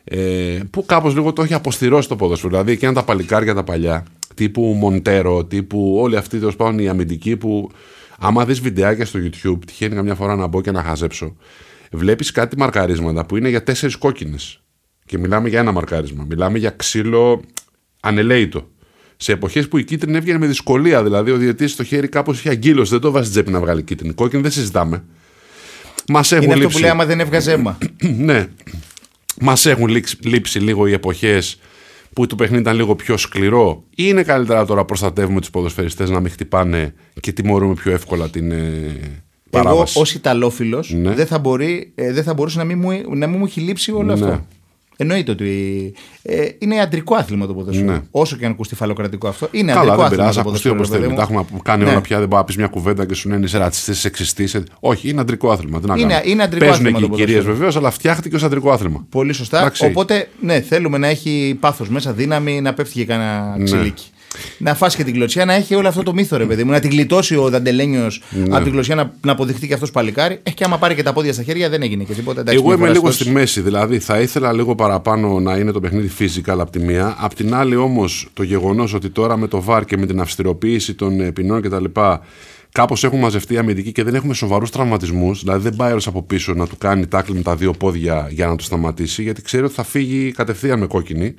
ε, 0.03 0.17
που 0.69 0.85
κάπως 0.85 1.15
λίγο 1.15 1.33
το 1.33 1.41
έχει 1.41 1.53
αποστηρώσει 1.53 2.07
το 2.07 2.15
ποδόσφαιρο. 2.15 2.51
Δηλαδή, 2.51 2.71
εκείνα 2.71 2.93
τα 2.93 3.03
παλικάρια 3.03 3.53
τα 3.53 3.63
παλιά, 3.63 4.05
τύπου 4.35 4.61
Μοντέρο, 4.61 5.45
τύπου 5.45 5.97
όλοι 5.99 6.15
αυτοί 6.15 6.37
τέλος 6.37 6.55
πάντων 6.55 6.79
οι 6.79 6.87
αμυντικοί 6.89 7.37
που, 7.37 7.69
άμα 8.19 8.45
δεις 8.45 8.59
βιντεάκια 8.59 9.05
στο 9.05 9.19
YouTube, 9.19 9.59
τυχαίνει 9.65 9.95
καμιά 9.95 10.15
φορά 10.15 10.35
να 10.35 10.47
μπω 10.47 10.61
και 10.61 10.71
να 10.71 10.83
χαζέψω, 10.83 11.35
βλέπεις 11.91 12.31
κάτι 12.31 12.57
μαρκαρίσματα 12.57 13.25
που 13.25 13.37
είναι 13.37 13.49
για 13.49 13.63
τέσσερις 13.63 13.95
κόκκινες. 13.95 14.61
Και 15.05 15.17
μιλάμε 15.17 15.49
για 15.49 15.59
ένα 15.59 15.71
μαρκάρισμα. 15.71 16.25
Μιλάμε 16.29 16.57
για 16.57 16.69
ξύλο 16.69 17.41
ανελαίητο. 17.99 18.69
Σε 19.17 19.31
εποχές 19.31 19.67
που 19.67 19.77
η 19.77 19.83
κίτρινη 19.83 20.17
έβγαινε 20.17 20.37
με 20.37 20.47
δυσκολία. 20.47 21.03
Δηλαδή, 21.03 21.31
ο 21.31 21.37
διαιτή 21.37 21.67
στο 21.67 21.83
χέρι 21.83 22.07
κάπως 22.07 22.39
είχε 22.39 22.49
αγκύλωση. 22.49 22.91
Δεν 22.91 22.99
το 22.99 23.11
βάζει 23.11 23.29
τσέπη 23.29 23.51
να 23.51 23.59
βγάλει 23.59 23.83
κίτρινη. 23.83 24.13
Κόκκινη 24.13 24.41
δεν 24.41 24.51
συζητάμε. 24.51 25.03
Μας 26.07 26.31
έχουν 26.31 26.43
Είναι 26.43 26.53
αυτό 26.53 26.63
λείψει. 26.63 26.77
που 26.77 26.83
λέει 26.83 26.91
άμα 26.91 27.05
δεν 27.05 27.19
έβγαζε 27.19 27.51
αίμα. 27.51 27.77
ναι. 28.27 28.47
Μας 29.41 29.65
έχουν 29.65 29.87
λείψει, 29.87 30.17
λείψει 30.21 30.59
λίγο 30.59 30.87
οι 30.87 30.93
εποχές 30.93 31.59
που 32.13 32.27
το 32.27 32.35
παιχνίδι 32.35 32.61
ήταν 32.61 32.75
λίγο 32.75 32.95
πιο 32.95 33.17
σκληρό, 33.17 33.83
ή 33.89 33.93
είναι 34.07 34.23
καλύτερα 34.23 34.65
τώρα 34.65 34.79
να 34.79 34.85
προστατεύουμε 34.85 35.39
τους 35.39 35.49
ποδοσφαιριστές 35.49 36.09
να 36.09 36.19
μην 36.19 36.31
χτυπάνε 36.31 36.93
και 37.19 37.31
τιμωρούμε 37.31 37.73
πιο 37.73 37.91
εύκολα 37.91 38.29
την 38.29 38.51
ε, 38.51 38.55
Εγώ 39.51 39.63
παράβαση; 39.63 39.99
ως 39.99 40.13
Ιταλόφιλος 40.13 40.93
Ναι. 40.93 41.13
δεν, 41.13 41.25
θα 41.25 41.39
μπορεί, 41.39 41.91
ε, 41.95 42.13
δεν 42.13 42.23
θα 42.23 42.33
μπορούσε 42.33 42.57
να 42.57 42.63
μην 42.63 42.79
μου, 42.79 43.15
να 43.15 43.27
μην 43.27 43.37
μου 43.39 43.45
έχει 43.45 43.59
λείψει 43.61 43.91
όλο 43.91 44.03
Ναι. 44.03 44.13
αυτό. 44.13 44.45
Εννοείται 45.01 45.31
ότι 45.31 45.93
ε, 46.21 46.45
είναι 46.59 46.79
αντρικό 46.81 47.15
άθλημα 47.15 47.45
το 47.47 47.53
ποδόσφαιρο. 47.53 47.91
Ναι. 47.91 48.01
Όσο 48.11 48.35
και 48.35 48.45
αν 48.45 48.51
ακουστεί 48.51 48.75
φαλοκρατικό 48.75 49.27
αυτό, 49.27 49.47
είναι 49.51 49.71
Καλά, 49.71 49.79
αντρικό 49.81 49.95
δεν 49.97 50.05
άθλημα. 50.05 50.21
πειράζει. 50.21 50.41
το 50.43 50.49
Ακουστεί 50.49 50.69
ποδόσφαιρο, 50.69 50.75
όπω 50.75 51.05
θέλει. 51.07 51.15
παιδί 51.15 51.27
Τα 51.27 51.33
μου. 51.33 51.39
έχουμε 51.49 51.59
κάνει 51.63 51.83
Ναι. 51.83 51.89
όλα 51.89 52.01
πια. 52.01 52.17
Δεν 52.19 52.27
μπορεί 52.27 52.39
να 52.41 52.47
πεις 52.47 52.55
μια 52.57 52.67
κουβέντα 52.67 53.05
και 53.05 53.13
σου 53.13 53.29
λένε 53.29 53.45
είσαι 53.45 53.57
ρατσιστής, 53.57 53.99
σεξιστής. 53.99 54.57
Όχι, 54.79 55.09
είναι 55.09 55.21
αντρικό 55.21 55.51
άθλημα. 55.51 55.79
Τι 55.79 55.87
να 55.87 55.93
Είναι- 55.97 56.13
κάνουμε. 56.13 56.31
είναι 56.31 56.43
αντρικό 56.43 56.65
Παίζουν 56.65 56.85
άθλημα 56.85 56.99
και 56.99 57.05
το 57.07 57.13
οι 57.13 57.15
κυρίες 57.15 57.29
ποδόσφαιρο. 57.35 57.55
βεβαίως, 57.57 57.75
αλλά 57.75 57.89
φτιάχτηκε 57.91 58.35
ως 58.35 58.43
αντρικό 58.43 58.71
άθλημα. 58.71 59.05
Πολύ 59.09 59.33
σωστά. 59.33 59.59
Εντάξει. 59.59 59.85
Οπότε, 59.85 60.29
ναι, 60.41 60.61
θέλουμε 60.61 60.97
να 60.97 61.07
έχει 61.07 61.57
πάθος 61.59 61.89
μέσα, 61.89 62.13
δύναμη, 62.13 62.61
να 62.61 62.73
πέφτει 62.73 62.93
και 62.93 63.05
κανένα 63.05 63.55
Ναι. 63.57 63.91
Ξυλίκι. 64.33 64.63
Να 64.63 64.75
φάσει 64.75 64.97
και 64.97 65.03
την 65.03 65.13
κλωτσιά, 65.13 65.45
να 65.45 65.53
έχει 65.53 65.75
όλο 65.75 65.87
αυτό 65.87 66.03
το 66.03 66.13
μύθο, 66.13 66.37
ρε 66.37 66.45
παιδί 66.45 66.63
μου. 66.63 66.71
Να 66.71 66.79
την 66.79 66.89
γλιτώσει 66.89 67.35
ο 67.35 67.49
Δαντελένιος 67.49 68.21
Ναι. 68.29 68.55
από 68.55 68.63
την 68.63 68.71
κλωτσιά 68.71 68.95
να, 68.95 69.13
να 69.25 69.31
αποδειχτεί 69.31 69.67
και 69.67 69.73
αυτός 69.73 69.91
παλικάρι. 69.91 70.39
Έχει 70.43 70.55
και 70.55 70.63
άμα 70.63 70.77
πάρει 70.77 70.95
και 70.95 71.03
τα 71.03 71.13
πόδια 71.13 71.33
στα 71.33 71.43
χέρια, 71.43 71.69
δεν 71.69 71.81
έγινε 71.81 72.03
και 72.03 72.13
τίποτα. 72.13 72.39
Εντάξει, 72.41 72.59
Εγώ 72.59 72.67
μια 72.67 72.75
είμαι 72.75 72.85
φοράς 72.87 73.01
λίγο 73.01 73.11
στο- 73.11 73.23
στη 73.23 73.33
μέση. 73.33 73.61
Δηλαδή, 73.61 73.99
θα 73.99 74.19
ήθελα 74.19 74.53
λίγο 74.53 74.75
παραπάνω 74.75 75.39
να 75.39 75.57
είναι 75.57 75.71
το 75.71 75.79
παιχνίδι 75.79 76.11
physical 76.19 76.57
από 76.59 76.71
τη 76.71 76.79
μία. 76.79 77.15
Απ' 77.19 77.33
την 77.33 77.53
άλλη, 77.53 77.75
όμως, 77.75 78.29
το 78.33 78.43
γεγονός 78.43 78.93
ότι 78.93 79.09
τώρα 79.09 79.37
με 79.37 79.47
το 79.47 79.63
VAR 79.67 79.81
και 79.85 79.97
με 79.97 80.05
την 80.05 80.19
αυστηροποίηση 80.19 80.93
των 80.93 81.19
ε, 81.19 81.31
ποινών 81.31 81.61
κτλ. 81.61 81.83
Κάπως 82.71 83.03
έχουν 83.03 83.19
μαζευτεί 83.19 83.53
οι 83.53 83.57
αμυντικοί 83.57 83.91
και 83.91 84.03
δεν 84.03 84.15
έχουμε 84.15 84.33
σοβαρούς 84.33 84.69
τραυματισμούς. 84.69 85.39
Δηλαδή, 85.43 85.61
δεν 85.63 85.75
πάει 85.75 85.91
όλο 85.91 86.01
από 86.05 86.23
πίσω 86.23 86.53
να 86.53 86.67
του 86.67 86.77
κάνει 86.77 87.07
τάκλι 87.07 87.35
με 87.35 87.41
τα 87.41 87.55
δύο 87.55 87.71
πόδια 87.71 88.27
για 88.31 88.47
να 88.47 88.55
το 88.55 88.63
σταματήσει, 88.63 89.23
γιατί 89.23 89.41
ξέρει 89.41 89.63
ότι 89.63 89.73
θα 89.73 89.83
φύγει 89.83 90.31
κατευθείαν 90.31 90.79
με 90.79 90.85
κόκκινη. 90.87 91.35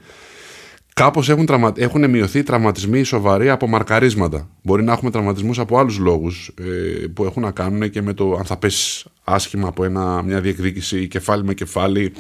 Κάπως 1.01 1.29
έχουν, 1.29 1.47
τραυμα... 1.47 1.73
έχουν 1.77 2.11
μειωθεί 2.11 2.39
οι 2.39 2.43
τραυματισμοί 2.43 3.03
σοβαροί 3.03 3.51
από 3.51 3.67
μαρκαρίσματα. 3.67 4.49
Μπορεί 4.63 4.83
να 4.83 4.93
έχουμε 4.93 5.11
τραυματισμούς 5.11 5.59
από 5.59 5.79
άλλους 5.79 5.99
λόγους 5.99 6.55
ε, 6.59 7.07
που 7.07 7.25
έχουν 7.25 7.43
να 7.43 7.51
κάνουν 7.51 7.91
και 7.91 8.03
με 8.03 8.13
το 8.13 8.35
αν 8.39 8.45
θα 8.45 8.57
πέσεις 8.57 9.07
άσχημα 9.25 9.69
από 9.69 9.85
ένα, 9.85 10.23
μια 10.23 10.41
διεκδίκηση 10.41 11.09
κεφάλι 11.09 11.45
με 11.45 11.55
κεφάλι 11.55 12.13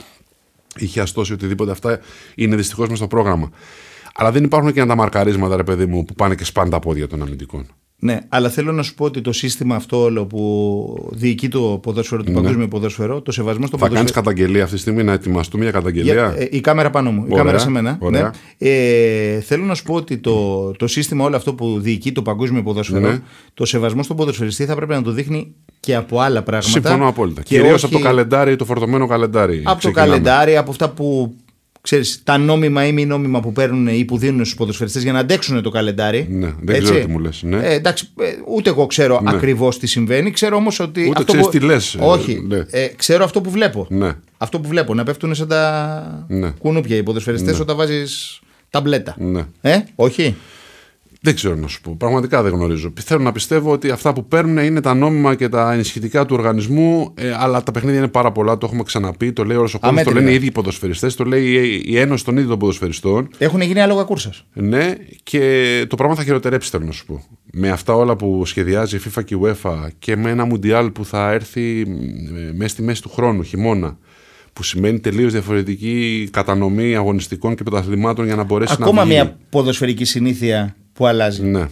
ή 0.77 0.87
χιαστώσει 0.87 1.33
οτιδήποτε. 1.33 1.71
Αυτά 1.71 2.01
είναι 2.35 2.57
δυστυχώς 2.57 2.89
μες 2.89 2.99
στο 2.99 3.07
πρόγραμμα. 3.07 3.51
Αλλά 4.15 4.31
δεν 4.33 4.45
υπάρχουν 4.45 4.73
και 4.73 4.85
τα 4.85 4.95
μαρκαρίσματα, 4.95 5.57
ρε 5.57 5.65
παιδί 5.65 5.87
μου, 5.87 6.05
που 6.05 6.15
πάνε 6.15 6.35
και 6.35 6.45
σπάνε 6.45 6.71
τα 6.71 6.79
πόδια 6.79 7.07
των 7.07 7.23
αμυντικών. 7.23 7.67
Ναι, 8.03 8.19
αλλά 8.29 8.49
θέλω 8.49 8.73
να 8.73 8.83
σου 8.83 8.95
πω 8.95 9.05
ότι 9.05 9.21
το 9.21 9.33
σύστημα 9.33 9.75
αυτό 9.75 10.03
όλο 10.03 10.27
που 10.27 11.09
διοικεί 11.13 11.49
το 11.49 11.61
ποδόσφαιρο, 11.83 12.23
το 12.25 12.31
παγκόσμιο 12.31 12.69
ποδόσφαιρο, 12.69 13.21
το 13.21 13.33
σεβασμό 13.33 13.67
στο 13.67 13.77
Ναι. 13.77 13.83
Θα 13.83 13.89
κάνεις 13.89 14.11
ποδόσφαιρο. 14.13 14.35
καταγγελία 14.35 14.63
αυτή 14.65 14.75
τη 14.75 14.81
στιγμή 14.81 15.03
να 15.05 15.13
ετοιμαστούμε 15.13 15.63
για 15.63 15.73
καταγγελία; 15.73 16.13
Για- 16.13 16.35
ε, 16.37 16.49
η 16.51 16.61
κάμερα 16.61 16.91
πάνω 16.91 17.11
μου. 17.11 17.21
Η 17.21 17.25
Ωραία, 17.25 17.37
κάμερα 17.39 17.59
σε 17.59 17.71
μένα. 17.71 17.97
ωραία. 18.01 18.23
Ναι. 18.59 18.69
Ε, 18.69 19.41
θέλω 19.41 19.65
να 19.65 19.75
σου 19.75 19.83
πω 19.83 19.95
ότι 19.95 20.19
το, 20.19 20.71
το 20.73 20.87
σύστημα 20.87 21.25
όλο 21.25 21.37
αυτό 21.37 21.55
που 21.55 21.81
διοικεί 21.81 22.13
το 22.13 22.23
παγκόσμιο 22.23 22.63
ποδόσφαιρο, 22.63 23.11
Ναι. 23.11 23.19
το 23.55 23.65
σεβασμό 23.65 24.03
στον 24.03 24.17
ποδοσφαιριστή 24.17 24.65
θα 24.65 24.75
πρέπει 24.75 24.93
να 24.93 25.03
το 25.03 25.11
δείχνει 25.11 25.55
και 25.81 25.95
από 25.95 26.21
άλλα 26.21 26.43
πράγματα. 26.43 26.71
Συμφωνώ 26.71 27.09
απόλυτα. 27.09 27.43
Και 27.43 27.57
Κυρίως 27.57 27.75
όχι 27.75 27.85
από 27.85 27.95
το 28.03 28.09
καλεντάρι, 28.09 28.57
το 28.57 28.65
φορτωμένο 28.65 29.07
καλεντάρι. 29.07 29.57
Από 29.65 29.71
το 29.73 29.77
ξεκινάμε. 29.77 30.09
καλεντάρι, 30.11 30.57
από 30.57 30.71
αυτά 30.71 30.89
που. 30.91 31.35
Ξέρεις, 31.83 32.21
τα 32.25 32.39
νόμιμα 32.39 32.87
ή 32.87 32.93
μη 32.93 33.07
νόμιμα 33.07 33.41
που 33.41 33.53
παίρνουν 33.53 33.87
ή 33.87 34.05
που 34.05 34.19
δίνουν 34.19 34.45
στους 34.45 34.57
ποδοσφαιριστές 34.57 35.03
για 35.03 35.13
να 35.13 35.19
αντέξουν 35.19 35.63
το 35.63 35.71
καλεντάρι. 35.71 36.27
Ναι, 36.31 36.47
δεν 36.61 36.75
Έτσι. 36.77 36.81
ξέρω 36.83 37.05
τι 37.05 37.11
μου 37.11 37.19
λες, 37.19 37.43
ναι. 37.43 37.57
Ε, 37.57 37.73
εντάξει, 37.75 38.09
ε, 38.21 38.25
ούτε 38.55 38.71
εγώ 38.71 38.87
ξέρω 38.87 39.21
Ναι. 39.23 39.31
ακριβώς 39.31 39.79
τι 39.79 39.87
συμβαίνει. 39.87 40.31
Ξέρω 40.31 40.57
όμως 40.57 40.81
ότι. 40.81 41.01
Ούτε 41.01 41.11
αυτό 41.11 41.25
ξέρεις 41.25 41.45
που... 41.47 41.53
τι 41.53 41.61
λες, 41.61 41.95
ε, 41.95 41.99
Όχι. 42.01 42.45
ναι. 42.49 42.65
Ε, 42.71 42.87
ξέρω 42.87 43.25
αυτό 43.25 43.41
που 43.41 43.51
βλέπω. 43.51 43.87
Ναι. 43.91 44.13
Αυτό 44.39 44.61
που 44.61 44.69
βλέπω. 44.69 44.95
Να 44.95 45.03
πέφτουν 45.05 45.35
σαν 45.35 45.49
τα 45.49 46.25
Ναι. 46.29 46.51
κουνούπια 46.51 46.97
οι 46.97 47.03
ποδοσφαιριστές 47.03 47.61
όταν 47.61 47.77
βάζεις 47.77 48.41
ταμπλέτα. 48.71 49.15
Ναι. 49.19 49.47
Ε, 49.61 49.79
όχι. 49.95 50.37
Δεν 51.23 51.35
ξέρω 51.35 51.55
να 51.55 51.67
σου 51.67 51.81
πω. 51.81 51.95
Πραγματικά 51.99 52.43
δεν 52.43 52.53
γνωρίζω. 52.53 52.93
Θέλω 53.01 53.23
να 53.23 53.33
πιστεύω 53.33 53.73
ότι 53.73 53.91
αυτά 53.91 54.13
που 54.13 54.25
παίρνουν 54.27 54.57
είναι 54.59 54.81
τα 54.81 54.95
νόμιμα 54.95 55.35
και 55.35 55.49
τα 55.49 55.73
ενισχυτικά 55.73 56.27
του 56.27 56.35
οργανισμού, 56.39 57.13
ε, 57.15 57.33
αλλά 57.39 57.63
τα 57.63 57.73
παιχνίδια 57.73 57.99
είναι 57.99 58.09
πάρα 58.09 58.33
πολλά. 58.33 58.59
Το 58.59 58.67
έχουμε 58.67 58.83
ξαναπεί. 58.83 59.33
Το 59.33 59.45
λέει 59.45 59.57
όλο 59.57 59.67
ο 59.67 59.71
κόσμο. 59.71 59.81
Το 59.81 59.87
Αμέτρητα. 59.89 60.19
λένε 60.19 60.31
οι 60.31 60.35
ίδιοι 60.35 60.51
ποδοσφαιριστές. 60.51 61.15
Το 61.15 61.25
λέει 61.25 61.45
η- 61.47 61.83
η 61.87 61.99
Ένωση 61.99 62.25
των 62.25 62.35
ίδιων 62.35 62.49
των 62.51 62.59
ποδοσφαιριστών. 62.59 63.29
Έχουν 63.39 63.61
γίνει 63.61 63.81
άλογα 63.81 64.03
κούρσας. 64.03 64.45
Ναι, 64.53 64.95
και 65.23 65.85
το 65.89 65.97
πράγμα 65.97 66.15
θα 66.15 66.23
χειροτερέψει, 66.25 66.71
θέλω 66.71 66.85
να 66.85 66.93
σου 66.93 67.07
πω. 67.07 67.23
Με 67.53 67.71
αυτά 67.71 67.95
όλα 67.95 68.17
που 68.17 68.43
σχεδιάζει 68.47 68.97
η 68.97 69.01
FIFA 69.05 69.25
και 69.25 69.35
η 69.35 69.39
UEFA 69.45 69.75
και 69.99 70.17
με 70.17 70.31
ένα 70.31 70.45
Μουντιάλ 70.45 70.91
που 70.91 71.05
θα 71.05 71.31
έρθει 71.33 71.81
ε, 71.81 72.53
μέσα 72.55 72.69
στη 72.69 72.83
μέση 72.83 73.03
του 73.03 73.09
χρόνου, 73.11 73.43
χειμώνα. 73.43 73.99
Που 74.53 74.63
σημαίνει 74.63 75.01
τελείως 75.01 75.33
διαφορετική 75.33 76.29
κατανομή 76.33 76.97
αγωνιστικών 76.97 77.55
και 77.55 77.63
πρωταθλημάτων 77.63 78.25
για 78.25 78.37
να 78.37 78.43
μπορέσει 78.45 78.73
Ακόμα 78.81 78.93
να 79.01 79.05
βγει. 79.05 79.13
μια 79.15 79.37
ποδοσφαιρική 79.51 80.05
συνήθεια 80.05 80.77
που 81.01 81.07
αλλάζει. 81.07 81.43
Ναι, 81.43 81.67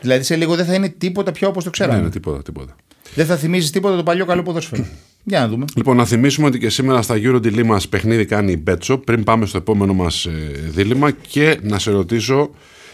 Δηλαδή 0.00 0.22
σε 0.24 0.36
λίγο 0.36 0.54
δεν 0.56 0.64
θα 0.64 0.74
είναι 0.74 0.88
τίποτα 0.88 1.32
πια 1.32 1.48
όπως 1.48 1.64
το 1.64 1.70
ναι, 1.70 1.76
ξέραμε. 1.76 2.02
ναι, 2.02 2.10
τίποτα, 2.10 2.42
τίποτα. 2.42 2.76
Δεν 3.14 3.26
θα 3.26 3.36
θυμίζεις 3.36 3.70
τίποτα 3.70 3.96
το 3.96 4.02
παλιό 4.02 4.24
καλό 4.24 4.42
ποδόσφαιρο. 4.42 4.84
Για 5.24 5.40
να 5.40 5.48
δούμε. 5.48 5.64
Λοιπόν, 5.76 5.96
να 5.96 6.04
θυμίσουμε 6.04 6.46
ότι 6.46 6.58
και 6.58 6.68
σήμερα 6.68 7.02
στα 7.02 7.14
Euro 7.18 7.34
Deal 7.36 7.64
μας 7.64 7.88
παιχνίδι 7.88 8.24
κάνει 8.24 8.52
η 8.52 8.62
Betshop 8.66 9.00
πριν 9.04 9.24
πάμε 9.24 9.46
στο 9.46 9.56
επόμενο 9.58 9.94
μας 9.94 10.28
δίλημα 10.68 11.10
και 11.10 11.58
να 11.62 11.78
σε 11.78 11.90
ρωτήσω, 11.90 12.50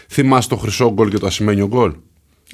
θυμάσαι 0.09 0.49
το 0.49 0.55
χρυσό 0.55 0.93
γκολ 0.93 1.09
και 1.09 1.17
το 1.17 1.25
ασημένιο 1.25 1.67
γκολ; 1.67 1.93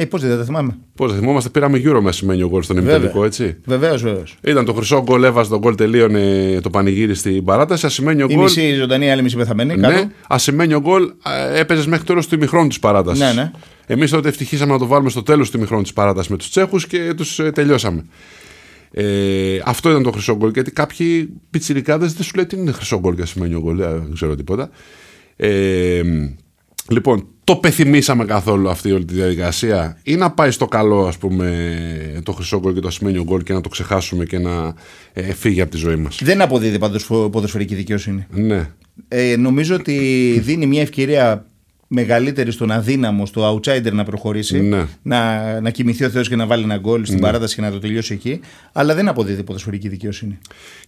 Ε, 0.01 0.05
πώς 0.05 0.21
δεν 0.21 0.37
τα 0.37 0.43
θυμάμαι. 0.43 0.77
Πώς 0.95 1.11
δεν 1.11 1.19
θυμόμαστε, 1.19 1.49
πήραμε 1.49 1.81
Euro 1.85 1.99
με 2.01 2.09
ασημένιο 2.09 2.47
γκολ 2.49 2.61
στον 2.63 2.77
ημιτελικό, 2.77 3.25
έτσι. 3.25 3.57
Βεβαίως, 3.65 4.01
βεβαίως. 4.03 4.37
Ήταν 4.43 4.65
το 4.65 4.73
χρυσό 4.73 5.01
γκολ, 5.03 5.23
έβαζε 5.23 5.49
τον 5.49 5.59
γκολ, 5.59 5.75
τελείωνε 5.75 6.59
το 6.61 6.69
πανηγύρι 6.69 7.15
στην 7.15 7.43
παράταση. 7.43 7.85
Ασημένιο 7.85 8.25
Η 8.29 8.33
γκολ. 8.33 8.43
μισή 8.43 8.73
ζωντανή, 8.73 9.05
η 9.05 9.09
άλλη 9.09 9.21
μισή 9.21 9.35
πεθαμένη. 9.37 9.75
Ναι, 9.75 9.87
κάτω. 9.87 10.09
ασημένιο 10.27 10.79
γκολ 10.79 11.11
έπαιζες 11.55 11.85
μέχρι 11.85 11.99
το 12.05 12.05
τέλος 12.11 12.27
του 12.27 12.35
ημιχρόνου 12.35 12.67
της 12.67 12.79
παράτασης. 12.79 13.19
Ναι, 13.23 13.33
ναι. 13.33 13.51
Εμείς 13.85 14.11
τότε 14.11 14.29
ευτυχήσαμε 14.29 14.71
να 14.71 14.77
το 14.79 14.85
βάλουμε 14.85 15.09
στο 15.09 15.23
τέλος 15.23 15.49
του 15.51 15.57
ημιχρόνου 15.57 15.81
της 15.83 15.93
παράτασης 15.93 16.31
με 16.31 16.37
τους 16.37 16.49
Τσέχους 16.49 16.87
και 16.87 17.13
τους 17.17 17.39
τελειώσαμε. 17.53 18.05
Ε, 18.91 19.59
αυτό 19.65 19.89
ήταν 19.89 20.03
το 20.03 20.11
χρυσό 20.11 20.35
γκολ. 20.35 20.51
Γιατί 20.53 20.71
κάποιοι 20.71 21.29
πιτσιρικάδες 21.49 22.13
δεν 22.13 22.23
σου 22.23 22.31
λέει 22.35 22.45
τι 22.45 22.55
είναι 22.57 22.71
χρυσό 22.71 22.99
γκολ 22.99 23.15
και 23.15 23.21
ασημένιο 23.21 23.59
γκολ. 23.59 23.79
ε, 23.79 23.87
Δεν 23.87 24.11
ξέρω 24.13 24.35
τίποτα. 24.35 24.69
Ε, 25.35 26.01
λοιπόν, 26.89 27.27
το 27.43 27.55
πεθυμίσαμε 27.55 28.25
καθόλου 28.25 28.69
αυτή 28.69 28.91
όλη 28.91 29.05
τη 29.05 29.13
διαδικασία; 29.13 29.97
Ή 30.03 30.15
να 30.15 30.31
πάει 30.31 30.51
στο 30.51 30.67
καλό 30.67 31.05
ας 31.05 31.17
πούμε 31.17 32.21
το 32.23 32.31
χρυσό 32.31 32.59
γκολ 32.59 32.73
και 32.73 32.79
το 32.79 32.87
ασημένιο 32.87 33.23
γκολ 33.23 33.43
και 33.43 33.53
να 33.53 33.61
το 33.61 33.69
ξεχάσουμε 33.69 34.25
και 34.25 34.39
να 34.39 34.73
ε, 35.13 35.33
φύγει 35.33 35.61
από 35.61 35.71
τη 35.71 35.77
ζωή 35.77 35.95
μας; 35.95 36.19
Δεν 36.23 36.41
αποδίδει 36.41 36.79
πάντως 36.79 37.05
ποδοσφαιρική 37.05 37.75
δικαιοσύνη. 37.75 38.25
Ναι. 38.29 38.69
Ε, 39.07 39.35
νομίζω 39.37 39.75
ότι 39.75 40.39
δίνει 40.43 40.65
μια 40.65 40.81
ευκαιρία 40.81 41.45
μεγαλύτερη 41.93 42.51
στον 42.51 42.71
αδύναμο, 42.71 43.25
στο 43.25 43.53
outsider 43.55 43.91
να 43.91 44.03
προχωρήσει. 44.03 44.59
Ναι. 44.61 44.85
Να, 45.01 45.61
να 45.61 45.69
κοιμηθεί 45.69 46.03
ο 46.03 46.09
Θεός 46.09 46.29
και 46.29 46.35
να 46.35 46.45
βάλει 46.45 46.63
ένα 46.63 46.77
γκολ 46.77 47.05
στην 47.05 47.19
παράταση 47.19 47.55
και 47.55 47.61
να 47.61 47.71
το 47.71 47.79
τελειώσει 47.79 48.13
εκεί. 48.13 48.39
Αλλά 48.71 48.95
δεν 48.95 49.07
αποδίδει 49.07 49.43
ποδοσφαιρική 49.43 49.87
δικαιοσύνη. 49.87 50.37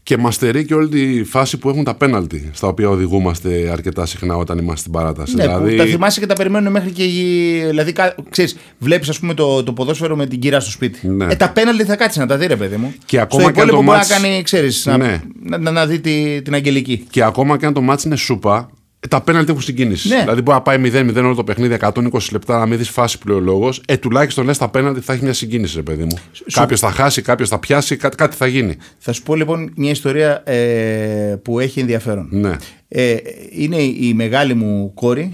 Και 0.03 0.17
μας 0.17 0.35
στερεί 0.35 0.65
και 0.65 0.73
όλη 0.73 0.87
τη 0.89 1.23
φάση 1.23 1.57
που 1.57 1.69
έχουν 1.69 1.83
τα 1.83 1.95
πέναλτι, 1.95 2.49
στα 2.53 2.67
οποία 2.67 2.89
οδηγούμαστε 2.89 3.69
αρκετά 3.71 4.05
συχνά 4.05 4.35
όταν 4.37 4.57
είμαστε 4.57 4.79
στην 4.79 4.91
παράταση. 4.91 5.35
Ναι, 5.35 5.43
δηλαδή, 5.43 5.71
που 5.71 5.77
τα 5.77 5.85
θυμάσαι 5.85 6.19
και 6.19 6.25
τα 6.25 6.33
περιμένουν 6.33 6.71
μέχρι 6.71 6.91
και. 6.91 7.03
οι- 7.03 7.63
Δηλαδή, 7.69 7.91
κα- 7.91 8.15
ξέρεις, 8.29 8.57
βλέπεις 8.77 9.09
ας 9.09 9.19
πούμε 9.19 9.33
το, 9.33 9.63
το 9.63 9.73
ποδόσφαιρο 9.73 10.15
με 10.15 10.25
την 10.25 10.39
κυρά 10.39 10.59
στο 10.59 10.71
σπίτι. 10.71 11.07
Ναι. 11.07 11.25
Ε, 11.29 11.35
τα 11.35 11.49
πέναλτι 11.49 11.83
θα 11.83 11.95
κάτσει 11.95 12.19
να 12.19 12.25
τα 12.25 12.37
δει, 12.37 12.45
ρε 12.47 12.55
παιδί 12.55 12.75
μου. 12.75 12.93
Και 13.05 13.19
ακόμα 13.19 13.41
Στο 13.43 13.51
και 13.51 13.59
αν 13.61 13.67
υπόλοιπο 13.67 13.75
το 13.77 13.83
μπορεί 13.83 13.97
μάτς- 13.97 14.21
να 14.21 14.27
κάνει, 14.27 14.41
ξέρεις, 14.43 14.85
να, 14.85 14.97
Ναι. 14.97 15.21
να, 15.43 15.57
να, 15.57 15.71
να 15.71 15.85
δει 15.85 15.99
τη, 15.99 16.41
την 16.41 16.53
αγγελική. 16.53 17.05
Και 17.09 17.23
ακόμα 17.23 17.57
και 17.57 17.65
αν 17.65 17.73
το 17.73 17.81
μάτι 17.81 18.03
είναι 18.07 18.15
σούπα, 18.15 18.69
τα 19.09 19.21
πέναλτι 19.21 19.51
έχουν 19.51 19.63
συγκίνηση. 19.63 20.07
Ναι. 20.07 20.19
Δηλαδή 20.19 20.41
μπορεί 20.41 20.57
να 20.57 20.63
πάει 20.63 20.77
0-0 20.83 21.15
όλο 21.15 21.35
το 21.35 21.43
παιχνίδι, 21.43 21.77
120 21.79 22.01
λεπτά, 22.31 22.59
να 22.59 22.65
μην 22.65 22.77
δεις 22.77 22.89
φάση 22.89 23.17
πλειολόγο. 23.17 23.73
Ε, 23.85 23.97
τουλάχιστον 23.97 24.45
λες 24.45 24.57
τα 24.57 24.69
πέναλτι 24.69 24.99
θα 24.99 25.13
έχει 25.13 25.23
μια 25.23 25.33
συγκίνηση, 25.33 25.75
ρε 25.75 25.81
παιδί 25.81 26.03
μου. 26.03 26.17
Κάποιος 26.53 26.79
θα 26.79 26.91
χάσει, 26.91 27.21
κάποιος 27.21 27.49
θα 27.49 27.59
πιάσει, 27.59 27.95
κάτι, 27.95 28.15
κάτι 28.15 28.35
θα 28.35 28.47
γίνει. 28.47 28.77
Θα 28.97 29.11
σου 29.11 29.23
πω 29.23 29.35
λοιπόν 29.35 29.71
μια 29.75 29.91
ιστορία 29.91 30.43
ε, 30.45 31.35
που 31.41 31.59
έχει 31.59 31.79
ενδιαφέρον. 31.79 32.27
Ναι. 32.31 32.55
Ε, 32.87 33.15
είναι 33.51 33.81
η 33.81 34.13
μεγάλη 34.15 34.53
μου 34.53 34.93
κορη 34.93 35.31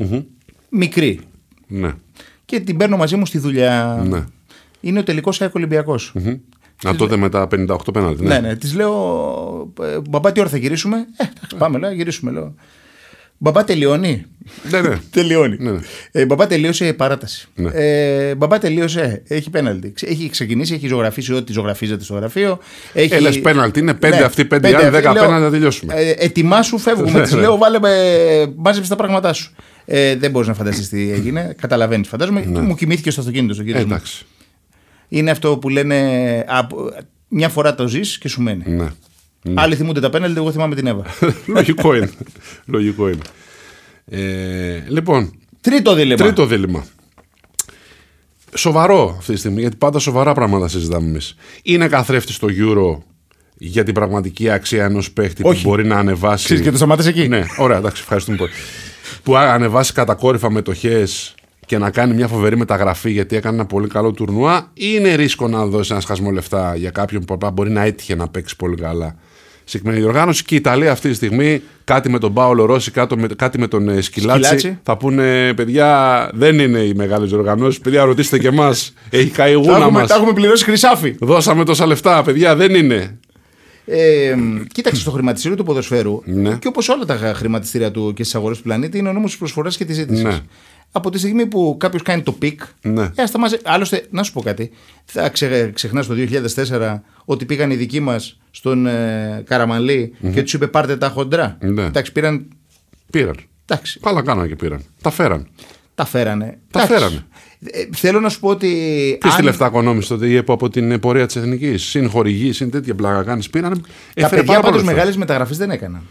μικρή. 0.69 1.19
Ναι. 1.67 1.91
Και 2.45 2.59
την 2.59 2.77
παίρνω 2.77 2.97
μαζί 2.97 3.15
μου 3.15 3.25
στη 3.25 3.37
δουλειά. 3.37 4.05
Ναι. 4.09 4.23
Είναι 4.81 4.99
ο 4.99 5.03
τελικός 5.03 5.41
ΑΕΚ 5.41 5.55
Ολυμπιακός. 5.55 6.13
Να 6.83 6.95
τότε 6.95 7.17
με 7.17 7.29
τα 7.29 7.47
58 7.51 7.75
πέναλτι. 7.93 8.25
Ναι, 8.25 8.39
ναι. 8.39 8.55
Της 8.55 8.75
λέω, 8.75 9.73
ε, 9.81 9.97
Μπαμπά, 10.09 10.31
τι 10.31 10.39
ώρα 10.39 10.49
θα 10.49 10.57
γυρίσουμε; 10.57 10.97
Ε, 10.97 11.23
εντάξει, 11.23 11.55
πάμε, 11.57 11.77
λέω, 11.77 11.91
γυρίσουμε. 11.91 12.31
Λέω. 12.31 12.53
Μπαμπά 13.41 13.63
τελειώνει. 13.63 14.25
ναι, 14.71 14.81
ναι. 14.81 14.97
Τελειώνει. 15.11 15.55
Ναι, 15.59 15.71
ναι. 15.71 15.79
Ε, 16.11 16.25
μπαμπά 16.25 16.47
τελείωσε 16.47 16.87
η 16.87 16.93
παράταση. 16.93 17.47
Ναι. 17.55 17.69
Ε, 17.73 18.35
μπαμπά 18.35 18.57
τελείωσε. 18.57 19.21
Έχει 19.27 19.49
πέναλτι. 19.49 19.91
Ξε- 19.91 20.09
Έχει 20.09 20.29
ξεκινήσει, 20.29 20.73
έχει 20.73 20.87
ζωγραφίσει 20.87 21.33
ό,τι 21.33 21.51
ζωγραφίζεται 21.53 22.03
στο 22.03 22.13
γραφείο. 22.13 22.59
Έχει... 22.93 23.13
Ε, 23.13 23.19
λες 23.19 23.39
πέναλτι, 23.41 23.79
είναι 23.79 23.93
πέντε 23.93 24.17
Ναι, 24.17 24.23
αυτοί, 24.23 24.45
πέντε 24.45 24.69
οι 24.69 24.73
άλλοι, 24.73 24.83
αυτοί. 24.85 24.95
δέκα 24.95 25.13
Λέω, 25.13 25.23
πέναλτι 25.23 25.43
να 25.45 25.51
τελειώσουμε. 25.51 25.93
Ε, 25.93 26.13
ετοιμάσου, 26.17 26.77
φεύγουμε. 26.77 27.21
Της 27.21 27.33
λέω, 27.33 27.57
βάλε 27.57 27.79
με, 27.79 27.89
μάζεψε 28.55 28.89
τα 28.89 28.95
πράγματά 28.95 29.33
σου. 29.33 29.53
Ε, 29.85 30.15
δεν 30.15 30.31
μπορείς 30.31 30.47
να 30.47 30.53
φανταστείς 30.53 30.89
τι 30.89 31.11
έγινε. 31.11 31.55
Καταλαβαίνεις, 31.61 32.07
φαντάζομαι. 32.07 32.43
Μου 32.45 32.75
κοιμήθηκε 32.75 33.11
στο 33.11 33.21
αυτοκίνητο 33.21 33.53
στο 33.53 33.61
Ε, 33.63 33.65
κύριο. 33.65 33.81
εντάξει. 33.81 34.25
Είναι 35.07 35.31
αυτό 35.31 35.57
που 35.57 35.69
λένε. 35.69 35.97
από- 36.47 36.93
μια 37.27 37.49
φορά 37.49 37.75
το 37.75 37.87
ζεις 37.87 38.17
και 38.17 38.27
σου 38.27 38.41
μένει. 38.41 38.63
Ναι. 38.65 38.87
Άλλοι 39.53 39.75
θυμούνται 39.75 39.99
τα 39.99 40.09
πέναλτι, 40.09 40.37
εγώ 40.37 40.51
θυμάμαι 40.51 40.75
την 40.75 40.87
Εύα. 40.87 41.03
Λογικό 41.55 41.95
είναι. 41.95 42.09
Λογικό 42.65 43.07
είναι. 43.09 43.21
Ε, 44.05 44.83
λοιπόν, 44.87 45.31
Τρίτο 45.61 45.93
δίλημα. 45.93 46.15
τρίτο 46.15 46.45
δίλημα. 46.45 46.85
Σοβαρό 48.55 49.15
αυτή 49.17 49.33
τη 49.33 49.39
στιγμή, 49.39 49.61
γιατί 49.61 49.75
πάντα 49.75 49.99
σοβαρά 49.99 50.33
πράγματα 50.33 50.67
συζητάμε 50.67 51.07
εμείς. 51.07 51.35
Είναι 51.63 51.87
καθρέφτη 51.87 52.31
στο 52.33 52.47
Euro 52.51 53.03
για 53.57 53.83
την 53.83 53.93
πραγματική 53.93 54.49
αξία 54.49 54.83
ενός 54.85 55.11
παίχτη 55.11 55.41
Όχι. 55.45 55.63
που 55.63 55.69
μπορεί 55.69 55.85
να 55.85 55.95
ανεβάσει. 55.97 56.43
Ξέρεις 56.45 56.63
και 56.63 56.71
το 56.71 56.77
σταματάς 56.77 57.05
εκεί; 57.07 57.27
Ναι, 57.27 57.43
ωραία, 57.57 57.77
εντάξει, 57.77 58.01
ευχαριστούμε 58.01 58.37
πολύ. 58.37 58.51
που 59.23 59.35
α- 59.37 59.53
ανεβάσει 59.53 59.93
κατακόρυφα 59.93 60.51
μετοχέ 60.51 61.07
και 61.69 61.77
να 61.77 61.89
κάνει 61.89 62.13
μια 62.13 62.27
φοβερή 62.27 62.57
μεταγραφή 62.57 63.11
γιατί 63.11 63.35
έκανε 63.35 63.55
ένα 63.55 63.65
πολύ 63.65 63.87
καλό 63.87 64.11
τουρνουά, 64.11 64.69
ή 64.73 64.85
είναι 64.97 65.13
ρίσκο 65.15 65.47
να 65.47 65.65
δώσει 65.65 65.91
ένα 65.91 66.01
σχασμό 66.01 66.31
λεφτά 66.31 66.75
για 66.75 66.89
κάποιον 66.89 67.25
που 67.25 67.33
απλά 67.33 67.51
μπορεί 67.51 67.69
να 67.69 67.81
έτυχε 67.81 68.15
να 68.15 68.27
παίξει 68.27 68.55
πολύ 68.55 68.75
καλά. 68.75 69.15
Συγκεκριμένη 69.63 70.03
διοργάνωση 70.03 70.43
και 70.43 70.53
η 70.53 70.57
Ιταλία 70.57 70.91
αυτή 70.91 71.09
τη 71.09 71.15
στιγμή 71.15 71.61
κάτι 71.83 72.09
με 72.09 72.19
τον 72.19 72.33
Πάολο 72.33 72.65
Ρώση, 72.65 72.91
κάτι 72.91 73.17
με, 73.17 73.27
κάτι 73.27 73.59
με 73.59 73.67
τον 73.67 73.89
ε, 73.89 74.01
Σκυλάτσι. 74.01 74.43
Σκυλάτσι. 74.43 74.79
Θα 74.83 74.97
πούνε 74.97 75.53
παιδιά, 75.53 76.29
δεν 76.33 76.59
είναι 76.59 76.79
οι 76.79 76.93
μεγάλες 76.93 77.29
διοργανώσεις. 77.29 77.79
Παιδιά, 77.79 78.03
ρωτήστε 78.03 78.39
και 78.39 78.47
εμάς. 78.47 78.93
Έχει 79.09 79.29
καεί 79.29 79.51
η 79.51 79.53
Τα 79.53 79.59
γούνα 79.59 79.77
έχουμε, 79.77 79.99
μας. 79.99 80.07
τα 80.09 80.15
έχουμε 80.15 80.33
πληρώσει 80.33 80.63
χρυσάφι. 80.63 81.15
Δώσαμε 81.19 81.65
τόσα 81.65 81.85
λεφτά, 81.85 82.23
παιδιά, 82.23 82.55
δεν 82.55 82.75
είναι. 82.75 83.19
Ε, 83.85 84.35
κοίταξε, 84.73 85.01
στο 85.01 85.11
χρηματιστήριο 85.11 85.57
του 85.57 85.63
ποδοσφαίρου 85.63 86.21
Ναι. 86.25 86.55
και 86.55 86.67
όπως 86.67 86.89
όλα 86.89 87.05
τα 87.05 87.33
χρηματιστήρια 87.35 87.91
του 87.91 88.13
και 88.15 88.23
στις 88.23 88.35
αγορές 88.35 88.57
του 88.57 88.63
πλανήτη 88.63 88.97
είναι 88.97 89.09
ο 89.09 89.13
νόμος 89.13 89.29
της 89.29 89.39
προσφοράς 89.39 89.77
και 89.77 89.85
της 89.85 89.95
ζήτησης. 89.95 90.23
Ναι. 90.23 90.39
Από 90.91 91.09
τη 91.09 91.17
στιγμή 91.17 91.45
που 91.45 91.75
κάποιος 91.79 92.01
κάνει 92.01 92.21
το 92.21 92.31
peak. 92.31 92.61
Ναι. 92.81 93.01
Ε, 93.15 93.21
ας 93.23 93.31
τα 93.31 93.39
μαζε- 93.39 93.61
Άλλωστε, 93.63 94.07
να 94.09 94.23
σου 94.23 94.33
πω 94.33 94.41
κάτι. 94.41 94.71
Θα 95.05 95.29
ξε... 95.29 95.71
ξεχνάς 95.73 96.07
το 96.07 96.13
2004 96.15 96.99
ότι 97.25 97.45
πήγαν 97.45 97.71
οι 97.71 97.75
δικοί 97.75 97.99
μας 97.99 98.39
στον 98.51 98.85
ε, 98.87 99.43
Καραμανλή 99.45 100.13
και 100.33 100.41
τους 100.43 100.53
είπε 100.53 100.67
πάρτε 100.67 100.97
τα 100.97 101.09
χοντρά. 101.09 101.57
Ναι. 101.61 101.83
Εντάξει, 101.83 102.11
πήραν. 102.11 102.47
Πήραν. 103.11 103.35
Εντάξει, 103.65 103.99
Καλά 103.99 104.21
κάνανε 104.21 104.47
και 104.47 104.55
πήραν. 104.55 104.81
Τα 105.01 105.09
φέραν. 105.09 105.47
τα 105.95 106.05
φέρανε. 106.05 106.57
Τα 106.71 106.81
Εντάξει. 106.81 106.93
φέρανε. 107.03 107.25
Ε, 107.71 107.87
θέλω 107.95 108.19
να 108.19 108.29
σου 108.29 108.39
πω 108.39 108.49
ότι. 108.49 108.67
Ποιο 109.19 109.29
τη 109.29 109.35
αν- 109.37 109.43
λεφτά 109.43 109.67
οικονόμησε 109.67 110.07
τότε 110.13 110.27
η 110.27 110.35
ΕΠΟ 110.35 110.53
από 110.53 110.69
την 110.69 110.99
πορεία 110.99 111.25
της 111.25 111.35
Εθνικής; 111.35 111.83
Συν 111.83 112.09
χορηγοί, 112.09 112.51
συν 112.53 112.71
τέτοια 112.71 112.95
πλάκα 112.95 113.23
κάνεις. 113.23 113.49
Πήραν. 113.49 113.73
Τα 113.73 113.79
έφερε 114.13 114.29
παιδιά 114.35 114.45
πάρα 114.45 114.59
πάντως 114.61 114.79
πολλές 114.81 114.95
μεγάλες 114.95 115.17
μεταγραφές 115.17 115.57
δεν 115.57 115.71
έκαναν. 115.71 116.01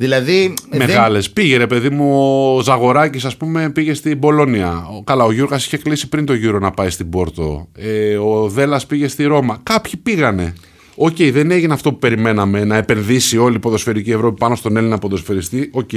Δηλαδή. 0.00 0.54
δεν- 0.70 0.78
Μεγάλες. 0.86 1.30
Πήγε 1.30 1.56
ρε 1.56 1.66
παιδί 1.66 1.90
μου 1.90 2.14
ο 2.56 2.60
Ζαγοράκης, 2.62 3.24
ας 3.24 3.36
πούμε, 3.36 3.70
πήγε 3.70 3.94
στην 3.94 4.18
Μπολόνια. 4.18 4.86
Ο- 4.98 5.02
Καλά, 5.02 5.24
ο 5.24 5.32
Γιώργα 5.32 5.56
είχε 5.56 5.76
κλείσει 5.76 6.08
πριν 6.08 6.24
το 6.24 6.34
γύρο 6.34 6.58
να 6.58 6.70
πάει 6.70 6.90
στην 6.90 7.10
Πόρτο. 7.10 7.68
Ε, 7.76 8.16
ο 8.16 8.48
Δέλλα 8.48 8.80
πήγε 8.88 9.08
στη 9.08 9.24
Ρώμα. 9.24 9.60
Κάποιοι 9.62 9.96
πήγανε. 9.96 10.52
Οκ, 10.94 11.16
δεν 11.22 11.50
έγινε 11.50 11.72
αυτό 11.72 11.92
που 11.92 11.98
περιμέναμε 11.98 12.64
να 12.64 12.76
επενδύσει 12.76 13.38
όλη 13.38 13.56
η 13.56 13.58
ποδοσφαιρική 13.58 14.10
Ευρώπη 14.10 14.38
πάνω 14.38 14.54
στον 14.54 14.76
Έλληνα 14.76 14.98
ποδοσφαιριστή. 14.98 15.70
Οκ. 15.72 15.90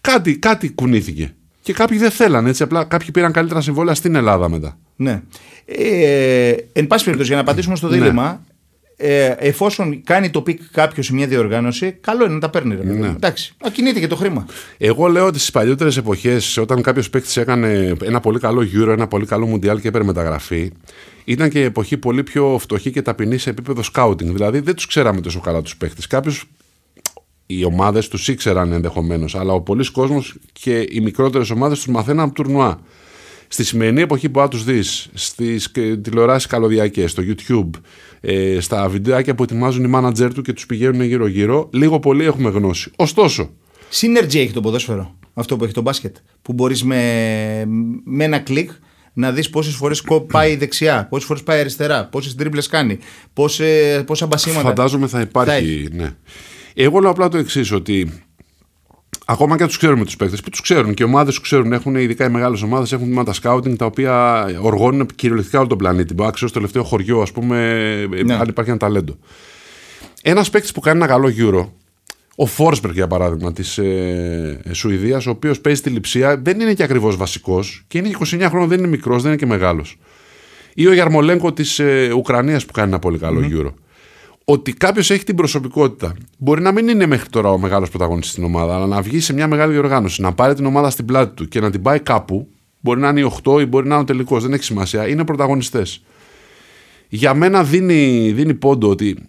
Κάτι, 0.00 0.36
κάτι 0.38 0.70
κουνήθηκε. 0.70 1.34
Και 1.62 1.72
κάποιοι 1.72 1.98
δεν 1.98 2.10
θέλανε 2.10 2.48
έτσι. 2.48 2.62
Απλά 2.62 2.84
κάποιοι 2.84 3.10
πήραν 3.10 3.32
καλύτερα 3.32 3.60
συμβόλαια 3.60 3.94
στην 3.94 4.14
Ελλάδα 4.14 4.48
μετά. 4.48 4.78
Ναι. 4.96 5.22
Ε, 5.64 6.54
εν 6.72 6.86
πάση 6.86 7.04
περιπτώσει, 7.04 7.28
για 7.32 7.36
να 7.36 7.42
απαντήσουμε 7.42 7.76
στο 7.76 7.88
δίλημα, 7.88 8.44
ε, 8.96 9.34
εφόσον 9.38 10.02
κάνει 10.04 10.30
το 10.30 10.42
peak 10.42 10.60
κάποιος 10.72 11.06
σε 11.06 11.14
μια 11.14 11.26
διοργάνωση, 11.26 11.92
καλό 11.92 12.24
είναι 12.24 12.34
να 12.34 12.40
τα 12.40 12.50
παίρνει. 12.50 12.74
Ρε, 12.74 12.80
παιδί 12.82 12.98
μου. 12.98 13.04
Εντάξει. 13.04 13.54
Κινείται 13.62 14.00
και 14.00 14.06
το 14.06 14.16
χρήμα. 14.16 14.46
Εγώ 14.78 15.06
λέω 15.06 15.26
ότι 15.26 15.38
στις 15.38 15.50
παλιότερες 15.50 15.96
εποχές, 15.96 16.56
όταν 16.56 16.82
κάποιος 16.82 17.10
παίκτης 17.10 17.36
έκανε 17.36 17.96
ένα 18.02 18.20
πολύ 18.20 18.38
καλό 18.38 18.68
Euro, 18.74 18.88
ένα 18.88 19.06
πολύ 19.06 19.26
καλό 19.26 19.52
Mundial 19.52 19.80
και 19.80 19.88
έπαιρνε 19.88 20.06
μεταγραφή, 20.06 20.72
ήταν 21.24 21.50
και 21.50 21.58
η 21.60 21.62
εποχή 21.62 21.96
πολύ 21.96 22.22
πιο 22.22 22.58
φτωχή 22.60 22.90
και 22.90 23.02
ταπεινή 23.02 23.38
σε 23.38 23.50
επίπεδο 23.50 23.82
scouting. 23.94 24.24
Δηλαδή 24.24 24.60
δεν 24.60 24.74
τους 24.74 24.86
ξέραμε 24.86 25.20
τόσο 25.20 25.40
καλά 25.40 25.62
τους 25.62 25.76
παίκτες. 25.76 26.06
Κάποιος, 26.06 26.44
οι 27.46 27.64
ομάδες 27.64 28.08
τους 28.08 28.28
ήξεραν 28.28 28.72
ενδεχομένως, 28.72 29.34
αλλά 29.34 29.52
ο 29.52 29.60
πολύς 29.60 29.90
κόσμος 29.90 30.34
και 30.52 30.86
οι 30.88 31.00
μικρότερες 31.00 31.50
ομάδες 31.50 31.78
τους 31.78 31.88
μαθαίναν 31.88 32.24
από 32.24 32.34
τουρνουά. 32.34 32.80
Στη 33.48 33.64
σημερινή 33.64 34.00
εποχή 34.00 34.28
που 34.28 34.38
θα 34.38 34.48
τους 34.48 34.64
δεις 34.64 35.08
στις 35.14 35.70
τηλεοράσεις 36.02 36.46
καλωδιακές, 36.46 37.10
στο 37.10 37.22
YouTube, 37.26 37.70
ε, 38.20 38.60
στα 38.60 38.88
βιντεάκια 38.88 39.34
που 39.34 39.42
ετοιμάζουν 39.42 39.84
οι 39.84 39.88
μάνατζερ 39.88 40.34
του 40.34 40.42
και 40.42 40.52
τους 40.52 40.66
πηγαίνουν 40.66 41.02
γύρω-γύρω, 41.02 41.68
λίγο 41.72 41.98
πολύ 41.98 42.24
έχουμε 42.24 42.50
γνώση. 42.50 42.90
Ωστόσο, 42.96 43.50
Synergy 43.92 44.34
έχει 44.36 44.52
το 44.52 44.60
ποδόσφαιρο. 44.60 45.14
Αυτό 45.34 45.56
που 45.56 45.64
έχει 45.64 45.72
το 45.72 45.80
μπάσκετ. 45.80 46.16
Που 46.42 46.52
μπορείς 46.52 46.84
με, 46.84 47.64
με 48.04 48.24
ένα 48.24 48.38
κλικ 48.38 48.70
να 49.12 49.32
δεις 49.32 49.50
πόσες 49.50 49.74
φορές 49.74 50.02
πάει 50.32 50.56
δεξιά, 50.56 51.06
πόσες 51.10 51.26
φορές 51.26 51.42
πάει 51.42 51.60
αριστερά, 51.60 52.08
πόσες 52.08 52.34
τρίπλες 52.34 52.66
κάνει, 52.66 52.98
πόσε, 53.32 54.02
πόσα 54.06 54.26
μπασίματα. 54.26 54.62
Φαντάζομαι 54.62 55.06
θα 55.06 55.20
υπάρχει. 55.20 55.50
Θα 55.50 55.56
έχει. 55.56 55.88
ναι. 55.92 56.14
Εγώ 56.74 56.98
λέω 56.98 57.10
απλά 57.10 57.28
το 57.28 57.38
εξής, 57.38 57.72
ότι 57.72 58.25
ακόμα 59.28 59.56
και 59.56 59.66
τους 59.66 59.76
ξέρουμε 59.78 60.04
τους 60.04 60.16
παίκτες, 60.16 60.40
που 60.40 60.50
τους 60.50 60.60
ξέρουν 60.60 60.94
και 60.94 61.02
οι 61.02 61.06
ομάδες 61.06 61.34
τους 61.34 61.42
ξέρουν, 61.42 61.72
έχουν 61.72 61.94
ειδικά 61.94 62.24
οι 62.24 62.28
μεγάλες 62.30 62.62
ομάδες, 62.62 62.92
έχουν 62.92 63.04
τμήματα 63.04 63.32
scouting 63.42 63.76
τα 63.76 63.84
οποία 63.84 64.44
οργώνουν 64.60 65.06
κυριολεκτικά 65.14 65.58
όλο 65.58 65.68
τον 65.68 65.78
πλανήτη. 65.78 66.14
Μπορεί 66.14 66.28
να 66.28 66.34
ξέρεις 66.34 66.50
στο 66.50 66.60
τελευταίο 66.60 66.82
χωριό, 66.84 67.20
ας 67.20 67.32
πούμε, 67.32 67.56
Ναι. 68.24 68.34
αν 68.34 68.48
υπάρχει 68.48 68.70
ένα 68.70 68.78
ταλέντο. 68.78 69.16
Ένας 70.22 70.50
παίκτης 70.50 70.72
που 70.72 70.80
κάνει 70.80 70.96
ένα 70.96 71.06
καλό 71.06 71.28
γύρο, 71.28 71.72
ο 72.36 72.46
Φόρσμπεργκ 72.46 72.94
για 72.94 73.06
παράδειγμα 73.06 73.52
της 73.52 73.78
ε, 73.78 74.60
Σουηδίας, 74.72 75.26
ο 75.26 75.30
οποίος 75.30 75.60
παίζει 75.60 75.80
τη 75.80 75.90
λειψία, 75.90 76.36
δεν 76.38 76.60
είναι 76.60 76.74
και 76.74 76.82
ακριβώς 76.82 77.16
βασικός 77.16 77.84
και 77.88 77.98
είναι 77.98 78.08
29 78.08 78.46
χρόνια, 78.48 78.66
δεν 78.66 78.78
είναι 78.78 78.88
μικρός, 78.88 79.22
δεν 79.22 79.30
είναι 79.30 79.40
και 79.40 79.46
μεγάλος. 79.46 79.98
Ή 80.74 80.86
ο 80.86 80.92
Γιαρμολέγκο 80.92 81.52
της 81.52 81.78
ε, 81.78 82.12
Ουκρανίας 82.16 82.66
που 82.66 82.72
κάνει 82.72 82.88
ένα 82.88 82.98
πολύ 82.98 83.18
καλό 83.18 83.40
γύρο. 83.40 83.74
Ότι 84.48 84.72
κάποιος 84.72 85.10
έχει 85.10 85.24
την 85.24 85.36
προσωπικότητα. 85.36 86.14
Μπορεί 86.38 86.62
να 86.62 86.72
μην 86.72 86.88
είναι 86.88 87.06
μέχρι 87.06 87.28
τώρα 87.28 87.50
ο 87.50 87.58
μεγάλος 87.58 87.88
πρωταγωνιστής 87.88 88.32
στην 88.32 88.44
ομάδα, 88.44 88.74
αλλά 88.74 88.86
να 88.86 89.02
βγει 89.02 89.20
σε 89.20 89.32
μια 89.32 89.46
μεγάλη 89.46 89.72
διοργάνωση, 89.72 90.20
να 90.20 90.32
πάρει 90.32 90.54
την 90.54 90.66
ομάδα 90.66 90.90
στην 90.90 91.04
πλάτη 91.04 91.34
του 91.34 91.48
και 91.48 91.60
να 91.60 91.70
την 91.70 91.82
πάει 91.82 92.00
κάπου. 92.00 92.48
Μπορεί 92.80 93.00
να 93.00 93.08
είναι 93.08 93.20
η 93.20 93.32
8 93.44 93.60
ή 93.60 93.66
μπορεί 93.66 93.88
να 93.88 93.94
είναι 93.94 94.02
ο 94.02 94.06
τελικός, 94.06 94.42
δεν 94.42 94.52
έχει 94.52 94.64
σημασία. 94.64 95.08
Είναι 95.08 95.24
πρωταγωνιστές. 95.24 96.02
Για 97.08 97.34
μένα 97.34 97.64
δίνει, 97.64 98.32
δίνει 98.32 98.54
πόντο 98.54 98.88
ότι 98.88 99.28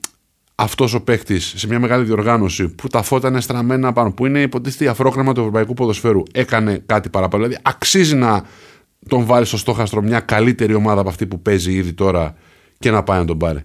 αυτός 0.56 0.94
ο 0.94 1.02
παίκτης 1.02 1.54
σε 1.58 1.68
μια 1.68 1.80
μεγάλη 1.80 2.06
διοργάνωση 2.06 2.68
που 2.68 2.88
τα 2.88 3.02
φώτα 3.02 3.28
είναι 3.28 3.42
στραμμένα 3.42 3.94
πάνω, 3.94 4.12
που 4.12 4.26
είναι 4.26 4.42
υποτίθεται 4.42 4.84
η 4.84 4.88
αφρόκρεμα 4.88 5.34
του 5.34 5.40
ευρωπαϊκού 5.40 5.74
ποδοσφαίρου, 5.74 6.24
έκανε 6.32 6.84
κάτι 6.86 7.10
παραπάνω. 7.10 7.44
Δηλαδή 7.44 7.62
αξίζει 7.66 8.16
να 8.16 8.44
τον 9.08 9.26
βάλει 9.26 9.46
στο 9.46 9.58
στόχαστρο 9.58 10.02
μια 10.02 10.20
καλύτερη 10.20 10.74
ομάδα 10.74 11.00
από 11.00 11.10
αυτή 11.10 11.26
που 11.26 11.42
παίζει 11.42 11.74
ήδη 11.74 11.94
τώρα 11.94 12.36
και 12.80 12.92
να 12.92 13.04
πάει 13.04 13.20
να 13.20 13.26
τον 13.26 13.38
πάρει. 13.38 13.64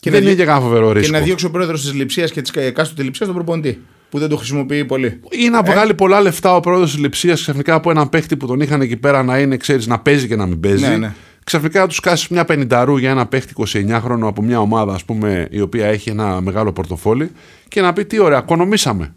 Και 0.00 0.10
δεν 0.10 0.12
να 0.12 0.26
είναι 0.26 0.28
δι- 0.28 0.38
και 0.38 0.44
κανένα 0.44 0.64
φοβερό 0.64 0.92
Και 0.92 0.98
ρίσκο. 0.98 1.18
να 1.18 1.22
διώξει 1.24 1.46
ο 1.46 1.50
πρόεδρος 1.50 1.80
της 1.82 1.94
λειψίας 1.94 2.30
και 2.30 2.42
της 2.42 2.50
εκάστοτε 2.50 3.02
λειψίας 3.02 3.28
τον 3.28 3.36
προπονητή. 3.36 3.82
Που 4.10 4.18
δεν 4.18 4.28
το 4.28 4.36
χρησιμοποιεί 4.36 4.84
πολύ. 4.84 5.20
Ή 5.30 5.48
να 5.48 5.62
βγάλει 5.62 5.94
πολλά 5.94 6.20
λεφτά 6.20 6.54
ο 6.56 6.60
πρόεδρος 6.60 6.90
της 6.90 7.00
Λειψίας 7.00 7.40
ξαφνικά 7.40 7.74
από 7.74 7.90
έναν 7.90 8.08
παίχτη 8.08 8.36
που 8.36 8.46
τον 8.46 8.60
είχαν 8.60 8.80
εκεί 8.80 8.96
πέρα 8.96 9.22
να 9.22 9.38
είναι, 9.38 9.56
ξέρεις, 9.56 9.86
να 9.86 9.98
παίζει 9.98 10.26
και 10.28 10.36
να 10.36 10.46
μην 10.46 10.60
παίζει. 10.60 10.86
Ναι, 10.88 10.96
ναι. 10.96 11.14
Ξαφνικά 11.44 11.80
να 11.80 11.86
τους 11.86 12.00
κάσει 12.00 12.26
μια 12.30 12.44
πενινταρού 12.44 12.96
για 12.96 13.10
ένα 13.10 13.26
παίχτη 13.26 13.52
29χρονο 13.56 14.20
από 14.22 14.42
μια 14.42 14.60
ομάδα, 14.60 14.94
ας 14.94 15.04
πούμε, 15.04 15.46
η 15.50 15.60
οποία 15.60 15.86
έχει 15.86 16.10
ένα 16.10 16.40
μεγάλο 16.40 16.72
πορτοφόλι 16.72 17.30
και 17.68 17.80
να 17.80 17.92
πει 17.92 18.04
τι 18.04 18.18
ωραία, 18.18 18.38
οικονομήσαμε. 18.38 19.14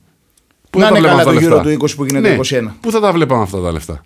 Πού 0.69 0.79
Να 0.79 0.85
θα 0.85 0.91
τα 0.91 0.97
είναι 0.97 1.07
βλέπαμε 1.07 1.23
καλά 1.23 1.31
αυτά 1.31 1.33
το 1.33 1.33
τα 1.33 1.41
γύρο 1.41 1.55
λεφτά; 1.55 1.85
του 1.87 1.91
20 1.91 1.95
που 1.95 2.05
γίνεται 2.05 2.29
Ναι, 2.29 2.67
21. 2.71 2.75
Πού 2.81 2.91
θα 2.91 2.99
τα 2.99 3.11
βλέπαμε 3.11 3.41
αυτά 3.41 3.61
τα 3.61 3.71
λεφτά; 3.71 4.01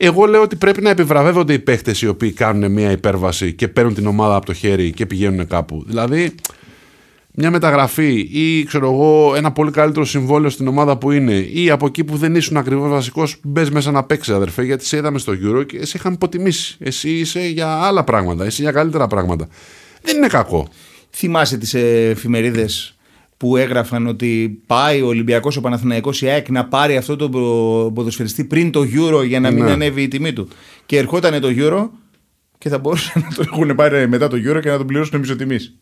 Εγώ 0.00 0.24
λέω 0.26 0.42
ότι 0.42 0.56
πρέπει 0.56 0.82
να 0.82 0.90
επιβραβεύονται 0.90 1.52
οι 1.52 1.58
παίχτες 1.58 2.02
οι 2.02 2.08
οποίοι 2.08 2.32
κάνουν 2.32 2.72
μια 2.72 2.90
υπέρβαση 2.90 3.52
και 3.52 3.68
παίρνουν 3.68 3.94
την 3.94 4.06
ομάδα 4.06 4.34
από 4.34 4.46
το 4.46 4.52
χέρι 4.52 4.92
και 4.92 5.06
πηγαίνουν 5.06 5.46
κάπου. 5.46 5.84
Δηλαδή, 5.86 6.34
μια 7.34 7.50
μεταγραφή 7.50 8.28
ή 8.32 8.64
ξέρω 8.64 8.92
εγώ, 8.92 9.34
ένα 9.36 9.52
πολύ 9.52 9.70
καλύτερο 9.70 10.04
συμβόλαιο 10.04 10.50
στην 10.50 10.68
ομάδα 10.68 10.96
που 10.96 11.10
είναι 11.10 11.34
ή 11.34 11.70
από 11.70 11.86
εκεί 11.86 12.04
που 12.04 12.16
δεν 12.16 12.34
ήσουν 12.34 12.56
ακριβώς 12.56 12.90
βασικός, 12.90 13.36
μπες 13.42 13.70
μέσα 13.70 13.90
να 13.90 14.04
παίξεις, 14.04 14.34
αδερφέ, 14.34 14.62
γιατί 14.62 14.84
σε 14.84 14.96
είδαμε 14.96 15.18
στο 15.18 15.32
Euro 15.32 15.66
και 15.66 15.86
σε 15.86 15.96
είχαμε 15.96 16.14
υποτιμήσει. 16.14 16.76
Εσύ 16.78 17.10
είσαι 17.10 17.40
για 17.40 17.68
άλλα 17.68 18.04
πράγματα, 18.04 18.44
εσύ 18.44 18.62
για 18.62 18.72
καλύτερα 18.72 19.06
πράγματα. 19.06 19.48
Δεν 20.02 20.16
είναι 20.16 20.26
κακό. 20.26 20.68
Θυμάσαι 21.10 21.58
τις 21.58 21.74
εφημερίδες 21.74 22.97
που 23.38 23.56
έγραφαν 23.56 24.06
ότι 24.06 24.62
πάει 24.66 25.02
ο 25.02 25.06
Ολυμπιακός 25.06 25.56
ο 25.56 25.60
Παναθηναϊκός 25.60 26.22
η 26.22 26.28
ΑΕΚ 26.28 26.48
να 26.48 26.64
πάρει 26.64 26.96
αυτό 26.96 27.16
το 27.16 27.28
ποδοσφαιριστή 27.94 28.44
πριν 28.44 28.70
το 28.70 28.80
Euro 28.80 29.26
για 29.26 29.40
να 29.40 29.50
μην 29.50 29.64
ναι. 29.64 29.70
ανέβει 29.70 30.02
η 30.02 30.08
τιμή 30.08 30.32
του. 30.32 30.48
Και 30.86 30.98
ερχόταν 30.98 31.40
το 31.40 31.48
Euro 31.50 31.88
και 32.58 32.68
θα 32.68 32.78
μπορούσαν 32.78 33.22
να 33.28 33.34
το 33.36 33.44
έχουν 33.52 33.74
πάρει 33.74 34.08
μετά 34.08 34.28
το 34.28 34.36
Euro 34.36 34.60
και 34.62 34.70
να 34.70 34.76
τον 34.76 34.86
πληρώσουν 34.86 35.20
μισοτιμής. 35.20 35.78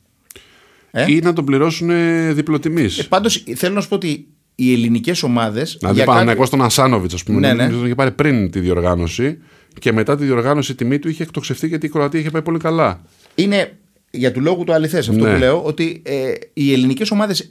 Ε; 0.91 1.13
Ή 1.13 1.19
να 1.19 1.33
τον 1.33 1.45
πληρώσουν 1.45 1.91
διπλοτιμή. 2.35 2.85
Ε, 2.85 3.03
Πάντως 3.09 3.45
θέλω 3.55 3.75
να 3.75 3.81
σου 3.81 3.89
πω 3.89 3.95
ότι 3.95 4.27
οι 4.55 4.73
ελληνικές 4.73 5.23
ομάδες. 5.23 5.77
Δηλαδή, 5.81 6.05
Παναθηναϊκός 6.05 6.45
κάτι... 6.45 6.57
τον 6.57 6.67
Ασάνοβιτς, 6.67 7.15
ας 7.15 7.23
πούμε, 7.23 7.39
ναι, 7.41 7.53
ναι. 7.53 7.69
τον 7.69 7.85
είχε 7.85 7.95
πάρει 7.95 8.11
πριν 8.11 8.51
τη 8.51 8.61
διοργάνωση 8.61 9.39
και 9.79 9.93
μετά 9.93 10.17
τη 10.17 10.25
διοργάνωση 10.25 10.73
η 10.73 10.75
τιμή 10.75 10.99
του 10.99 11.09
είχε 11.09 11.23
εκτοξευτεί 11.23 11.67
γιατί 11.67 11.87
η 11.87 11.89
Κροατία 11.89 12.21
είχε 12.21 12.31
πάει 12.31 12.43
πολύ 12.43 12.59
καλά. 12.59 13.01
Είναι 13.35 13.79
για 14.17 14.33
του 14.33 14.41
λόγου 14.41 14.65
το 14.65 14.73
αληθές 14.73 15.09
αυτό 15.09 15.25
ναι. 15.25 15.33
που 15.33 15.39
λέω, 15.39 15.63
ότι 15.63 16.03
ε, 16.05 16.33
οι 16.53 16.73
ελληνικές 16.73 17.11
ομάδες 17.11 17.51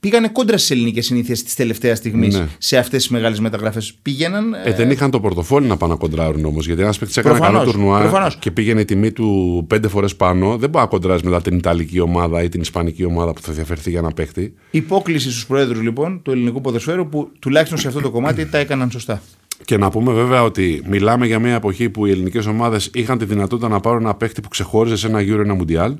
πήγανε 0.00 0.28
κόντρα 0.28 0.56
στις 0.56 0.70
ελληνικές 0.70 1.06
συνήθειες 1.06 1.42
της 1.42 1.54
τελευταίας 1.54 1.98
στιγμής 1.98 2.38
ναι. 2.38 2.46
σε 2.58 2.76
αυτές 2.76 3.02
τις 3.02 3.10
μεγάλες 3.10 3.40
μεταγραφές. 3.40 3.94
Πήγαιναν. 4.02 4.54
Ε, 4.64 4.72
δεν 4.72 4.90
είχαν 4.90 5.10
το 5.10 5.20
πορτοφόλι 5.20 5.66
να 5.66 5.76
πάνε 5.76 5.92
να 5.92 5.98
κοντράρουν 5.98 6.44
όμως. 6.44 6.66
Γιατί 6.66 6.82
ένας 6.82 6.98
παίκτης 6.98 7.16
έκανε 7.16 7.38
καλό 7.38 7.64
τουρνουά 7.64 8.32
και 8.38 8.50
πήγαινε 8.50 8.80
η 8.80 8.84
τιμή 8.84 9.12
του 9.12 9.64
πέντε 9.68 9.88
φορές 9.88 10.16
πάνω. 10.16 10.56
Δεν 10.56 10.70
μπορεί 10.70 10.84
να 10.84 10.90
κοντράζει 10.90 11.24
μετά 11.24 11.40
την 11.40 11.56
Ιταλική 11.56 12.00
ομάδα 12.00 12.42
ή 12.42 12.48
την 12.48 12.60
Ισπανική 12.60 13.04
ομάδα 13.04 13.32
που 13.32 13.40
θα 13.40 13.52
διαφερθεί 13.52 13.90
για 13.90 14.00
να 14.00 14.10
παίχτη. 14.10 14.54
Υπόκληση 14.70 15.30
στους 15.30 15.46
προέδρου 15.46 15.80
λοιπόν 15.80 16.22
του 16.22 16.30
ελληνικού 16.30 16.60
ποδοσφαίρου 16.60 17.08
που 17.08 17.30
τουλάχιστον 17.38 17.78
σε 17.78 17.88
αυτό 17.88 18.00
το 18.00 18.10
κομμάτι 18.10 18.46
τα 18.46 18.58
έκαναν 18.58 18.90
σωστά. 18.90 19.22
Και 19.64 19.76
να 19.76 19.90
πούμε 19.90 20.12
βέβαια 20.12 20.42
ότι 20.42 20.82
μιλάμε 20.86 21.26
για 21.26 21.38
μια 21.38 21.54
εποχή 21.54 21.90
που 21.90 22.06
οι 22.06 22.10
ελληνικές 22.10 22.46
ομάδες 22.46 22.90
είχαν 22.94 23.18
τη 23.18 23.24
δυνατότητα 23.24 23.68
να 23.68 23.80
πάρουν 23.80 24.00
ένα 24.02 24.14
παίχτη 24.14 24.40
που 24.40 24.48
ξεχώριζε 24.48 24.96
σε 24.96 25.06
ένα 25.06 25.20
γύρο 25.20 25.40
ένα 25.40 25.54
μουντιάλ. 25.54 25.96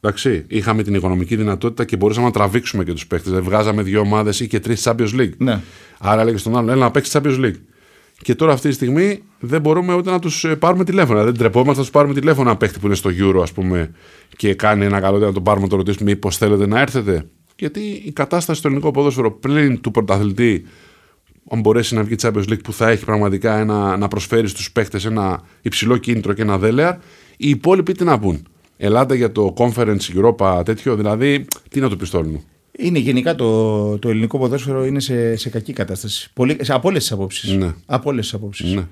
Εντάξει, 0.00 0.44
είχαμε 0.48 0.82
την 0.82 0.94
οικονομική 0.94 1.36
δυνατότητα 1.36 1.84
και 1.84 1.96
μπορούσαμε 1.96 2.26
να 2.26 2.32
τραβήξουμε 2.32 2.84
και 2.84 2.92
τους 2.92 3.06
παίχτες. 3.06 3.30
Δηλαδή, 3.30 3.48
βγάζαμε 3.48 3.82
δύο 3.82 4.00
ομάδες 4.00 4.40
ή 4.40 4.46
και 4.46 4.60
τρεις 4.60 4.88
Champions 4.88 5.20
League. 5.20 5.36
Ναι. 5.36 5.60
Άρα 5.98 6.20
έλεγε 6.20 6.36
στον 6.36 6.56
άλλον, 6.56 6.68
έλα 6.70 6.84
να 6.84 6.90
παίξει 6.90 7.10
Champions 7.14 7.44
League. 7.44 7.58
Και 8.22 8.34
τώρα 8.34 8.52
αυτή 8.52 8.68
τη 8.68 8.74
στιγμή 8.74 9.22
δεν 9.38 9.60
μπορούμε 9.60 9.94
ούτε 9.94 10.10
να 10.10 10.18
τους 10.18 10.44
ε, 10.44 10.56
πάρουμε 10.56 10.84
τηλέφωνα. 10.84 11.24
Δεν 11.24 11.36
τρεπόμαστε 11.36 11.76
να 11.76 11.82
τους 11.82 11.90
πάρουμε 11.90 12.14
τηλέφωνα 12.14 12.50
ένα 12.50 12.58
παίχτη 12.58 12.78
που 12.78 12.86
είναι 12.86 12.94
στο 12.94 13.10
Euro, 13.18 13.40
ας 13.42 13.52
πούμε, 13.52 13.90
και 14.36 14.54
κάνει 14.54 14.84
ένα 14.84 15.00
καλό 15.00 15.18
να 15.18 15.32
τον 15.32 15.42
πάρουμε, 15.42 15.64
να 15.64 15.70
το 15.70 15.76
ρωτήσουμε 15.76 16.10
μήπως 16.10 16.36
θέλετε 16.36 16.66
να 16.66 16.80
έρθετε. 16.80 17.26
Γιατί 17.56 17.80
η 17.80 18.12
κατάσταση 18.12 18.58
στο 18.58 18.68
ελληνικό 18.68 18.90
ποδόσφαιρο 18.90 19.30
πλην 19.30 19.80
του 19.80 19.90
πρωταθλητή 19.90 20.64
αν 21.50 21.60
μπορέσει 21.60 21.94
να 21.94 22.02
βγει 22.02 22.14
Champions 22.22 22.48
League 22.48 22.62
που 22.64 22.72
θα 22.72 22.90
έχει 22.90 23.04
πραγματικά 23.04 23.58
ένα, 23.58 23.96
να 23.96 24.08
προσφέρει 24.08 24.48
στους 24.48 24.72
παίχτες 24.72 25.04
ένα 25.04 25.42
υψηλό 25.62 25.96
κίνητρο 25.96 26.32
και 26.32 26.42
ένα 26.42 26.58
δέλεαρ, 26.58 26.94
οι 27.36 27.48
υπόλοιποι 27.48 27.92
τι 27.92 28.04
να 28.04 28.18
πούν; 28.18 28.46
Ελάτε 28.76 29.14
για 29.14 29.32
το 29.32 29.54
Conference 29.56 29.98
Europa 30.16 30.62
τέτοιο, 30.64 30.96
δηλαδή 30.96 31.46
τι 31.68 31.80
να 31.80 31.88
το 31.88 31.96
πιστόλουν. 31.96 32.40
Είναι 32.78 32.98
γενικά 32.98 33.34
το, 33.34 33.98
το 33.98 34.08
ελληνικό 34.08 34.38
ποδόσφαιρο 34.38 34.86
είναι 34.86 35.00
σε, 35.00 35.36
σε 35.36 35.48
κακή 35.48 35.72
κατάσταση. 35.72 36.30
Πολύ, 36.34 36.56
σε, 36.60 36.72
από 36.72 36.88
όλες 36.88 37.02
τις 37.02 37.12
απόψεις. 37.12 37.52
Ναι. 37.52 37.74
Από 37.86 38.10
όλες 38.10 38.24
τις 38.24 38.34
απόψεις. 38.34 38.72
Ναι. 38.72 38.86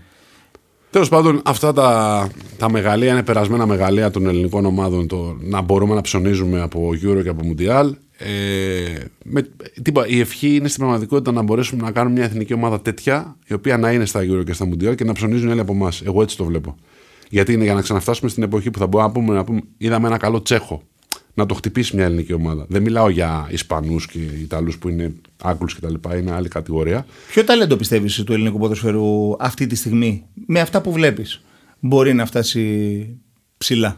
Τέλος 0.90 1.08
πάντων, 1.08 1.40
αυτά 1.44 1.72
τα, 1.72 2.28
τα 2.58 2.70
μεγαλεία 2.70 3.12
είναι 3.12 3.22
περασμένα 3.22 3.66
μεγαλεία 3.66 4.10
των 4.10 4.26
ελληνικών 4.26 4.66
ομάδων. 4.66 5.06
Το 5.06 5.36
να 5.40 5.60
μπορούμε 5.60 5.94
να 5.94 6.00
ψωνίζουμε 6.00 6.60
από 6.60 6.90
Euro 7.02 7.22
και 7.22 7.28
από 7.28 7.40
Mundial. 7.44 7.90
Ε, 8.24 9.04
με, 9.24 9.48
τίποτα, 9.82 10.06
η 10.06 10.20
ευχή 10.20 10.54
είναι 10.54 10.68
στην 10.68 10.80
πραγματικότητα 10.80 11.32
να 11.32 11.42
μπορέσουμε 11.42 11.82
να 11.82 11.90
κάνουμε 11.90 12.14
μια 12.14 12.24
εθνική 12.24 12.54
ομάδα 12.54 12.80
τέτοια, 12.80 13.36
η 13.46 13.54
οποία 13.54 13.76
να 13.78 13.92
είναι 13.92 14.04
στα 14.04 14.20
Euro 14.20 14.44
και 14.44 14.52
στα 14.52 14.68
Mundial 14.68 14.94
και 14.94 15.04
να 15.04 15.12
ψωνίζουν 15.12 15.50
όλοι 15.50 15.60
από 15.60 15.72
εμάς. 15.72 16.02
Εγώ 16.02 16.22
έτσι 16.22 16.36
το 16.36 16.44
βλέπω. 16.44 16.76
Γιατί 17.28 17.52
είναι 17.52 17.64
για 17.64 17.74
να 17.74 17.82
ξαναφτάσουμε 17.82 18.30
στην 18.30 18.42
εποχή 18.42 18.70
που 18.70 18.78
θα 18.78 18.86
μπορούμε 18.86 19.08
να 19.08 19.12
πούμε, 19.12 19.34
να 19.34 19.44
πούμε 19.44 19.60
είδαμε 19.78 20.06
ένα 20.06 20.16
καλό 20.16 20.42
Τσέχο. 20.42 20.82
Να 21.34 21.46
το 21.46 21.54
χτυπήσει 21.54 21.96
μια 21.96 22.04
ελληνική 22.04 22.32
ομάδα. 22.32 22.66
Δεν 22.68 22.82
μιλάω 22.82 23.08
για 23.08 23.48
Ισπανούς 23.50 24.06
και 24.06 24.18
Ιταλούς 24.18 24.78
που 24.78 24.88
είναι 24.88 25.14
Άγγλους 25.42 25.74
κτλ. 25.74 25.94
Είναι 26.18 26.32
άλλη 26.32 26.48
κατηγορία. 26.48 27.06
Ποιο 27.28 27.44
ταλέντο 27.44 27.76
πιστεύεις 27.76 28.22
του 28.24 28.32
ελληνικού 28.32 28.58
ποδοσφαίρου 28.58 29.36
αυτή 29.38 29.66
τη 29.66 29.74
στιγμή, 29.74 30.24
με 30.46 30.60
αυτά 30.60 30.80
που 30.80 30.92
βλέπεις, 30.92 31.42
μπορεί 31.80 32.14
να 32.14 32.26
φτάσει 32.26 33.06
ψηλά; 33.58 33.96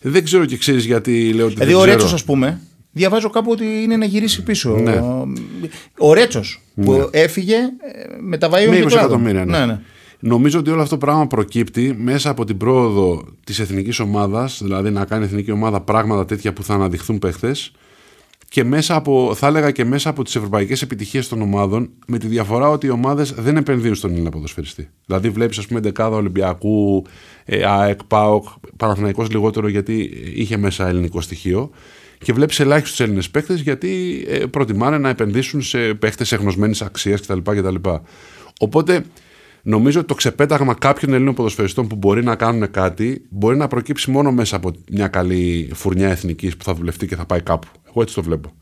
Δεν 0.00 0.24
ξέρω 0.24 0.44
και 0.44 0.56
ξέρεις 0.56 0.84
γιατί 0.84 1.32
λέω 1.32 1.46
ότι. 1.46 1.54
Δηλαδή, 1.54 1.74
ο 1.74 1.84
Ρέτσος, 1.84 2.12
ας 2.12 2.24
πούμε, 2.24 2.60
διαβάζω 2.92 3.30
κάπου 3.30 3.50
ότι 3.50 3.64
είναι 3.82 3.96
να 3.96 4.04
γυρίσει 4.04 4.42
πίσω. 4.42 4.70
Ναι. 4.70 5.00
Ο 5.98 6.12
Ρέτσος 6.12 6.60
που 6.84 6.92
ναι. 6.92 7.04
έφυγε 7.10 7.56
ε, 7.56 7.68
με 8.20 8.38
τα 8.38 8.48
βαϊόνια 8.48 8.86
του. 8.86 8.94
εκατομμύρια. 8.94 9.44
Ναι. 9.44 9.58
ναι. 9.58 9.66
ναι. 9.66 9.80
Νομίζω 10.24 10.58
ότι 10.58 10.70
όλο 10.70 10.82
αυτό 10.82 10.98
το 10.98 11.06
πράγμα 11.06 11.26
προκύπτει 11.26 11.94
μέσα 11.98 12.30
από 12.30 12.44
την 12.44 12.56
πρόοδο 12.56 13.24
της 13.44 13.58
εθνικής 13.58 13.98
ομάδας, 13.98 14.60
δηλαδή 14.62 14.90
να 14.90 15.04
κάνει 15.04 15.24
εθνική 15.24 15.50
ομάδα 15.50 15.80
πράγματα 15.80 16.24
τέτοια 16.24 16.52
που 16.52 16.62
θα 16.62 16.74
αναδειχθούν 16.74 17.18
παίχτες 17.18 17.72
και 18.52 18.64
μέσα 18.64 18.94
από, 18.94 19.34
θα 19.34 19.46
έλεγα 19.46 19.70
και 19.70 19.84
μέσα 19.84 20.10
από 20.10 20.24
τις 20.24 20.36
ευρωπαϊκές 20.36 20.82
επιτυχίες 20.82 21.28
των 21.28 21.42
ομάδων, 21.42 21.90
με 22.06 22.18
τη 22.18 22.26
διαφορά 22.26 22.68
ότι 22.68 22.86
οι 22.86 22.90
ομάδες 22.90 23.32
δεν 23.32 23.56
επενδύουν 23.56 23.94
στον 23.94 24.10
Έλληνα 24.10 24.30
ποδοσφαιριστή. 24.30 24.88
Δηλαδή, 25.06 25.30
βλέπεις, 25.30 25.58
ας 25.58 25.66
πούμε, 25.66 25.80
δεκάδα 25.80 26.16
Ολυμπιακού, 26.16 27.04
ε, 27.44 27.64
ΑΕΚ, 27.64 28.04
ΠΑΟΚ, 28.04 28.48
Παναθηναϊκός 28.76 29.30
λιγότερο 29.30 29.68
γιατί 29.68 30.10
είχε 30.34 30.56
μέσα 30.56 30.88
ελληνικό 30.88 31.20
στοιχείο. 31.20 31.70
Και 32.22 32.32
βλέπεις 32.32 32.60
ελάχιστους 32.60 33.00
Έλληνες 33.00 33.30
παίκτες 33.30 33.60
γιατί 33.60 34.24
ε, 34.28 34.38
προτιμάνε 34.38 34.98
να 34.98 35.08
επενδύσουν 35.08 35.62
σε 35.62 35.94
παίκτες 35.94 36.32
εγνωσμένης 36.32 36.82
αξίας 36.82 37.20
κτλ, 37.20 37.38
κτλ. 37.38 37.74
Οπότε 38.58 39.04
Νομίζω 39.62 39.98
ότι 39.98 40.08
το 40.08 40.14
ξεπέταγμα 40.14 40.74
κάποιων 40.74 41.12
Ελλήνων 41.12 41.34
ποδοσφαιριστών 41.34 41.86
που 41.86 41.96
μπορεί 41.96 42.24
να 42.24 42.36
κάνουν 42.36 42.70
κάτι 42.70 43.22
μπορεί 43.28 43.56
να 43.56 43.68
προκύψει 43.68 44.10
μόνο 44.10 44.32
μέσα 44.32 44.56
από 44.56 44.70
μια 44.90 45.08
καλή 45.08 45.70
φουρνιά 45.74 46.08
εθνικής 46.08 46.56
που 46.56 46.64
θα 46.64 46.74
δουλευτεί 46.74 47.06
και 47.06 47.16
θα 47.16 47.24
πάει 47.24 47.40
κάπου. 47.40 47.68
Εγώ 47.88 48.02
έτσι 48.02 48.14
το 48.14 48.22
βλέπω. 48.22 48.52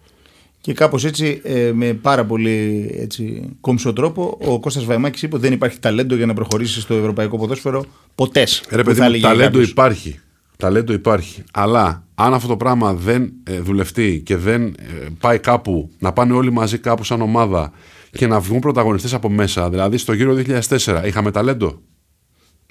Και 0.61 0.73
κάπως 0.73 1.05
έτσι, 1.05 1.41
ε, 1.45 1.71
με 1.75 1.95
πάρα 1.95 2.25
πολύ 2.25 2.91
έτσι, 2.99 3.49
κόμψο 3.61 3.93
τρόπο, 3.93 4.39
ο 4.41 4.61
Κώστας 4.61 4.85
Βαϊμάκης 4.85 5.23
είπε 5.23 5.35
ότι 5.35 5.45
δεν 5.45 5.53
υπάρχει 5.53 5.79
ταλέντο 5.79 6.15
για 6.15 6.27
να 6.27 6.35
προχωρήσει 6.35 6.81
στο 6.81 6.95
ευρωπαϊκό 6.95 7.39
ποδόσφαιρο 7.39 7.85
ποτές. 8.15 8.65
Ρε 8.71 8.83
παιδί, 8.83 9.21
ταλέντο 9.21 9.61
υπάρχει. 9.61 10.21
Ταλέντο 10.61 10.93
υπάρχει. 10.93 11.43
Αλλά 11.53 12.05
αν 12.15 12.35
αυτό 12.35 12.49
το 12.49 12.57
πράγμα 12.57 12.95
δεν 12.95 13.33
ε, 13.43 13.61
δουλευτεί 13.61 14.23
και 14.25 14.37
δεν 14.37 14.63
ε, 14.63 14.75
πάει 15.21 15.39
κάπου, 15.39 15.91
να 15.99 16.13
πάνε 16.13 16.33
όλοι 16.33 16.53
μαζί 16.53 16.79
κάπου 16.79 17.05
σαν 17.05 17.21
ομάδα 17.21 17.73
και 18.11 18.27
να 18.27 18.41
βγουν 18.41 18.61
πρωταγωνιστές 18.61 19.15
από 19.15 19.29
μέσα. 19.29 19.71
Δηλαδή 19.71 19.97
στο 19.97 20.13
γύρο 20.13 20.35
2004 20.69 21.03
είχαμε 21.05 21.31
ταλέντο; 21.31 21.81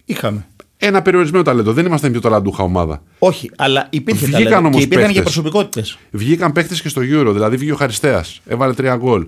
Είχαμε. 0.06 0.45
Ένα 0.78 1.02
περιορισμένο 1.02 1.43
ταλέντο. 1.43 1.73
Δεν 1.73 1.86
ήμασταν 1.86 2.12
πιο 2.12 2.21
ταλαντούχα 2.21 2.63
ομάδα. 2.63 3.04
Όχι, 3.19 3.52
αλλά 3.58 3.88
υπήρχε 3.89 4.25
Βγήκαν 4.25 4.43
ταλέντο. 4.43 4.67
Όμως 4.67 4.78
και 4.78 4.84
υπήρχαν 4.84 5.06
παίχτες. 5.06 5.17
και 5.17 5.21
προσωπικότητες. 5.21 5.97
Βγήκαν 6.12 6.52
παίχτε 6.52 6.75
και 6.75 6.89
στο 6.89 7.02
γύρο. 7.02 7.34
Δηλαδή 7.34 7.56
βγήκε 7.56 7.71
ο 7.71 7.75
Χαριστέας. 7.75 8.41
Έβαλε 8.45 8.73
τρία 8.73 8.95
γκολ. 8.95 9.28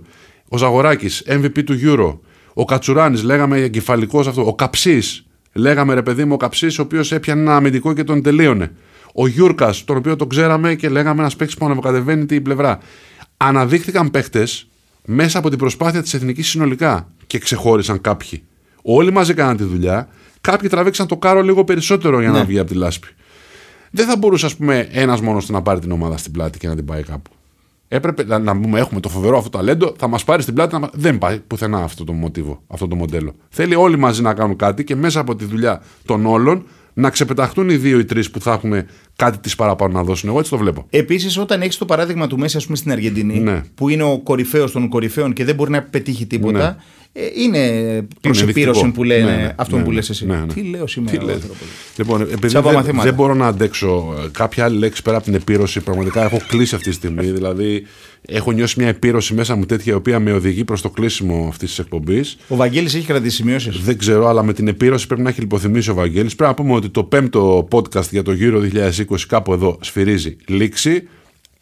Ο 0.50 0.58
Ζαγοράκης, 0.58 1.24
MVP 1.28 1.64
του 1.64 1.74
γύρο. 1.74 2.20
Ο 2.54 2.66
Κατσουράνης, 2.66 3.24
λέγαμε 3.24 3.58
εγκεφαλικός 3.58 4.28
αυτό. 4.28 4.46
Ο 4.48 4.56
Καψής. 4.56 5.26
Λέγαμε 5.54 5.94
ρε 5.94 6.02
παιδί 6.02 6.26
μου, 6.26 6.34
ο 6.34 6.38
Καψής, 6.38 6.80
ο 6.80 6.82
οποίος 6.82 7.12
έπιανε 7.12 7.42
ένα 7.42 7.56
αμυντικό 7.56 7.94
και 7.94 8.04
τον 8.04 8.22
τελείωνε. 8.22 8.72
Ο 9.14 9.28
Γιούρκας, 9.28 9.84
τον 9.84 9.98
οποίο 9.98 10.16
τον 10.16 10.30
ξέραμε 10.30 10.76
και 10.76 10.90
λέγαμε 10.90 11.22
ένας 11.22 11.36
παίχτη 11.36 11.56
που 11.58 11.66
αναβοκατεβαίνει 11.66 12.26
την 12.26 12.44
πλευρά. 12.44 12.80
Αναδείχθηκαν 13.38 14.12
παίχτε 14.12 14.48
μέσα 15.06 15.40
από 15.40 15.50
την 15.50 15.58
προσπάθεια 15.58 16.02
της 16.02 16.14
εθνικής 16.14 16.48
συνολικά 16.48 17.08
και 17.28 17.38
ξεχώρισαν 17.38 18.02
κάποιοι. 18.02 18.44
Όλοι 18.82 19.12
μαζί 19.12 19.34
κάναν 19.34 19.58
τη 19.58 19.64
δουλειά. 19.64 20.08
Κάποιοι 20.42 20.70
τραβήξαν 20.70 21.08
το 21.08 21.18
κάρο 21.18 21.42
λίγο 21.42 21.64
περισσότερο 21.64 22.20
για 22.20 22.30
να 22.30 22.38
ναι. 22.38 22.44
βγει 22.44 22.60
από 22.60 22.70
τη 22.70 22.76
λάσπη. 22.76 23.08
Δεν 23.92 24.06
θα 24.06 24.18
μπορούσε, 24.18 24.46
ας 24.46 24.56
πούμε, 24.56 24.88
ένας 24.92 25.22
μόνος 25.22 25.50
να 25.50 25.62
πάρει 25.62 25.80
την 25.80 25.92
ομάδα 25.92 26.18
στην 26.18 26.32
πλάτη 26.32 26.58
και 26.58 26.68
να 26.68 26.76
την 26.76 26.86
πάει 26.86 27.04
κάπου. 27.04 27.30
Έπρεπε 27.94 28.40
να 28.40 28.58
πούμε: 28.58 28.80
Έχουμε 28.80 29.00
το 29.00 29.10
φοβερό 29.10 29.38
αυτό 29.38 29.50
το 29.50 29.58
ταλέντο, 29.58 29.94
θα 29.98 30.08
μας 30.08 30.24
πάρει 30.24 30.42
στην 30.42 30.54
πλάτη. 30.54 30.80
Να... 30.80 30.90
Δεν 30.94 31.18
πάει 31.18 31.40
πουθενά 31.40 31.84
αυτό 31.84 32.04
το 32.04 32.14
μοτίβο, 32.14 32.62
αυτό 32.68 32.88
το 32.88 32.96
μοντέλο. 32.96 33.36
Θέλει 33.50 33.76
όλοι 33.76 33.98
μαζί 33.98 34.22
να 34.22 34.34
κάνουν 34.34 34.56
κάτι 34.56 34.84
και 34.84 34.96
μέσα 34.96 35.20
από 35.20 35.36
τη 35.36 35.46
δουλειά 35.46 35.82
των 36.06 36.26
όλων 36.26 36.66
να 36.94 37.10
ξεπεταχτούν 37.10 37.70
οι 37.70 37.76
δύο 37.76 38.00
ή 38.00 38.06
τρεις 38.06 38.32
που 38.32 38.42
θα 38.42 38.52
έχουν 38.52 38.74
κάτι 39.26 39.38
της 39.38 39.56
παραπάνω 39.56 39.94
να 39.94 40.04
δώσουν. 40.04 40.30
Εγώ 40.30 40.40
έτσι 40.40 40.52
το 40.52 40.58
βλέπω. 40.58 40.86
Επίσης, 40.90 41.38
όταν 41.38 41.62
έχεις 41.62 41.78
το 41.78 41.86
παράδειγμα 41.86 42.28
του 42.28 42.38
Μέση, 42.38 42.58
ας 42.58 42.66
πούμε, 42.66 42.78
στην 42.78 42.92
Αργεντινή, 42.92 43.40
ναι. 43.40 43.64
που 43.76 43.90
είναι 43.90 44.04
ο 44.04 44.20
κορυφαίος 44.20 44.72
των 44.72 44.90
κορυφαίων 44.90 45.34
και 45.34 45.46
δεν 45.46 45.56
μπορεί 45.56 45.72
να 45.72 45.82
πετύχει 45.82 46.26
τίποτα, 46.26 46.60
ναι. 46.60 46.76
Ε, 47.14 47.22
είναι 47.36 48.08
προσεπίρωση 48.22 48.92
που 48.92 49.04
λένε 49.04 49.32
ναι, 49.32 49.36
ναι, 49.36 49.54
αυτό 49.56 49.78
ναι, 49.78 49.84
που 49.84 49.92
λες 49.92 50.10
εσύ. 50.10 50.26
Ναι, 50.26 50.46
Τι 50.54 50.62
λέω 50.62 50.88
σήμερα. 50.88 51.18
Τι 51.18 51.48
λοιπόν, 51.98 52.22
επειδή 52.22 52.48
δεν, 52.48 53.02
δεν, 53.02 53.14
μπορώ 53.14 53.34
να 53.34 53.48
αντέξω 53.48 54.14
κάποια 54.32 54.64
άλλη 54.64 54.78
λέξη 54.78 55.02
πέρα 55.02 55.16
από 55.16 55.26
την 55.26 55.34
επίρρωση, 55.34 55.80
πραγματικά 55.80 56.24
έχω 56.24 56.40
κλείσει 56.48 56.76
αυτή 56.76 56.90
τη 56.90 56.96
στιγμή. 56.96 57.26
Δηλαδή, 57.38 57.84
έχω 58.26 58.52
νιώσει 58.52 58.80
μια 58.80 58.88
επίρρωση 58.88 59.34
μέσα 59.34 59.56
μου 59.56 59.66
τέτοια 59.66 59.94
η 59.94 59.96
οποία 59.96 60.20
με 60.20 60.32
οδηγεί 60.32 60.64
προς 60.64 60.82
το 60.82 60.90
κλείσιμο 60.90 61.46
αυτής 61.50 61.70
της 61.70 61.80
εκπομπής. 61.80 62.38
Ο 62.48 62.56
Βαγγέλης 62.56 62.96
έχει 62.96 63.06
κρατήσει 63.06 63.36
σημειώσεις. 63.36 63.80
Δεν 63.80 63.98
ξέρω, 63.98 64.28
αλλά 64.28 64.44
με 64.44 64.54
την 64.54 64.68
επίρρωση 64.68 65.08
πρέπει 65.08 65.22
να 65.22 65.30
έχει 65.30 65.40
λιποθυμήσει 65.40 65.90
ο 65.90 65.94
Βαγγέλης. 65.94 66.36
Πρέπει 66.36 66.52
να 66.52 66.64
πούμε 66.64 66.76
ότι 66.76 66.90
το 66.90 67.04
πέμπτο 67.04 67.68
podcast 67.72 68.10
για 68.10 68.24
το 68.24 68.32
γύρο 68.32 68.62
2020 69.10 69.11
κάπου 69.18 69.54
εδώ 69.54 69.78
σφυρίζει 69.82 70.38
λήξη. 70.48 71.08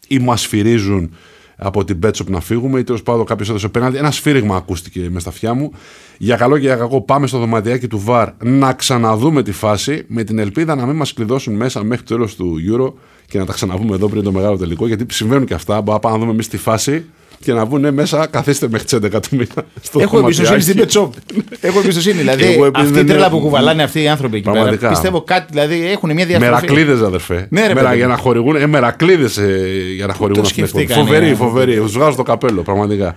ή 0.08 0.18
μας 0.18 0.40
σφυρίζουν 0.40 1.10
από 1.56 1.84
την 1.84 1.98
Πέτσοπ 1.98 2.30
να 2.30 2.40
φύγουμε 2.40 2.78
ή 2.78 2.84
τέλος 2.84 3.02
πάντων 3.02 3.24
κάποιος 3.24 3.48
έδωσε 3.48 3.68
πέναλτι. 3.68 3.98
Ένα 3.98 4.10
σφύριγμα 4.10 4.56
ακούστηκε 4.56 5.08
μες 5.10 5.22
στα 5.22 5.30
αυτιά 5.30 5.54
μου. 5.54 5.72
Για 6.18 6.36
καλό 6.36 6.58
και 6.58 6.66
για 6.66 6.76
κακό 6.76 7.00
πάμε 7.00 7.26
στο 7.26 7.38
δωματιάκι 7.38 7.88
του 7.88 7.98
ΒΑΡ 7.98 8.28
να 8.42 8.72
ξαναδούμε 8.72 9.42
τη 9.42 9.52
φάση 9.52 10.04
με 10.06 10.24
την 10.24 10.38
ελπίδα 10.38 10.74
να 10.74 10.86
μην 10.86 10.96
μας 10.96 11.12
κλειδώσουν 11.12 11.54
μέσα 11.54 11.84
μέχρι 11.84 12.04
το 12.04 12.14
τέλος 12.14 12.34
του 12.34 12.56
Euro 12.72 12.92
και 13.26 13.38
να 13.38 13.46
τα 13.46 13.52
ξαναβούμε 13.52 13.94
εδώ 13.94 14.08
πριν 14.08 14.22
το 14.22 14.32
μεγάλο 14.32 14.56
τελικό. 14.56 14.86
Γιατί 14.86 15.14
συμβαίνουν 15.14 15.46
και 15.46 15.54
αυτά. 15.54 15.74
Μπορούμε 15.74 15.92
να 15.92 15.98
πάμε 15.98 16.14
να 16.14 16.20
δούμε 16.20 16.32
εμείς 16.32 16.48
τη 16.48 16.56
φάση 16.56 17.04
και 17.44 17.52
να 17.52 17.64
βγουν 17.64 17.94
μέσα, 17.94 18.26
καθίστε 18.26 18.68
μέχρι 18.70 18.86
τις 18.86 18.98
11 18.98 19.20
του 19.22 19.36
μήνα. 19.36 19.66
Έχω 19.98 20.18
εμπιστοσύνη 20.18 20.60
στην 20.60 20.76
Πετσόπ. 20.76 21.14
Έχω 21.60 21.80
εμπιστοσύνη. 21.80 22.18
Δηλαδή, 22.18 22.44
Εγώ, 22.44 22.70
αυτή 22.74 22.98
η 22.98 23.04
τρέλα 23.04 23.30
που 23.30 23.40
κουβαλάνε 23.40 23.82
αυτοί 23.82 24.02
οι 24.02 24.08
άνθρωποι 24.08 24.36
εκεί 24.36 24.50
πέρα. 24.50 24.88
Πιστεύω 24.88 25.20
κάτι, 25.22 25.46
δηλαδή 25.50 25.90
έχουν 25.90 26.12
μια 26.12 26.26
διαφορά. 26.26 26.50
Μερακλείδες, 26.50 27.00
αδερφέ. 27.00 27.46
Ναι, 27.50 27.66
ρε, 27.66 27.74
Μερα, 27.74 27.94
για 27.94 28.06
να 28.06 28.16
χορηγούν, 28.16 28.56
ε, 28.56 28.66
μερακλείδες 28.66 29.36
ε, 29.36 29.68
για 29.96 30.06
να 30.06 30.12
χορηγούν 30.12 30.44
αυτή 30.44 30.62
την 30.62 30.88
Φοβερή, 30.88 31.34
φοβερή. 31.34 31.76
Τους 31.76 31.92
βγάζω 31.92 32.16
το 32.16 32.22
καπέλο, 32.22 32.62
πραγματικά. 32.62 33.16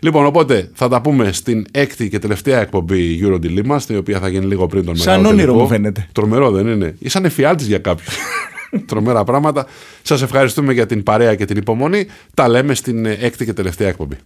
Λοιπόν, 0.00 0.26
οπότε 0.26 0.70
θα 0.74 0.88
τα 0.88 1.00
πούμε 1.00 1.32
στην 1.32 1.66
έκτη 1.70 2.08
και 2.08 2.18
τελευταία 2.18 2.60
εκπομπή 2.60 3.20
Euro 3.22 3.34
Dilemma, 3.34 3.76
στην 3.78 3.96
οποία 3.96 4.18
θα 4.18 4.28
γίνει 4.28 4.46
λίγο 4.46 4.66
πριν 4.66 4.84
τον 4.84 4.96
Σαν 4.96 5.26
όνειρο 5.26 5.54
μου 5.54 5.66
φαίνεται. 5.66 6.06
Τρομερό 6.12 6.50
δεν 6.50 6.66
είναι. 6.66 6.94
Ήσαν 6.98 7.24
εφιάλτης 7.24 7.66
για 7.66 7.78
κάποιους. 7.78 8.16
Τρομερά 8.86 9.24
πράγματα. 9.24 9.66
Σας 10.02 10.22
ευχαριστούμε 10.22 10.72
για 10.72 10.86
την 10.86 11.02
παρέα 11.02 11.34
και 11.34 11.44
την 11.44 11.56
υπομονή. 11.56 12.06
Τα 12.34 12.48
λέμε 12.48 12.74
στην 12.74 13.06
έκτη 13.06 13.44
και 13.44 13.52
τελευταία 13.52 13.88
εκπομπή. 13.88 14.16